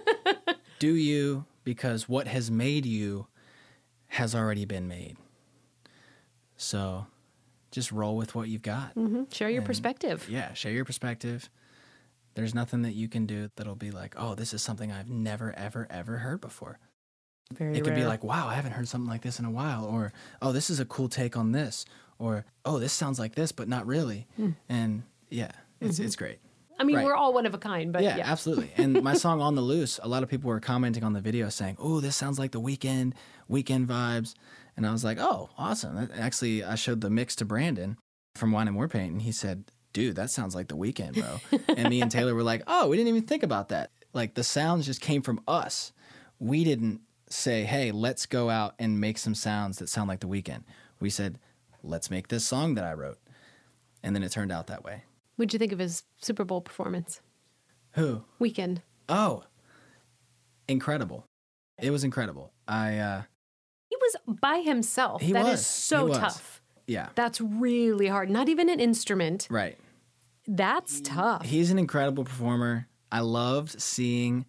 Do 0.79 0.97
you 0.97 1.45
because 1.63 2.09
what 2.09 2.27
has 2.27 2.51
made 2.51 2.87
you 2.87 3.29
has 4.13 4.35
already 4.35 4.65
been 4.67 4.87
made. 4.89 5.17
So 6.57 7.07
just 7.71 7.91
roll 7.93 8.17
with 8.17 8.35
what 8.35 8.49
you've 8.49 8.63
got. 8.63 8.93
hmm 8.93 9.25
Share 9.33 9.49
your 9.49 9.59
And- 9.61 9.67
perspective. 9.67 10.27
Yeah, 10.29 10.53
share 10.53 10.73
your 10.73 10.85
perspective. 10.85 11.49
There's 12.35 12.55
nothing 12.55 12.83
that 12.83 12.93
you 12.93 13.09
can 13.09 13.27
do 13.27 13.51
that'll 13.57 13.75
be 13.75 13.91
like, 13.91 14.15
oh, 14.17 14.35
this 14.35 14.53
is 14.55 14.63
something 14.63 14.91
I've 14.93 15.09
never, 15.09 15.53
ever, 15.57 15.87
ever 15.91 16.19
heard 16.19 16.41
before. 16.41 16.79
Very 17.53 17.77
it 17.77 17.85
could 17.85 17.95
be 17.95 18.05
like, 18.05 18.25
wow, 18.25 18.49
I 18.49 18.55
haven't 18.55 18.73
heard 18.73 18.89
something 18.89 19.09
like 19.11 19.21
this 19.23 19.39
in 19.39 19.45
a 19.45 19.51
while. 19.51 19.85
Or, 19.85 20.13
oh, 20.41 20.53
this 20.53 20.71
is 20.71 20.81
a 20.81 20.87
cool 20.87 21.09
take 21.11 21.37
on 21.37 21.53
this. 21.53 21.85
Or, 22.19 22.47
oh, 22.65 22.79
this 22.79 22.93
sounds 22.93 23.19
like 23.19 23.35
this, 23.35 23.53
but 23.53 23.69
not 23.69 23.87
really. 23.87 24.27
And 24.69 25.03
yeah, 25.29 25.51
it's, 25.81 25.99
it's 25.99 26.17
great. 26.17 26.39
I 26.83 26.85
mean, 26.85 26.97
right. 26.97 27.05
we're 27.05 27.15
all 27.15 27.33
one 27.33 27.47
of 27.47 27.55
a 27.55 27.59
kind, 27.59 27.93
but 27.93 28.03
yeah, 28.03 28.17
yeah. 28.17 28.31
absolutely. 28.31 28.73
And 28.77 29.01
my 29.05 29.15
song 29.15 29.41
"On 29.41 29.55
the 29.55 29.63
Loose," 29.63 30.01
a 30.03 30.09
lot 30.09 30.25
of 30.25 30.29
people 30.29 30.49
were 30.49 30.59
commenting 30.59 31.05
on 31.05 31.13
the 31.13 31.21
video 31.21 31.49
saying, 31.49 31.77
"Oh, 31.79 32.01
this 32.01 32.17
sounds 32.17 32.41
like 32.41 32.51
the 32.51 32.61
Weeknd, 32.61 33.13
Weeknd 33.49 33.87
vibes." 33.87 34.35
And 34.77 34.85
I 34.85 34.91
was 34.91 35.05
like, 35.05 35.19
"Oh, 35.21 35.51
awesome!" 35.57 36.11
Actually, 36.13 36.65
I 36.65 36.75
showed 36.75 37.01
the 37.01 37.09
mix 37.09 37.37
to 37.37 37.45
Brandon 37.45 37.99
from 38.35 38.51
Wine 38.51 38.67
and 38.67 38.77
War 38.77 38.89
Paint, 38.89 39.13
and 39.13 39.23
he 39.23 39.31
said, 39.31 39.65
"Dude, 39.93 40.17
that 40.17 40.31
sounds 40.31 40.57
like 40.57 40.67
the 40.67 40.77
Weeknd, 40.77 41.15
bro." 41.15 41.61
and 41.77 41.89
me 41.89 42.03
and 42.03 42.11
Taylor 42.11 42.35
were 42.35 42.43
like, 42.43 42.65
"Oh, 42.67 42.89
we 42.89 42.97
didn't 42.97 43.11
even 43.11 43.29
think 43.29 43.45
about 43.45 43.69
that. 43.69 43.91
Like 44.13 44.35
the 44.35 44.43
sounds 44.43 44.85
just 44.85 45.01
came 45.01 45.23
from 45.23 45.41
us. 45.47 45.93
We 46.41 46.65
didn't 46.65 47.03
say, 47.29 47.63
"Hey, 47.63 47.93
let's 47.93 48.27
go 48.27 48.51
out 48.51 48.75
and 48.81 49.01
make 49.01 49.19
some 49.19 49.37
sounds 49.37 49.79
that 49.79 49.89
sound 49.89 50.09
like 50.09 50.21
the 50.21 50.27
Weeknd." 50.27 50.65
We 50.99 51.11
said, 51.11 51.39
"Let's 51.85 52.11
make 52.11 52.27
this 52.27 52.45
song 52.45 52.75
that 52.75 52.85
I 52.85 52.95
wrote," 52.95 53.19
and 54.03 54.17
then 54.17 54.25
it 54.25 54.33
turned 54.33 54.51
out 54.51 54.67
that 54.67 54.83
way. 54.83 55.05
What'd 55.37 55.53
you 55.53 55.59
think 55.59 55.73
of 55.73 55.79
his 55.79 56.03
Super 56.21 56.45
Bowl 56.45 56.61
performance? 56.61 57.21
Who? 57.93 58.25
Weeknd. 58.41 58.79
Oh, 59.09 59.43
incredible! 60.69 61.27
It 61.81 61.91
was 61.91 62.05
incredible. 62.05 62.53
I 62.69 62.99
uh, 62.99 63.23
He 63.91 63.97
was 64.01 64.17
by 64.41 64.59
himself. 64.59 65.21
That 65.21 65.27
He 65.27 65.33
is 65.33 65.45
was. 65.45 65.67
so 65.67 66.05
He 66.05 66.09
was. 66.11 66.19
tough. 66.19 66.63
yeah, 66.87 67.09
That's 67.15 67.41
really 67.41 68.07
hard. 68.09 68.31
Not 68.31 68.49
even 68.49 68.69
an 68.69 68.81
instrument. 68.81 69.47
right. 69.51 69.79
That's 70.49 71.01
tough. 71.03 71.45
He's 71.45 71.71
an 71.71 71.79
incredible 71.79 72.25
performer. 72.25 72.89
I 73.13 73.21
loved 73.21 73.81
seeing 73.81 74.45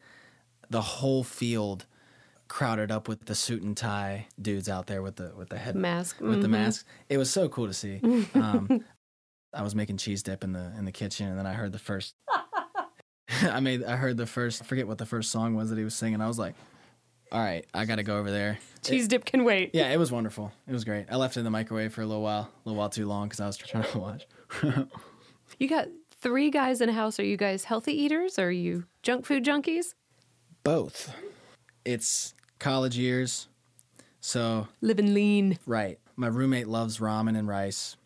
the 0.71 0.81
whole 0.81 1.23
field 1.23 1.85
crowded 2.47 2.91
up 2.91 3.07
with 3.07 3.25
the 3.25 3.35
suit 3.35 3.61
and 3.61 3.77
tie 3.77 4.25
dudes 4.41 4.67
out 4.67 4.87
there 4.87 5.03
with 5.03 5.17
the 5.17 5.33
with 5.37 5.49
the 5.49 5.57
head 5.59 5.75
Mask. 5.75 6.19
with 6.19 6.41
the 6.41 6.47
Mhm. 6.47 6.51
masks. 6.51 6.85
It 7.09 7.17
was 7.19 7.29
so 7.29 7.47
cool 7.47 7.67
to 7.67 7.73
see. 7.73 7.99
Um, 8.33 8.83
I 9.53 9.61
was 9.61 9.75
making 9.75 9.97
cheese 9.97 10.23
dip 10.23 10.43
in 10.43 10.51
the 10.53 10.71
in 10.77 10.85
the 10.85 10.91
kitchen, 10.91 11.27
and 11.27 11.37
then 11.37 11.45
I 11.45 11.53
heard 11.53 11.71
the 11.71 11.79
first. 11.79 12.15
I 13.43 13.59
made. 13.59 13.83
I 13.83 13.95
heard 13.95 14.17
the 14.17 14.25
first. 14.25 14.61
I 14.61 14.65
forget 14.65 14.87
what 14.87 14.97
the 14.97 15.05
first 15.05 15.31
song 15.31 15.55
was 15.55 15.69
that 15.69 15.77
he 15.77 15.83
was 15.83 15.95
singing. 15.95 16.21
I 16.21 16.27
was 16.27 16.39
like, 16.39 16.55
"All 17.31 17.39
right, 17.39 17.65
I 17.73 17.85
got 17.85 17.95
to 17.95 18.03
go 18.03 18.17
over 18.17 18.31
there." 18.31 18.59
Cheese 18.83 19.07
dip 19.07 19.25
can 19.25 19.43
wait. 19.43 19.71
Yeah, 19.73 19.89
it 19.91 19.97
was 19.97 20.11
wonderful. 20.11 20.51
It 20.67 20.73
was 20.73 20.83
great. 20.83 21.05
I 21.09 21.15
left 21.15 21.35
it 21.37 21.41
in 21.41 21.43
the 21.45 21.51
microwave 21.51 21.93
for 21.93 22.01
a 22.01 22.05
little 22.05 22.23
while, 22.23 22.41
a 22.51 22.69
little 22.69 22.77
while 22.77 22.89
too 22.89 23.05
long 23.05 23.27
because 23.27 23.39
I 23.39 23.47
was 23.47 23.57
trying 23.57 23.83
to 23.85 23.99
watch. 23.99 24.27
You 25.59 25.69
got 25.69 25.87
three 26.19 26.49
guys 26.49 26.81
in 26.81 26.89
a 26.89 26.93
house. 26.93 27.19
Are 27.19 27.23
you 27.23 27.37
guys 27.37 27.63
healthy 27.65 27.93
eaters? 27.93 28.39
Are 28.39 28.51
you 28.51 28.85
junk 29.03 29.25
food 29.25 29.45
junkies? 29.45 29.93
Both. 30.63 31.13
It's 31.85 32.33
college 32.59 32.97
years, 32.97 33.47
so 34.19 34.67
Living 34.81 35.13
lean. 35.13 35.59
right. 35.67 35.99
My 36.15 36.27
roommate 36.27 36.67
loves 36.67 36.97
ramen 36.99 37.37
and 37.37 37.47
rice, 37.47 37.97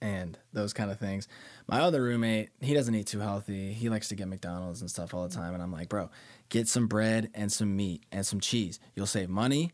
and 0.00 0.38
those 0.52 0.72
kind 0.72 0.90
of 0.90 0.98
things. 0.98 1.28
My 1.68 1.80
other 1.80 2.02
roommate, 2.02 2.50
he 2.60 2.74
doesn't 2.74 2.94
eat 2.94 3.06
too 3.06 3.20
healthy. 3.20 3.72
He 3.72 3.88
likes 3.88 4.08
to 4.08 4.14
get 4.14 4.28
McDonald's 4.28 4.80
and 4.80 4.90
stuff 4.90 5.14
all 5.14 5.26
the 5.26 5.34
time, 5.34 5.54
and 5.54 5.62
I'm 5.62 5.72
like, 5.72 5.88
bro, 5.88 6.10
get 6.48 6.68
some 6.68 6.86
bread 6.86 7.30
and 7.34 7.50
some 7.50 7.74
meat 7.76 8.04
and 8.12 8.26
some 8.26 8.40
cheese. 8.40 8.78
You'll 8.94 9.06
save 9.06 9.28
money. 9.28 9.72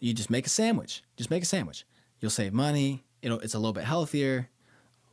You 0.00 0.14
just 0.14 0.30
make 0.30 0.46
a 0.46 0.50
sandwich. 0.50 1.02
Just 1.16 1.30
make 1.30 1.42
a 1.42 1.46
sandwich. 1.46 1.84
You'll 2.20 2.30
save 2.30 2.52
money. 2.52 3.04
It'll, 3.22 3.40
it's 3.40 3.54
a 3.54 3.58
little 3.58 3.72
bit 3.72 3.84
healthier. 3.84 4.48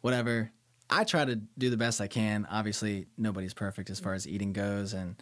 Whatever. 0.01 0.51
I 0.89 1.03
try 1.03 1.25
to 1.25 1.35
do 1.35 1.69
the 1.69 1.77
best 1.77 2.01
I 2.01 2.07
can. 2.07 2.47
Obviously, 2.49 3.05
nobody's 3.17 3.53
perfect 3.53 3.89
as 3.89 3.99
far 3.99 4.13
as 4.13 4.27
eating 4.27 4.53
goes, 4.53 4.93
and 4.93 5.15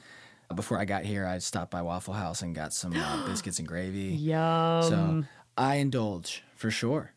before 0.55 0.79
I 0.79 0.85
got 0.85 1.03
here, 1.03 1.25
I 1.25 1.39
stopped 1.39 1.71
by 1.71 1.81
Waffle 1.81 2.13
House 2.13 2.41
and 2.41 2.55
got 2.55 2.73
some 2.73 2.93
uh, 2.95 3.25
biscuits 3.27 3.59
and 3.59 3.67
gravy. 3.67 4.15
Yum. 4.15 4.83
So 4.83 5.23
I 5.57 5.75
indulge 5.75 6.43
for 6.55 6.71
sure, 6.71 7.11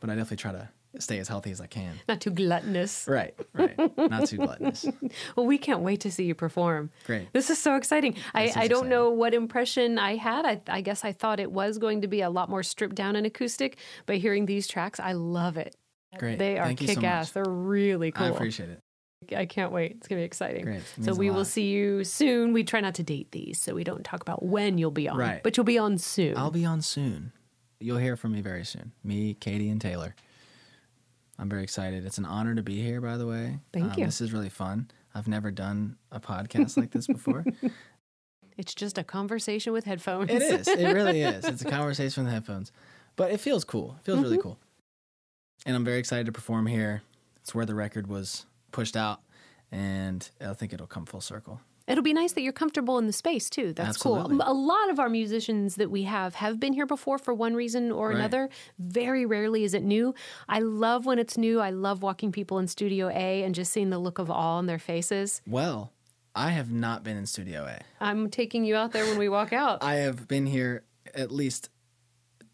but 0.00 0.10
I 0.10 0.14
definitely 0.14 0.38
try 0.38 0.52
to 0.52 0.68
stay 1.02 1.18
as 1.18 1.28
healthy 1.28 1.50
as 1.50 1.60
I 1.60 1.66
can. 1.66 1.94
Not 2.08 2.20
too 2.20 2.30
gluttonous. 2.30 3.06
Right, 3.08 3.34
right. 3.52 3.76
Not 3.96 4.26
too 4.28 4.38
gluttonous. 4.38 4.86
Well, 5.36 5.46
we 5.46 5.58
can't 5.58 5.80
wait 5.80 6.00
to 6.00 6.10
see 6.10 6.24
you 6.24 6.34
perform. 6.34 6.90
Great. 7.04 7.32
This 7.32 7.50
is 7.50 7.58
so 7.58 7.76
exciting. 7.76 8.16
I, 8.34 8.42
This 8.46 8.50
is 8.52 8.56
I 8.56 8.60
don't 8.68 8.70
exciting. 8.86 8.90
know 8.90 9.10
what 9.10 9.34
impression 9.34 9.98
I 9.98 10.16
had. 10.16 10.44
I, 10.44 10.60
I 10.68 10.80
guess 10.80 11.04
I 11.04 11.12
thought 11.12 11.40
it 11.40 11.50
was 11.52 11.78
going 11.78 12.02
to 12.02 12.08
be 12.08 12.20
a 12.20 12.30
lot 12.30 12.48
more 12.48 12.62
stripped 12.62 12.94
down 12.94 13.16
and 13.16 13.26
acoustic, 13.26 13.78
but 14.06 14.16
hearing 14.16 14.46
these 14.46 14.66
tracks, 14.68 14.98
I 15.00 15.12
love 15.12 15.56
it. 15.56 15.74
Great. 16.18 16.38
They 16.38 16.58
are 16.58 16.66
Thank 16.66 16.80
you 16.82 16.88
so 16.88 16.94
kick 16.94 17.04
ass. 17.04 17.30
They're 17.32 17.44
really 17.44 18.10
cool. 18.12 18.26
I 18.26 18.30
appreciate 18.30 18.70
it. 18.70 18.80
I 19.36 19.46
can't 19.46 19.72
wait. 19.72 19.92
It's 19.92 20.08
going 20.08 20.18
to 20.18 20.22
be 20.22 20.26
exciting. 20.26 20.64
Great. 20.64 20.82
So 21.02 21.14
we 21.14 21.30
will 21.30 21.44
see 21.44 21.68
you 21.68 22.04
soon. 22.04 22.52
We 22.52 22.62
try 22.64 22.80
not 22.80 22.94
to 22.96 23.02
date 23.02 23.32
these, 23.32 23.58
so 23.60 23.74
we 23.74 23.82
don't 23.84 24.04
talk 24.04 24.20
about 24.22 24.44
when 24.44 24.78
you'll 24.78 24.90
be 24.90 25.08
on. 25.08 25.16
Right. 25.16 25.42
But 25.42 25.56
you'll 25.56 25.64
be 25.64 25.78
on 25.78 25.98
soon. 25.98 26.36
I'll 26.36 26.50
be 26.50 26.64
on 26.64 26.82
soon. 26.82 27.32
You'll 27.80 27.98
hear 27.98 28.16
from 28.16 28.32
me 28.32 28.40
very 28.40 28.64
soon. 28.64 28.92
Me, 29.02 29.34
Katie, 29.34 29.68
and 29.68 29.80
Taylor. 29.80 30.14
I'm 31.38 31.48
very 31.48 31.62
excited. 31.62 32.06
It's 32.06 32.18
an 32.18 32.24
honor 32.24 32.54
to 32.54 32.62
be 32.62 32.80
here, 32.82 33.00
by 33.00 33.16
the 33.16 33.26
way. 33.26 33.46
Um, 33.46 33.60
Thank 33.72 33.96
you. 33.98 34.06
This 34.06 34.20
is 34.20 34.32
really 34.32 34.48
fun. 34.48 34.90
I've 35.14 35.28
never 35.28 35.50
done 35.50 35.96
a 36.10 36.20
podcast 36.20 36.76
like 36.76 36.90
this 36.90 37.06
before. 37.06 37.44
It's 38.58 38.74
just 38.74 38.96
a 38.96 39.04
conversation 39.04 39.74
with 39.74 39.84
headphones. 39.84 40.30
it 40.30 40.40
is. 40.40 40.66
It 40.66 40.94
really 40.94 41.20
is. 41.20 41.44
It's 41.44 41.60
a 41.60 41.64
conversation 41.70 42.24
with 42.24 42.32
headphones. 42.32 42.72
But 43.14 43.30
it 43.30 43.38
feels 43.38 43.64
cool. 43.64 43.96
It 44.00 44.06
feels 44.06 44.20
really 44.22 44.38
Mm-hmm. 44.38 44.42
cool. 44.48 44.58
And 45.66 45.76
I'm 45.76 45.84
very 45.84 45.98
excited 45.98 46.24
to 46.24 46.32
perform 46.32 46.64
here. 46.66 47.02
It's 47.42 47.54
where 47.54 47.66
the 47.66 47.74
record 47.74 48.06
was 48.06 48.46
pushed 48.72 48.96
out, 48.96 49.20
and 49.70 50.26
I 50.40 50.54
think 50.54 50.72
it'll 50.72 50.86
come 50.86 51.04
full 51.04 51.20
circle. 51.20 51.60
It'll 51.86 52.02
be 52.02 52.12
nice 52.12 52.32
that 52.32 52.42
you're 52.42 52.52
comfortable 52.52 52.98
in 52.98 53.06
the 53.06 53.12
space 53.12 53.48
too. 53.48 53.72
That's 53.72 53.90
Absolutely. 53.90 54.38
cool. 54.38 54.42
A 54.46 54.52
lot 54.52 54.90
of 54.90 54.98
our 54.98 55.08
musicians 55.08 55.76
that 55.76 55.90
we 55.90 56.02
have 56.02 56.34
have 56.36 56.58
been 56.58 56.72
here 56.72 56.86
before 56.86 57.16
for 57.18 57.32
one 57.32 57.54
reason 57.54 57.92
or 57.92 58.08
Right. 58.08 58.16
another. 58.16 58.48
Very 58.78 59.24
rarely 59.24 59.62
is 59.64 59.72
it 59.72 59.82
new. 59.84 60.14
I 60.48 60.58
love 60.60 61.06
when 61.06 61.18
it's 61.18 61.38
new. 61.38 61.60
I 61.60 61.70
love 61.70 62.02
walking 62.02 62.32
people 62.32 62.58
in 62.58 62.66
Studio 62.66 63.08
A 63.10 63.42
and 63.44 63.54
just 63.54 63.72
seeing 63.72 63.90
the 63.90 63.98
look 63.98 64.18
of 64.18 64.30
awe 64.30 64.56
on 64.56 64.66
their 64.66 64.78
faces. 64.80 65.42
Well, 65.46 65.92
I 66.34 66.50
have 66.50 66.72
not 66.72 67.04
been 67.04 67.16
in 67.16 67.24
Studio 67.26 67.64
A. 67.66 67.80
I'm 68.00 68.30
taking 68.30 68.64
you 68.64 68.74
out 68.76 68.92
there 68.92 69.04
when 69.06 69.18
we 69.18 69.28
walk 69.28 69.52
out. 69.52 69.78
I 69.84 69.94
have 69.96 70.26
been 70.28 70.46
here 70.46 70.82
at 71.14 71.30
least 71.30 71.70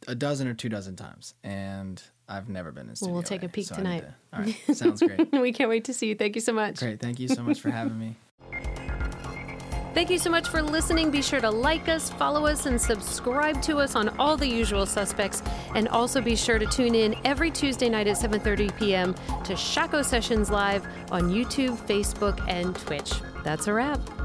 a 0.06 0.14
dozen 0.14 0.46
or 0.46 0.54
two 0.54 0.68
dozen 0.68 0.94
times, 0.96 1.34
and 1.42 2.02
I've 2.28 2.48
never 2.48 2.70
been 2.70 2.88
in 2.88 2.96
Studio 2.96 3.12
A. 3.12 3.14
we'll 3.14 3.22
take 3.22 3.42
a 3.42 3.46
A, 3.46 3.48
peek 3.48 3.66
so 3.66 3.76
tonight. 3.76 4.00
to- 4.00 4.14
all 4.36 4.40
right, 4.44 4.76
sounds 4.76 5.00
great. 5.02 5.32
we 5.32 5.52
can't 5.52 5.70
wait 5.70 5.84
to 5.84 5.94
see 5.94 6.08
you. 6.08 6.14
Thank 6.14 6.34
you 6.34 6.40
so 6.42 6.52
much. 6.52 6.76
Great, 6.80 7.00
thank 7.00 7.18
you 7.18 7.28
so 7.28 7.42
much 7.42 7.60
for 7.60 7.70
having 7.70 7.98
me. 7.98 8.16
Thank 9.94 10.08
you 10.08 10.18
so 10.18 10.30
much 10.30 10.48
for 10.48 10.62
listening. 10.62 11.10
Be 11.10 11.20
sure 11.20 11.40
to 11.40 11.50
like 11.50 11.86
us, 11.86 12.08
follow 12.08 12.46
us, 12.46 12.64
and 12.64 12.80
subscribe 12.80 13.60
to 13.62 13.76
us 13.76 13.94
on 13.94 14.08
all 14.18 14.38
the 14.38 14.46
usual 14.46 14.86
suspects. 14.86 15.42
And 15.74 15.86
also 15.88 16.22
be 16.22 16.34
sure 16.34 16.58
to 16.58 16.64
tune 16.64 16.94
in 16.94 17.14
every 17.26 17.50
Tuesday 17.50 17.90
night 17.90 18.06
at 18.06 18.16
7:30 18.16 18.74
p.m. 18.78 19.14
to 19.44 19.52
Shockoe 19.52 20.02
Sessions 20.02 20.50
Live 20.50 20.86
on 21.10 21.30
YouTube, 21.30 21.76
Facebook, 21.86 22.42
and 22.48 22.74
Twitch. 22.74 23.12
That's 23.44 23.66
a 23.66 23.74
wrap. 23.74 24.21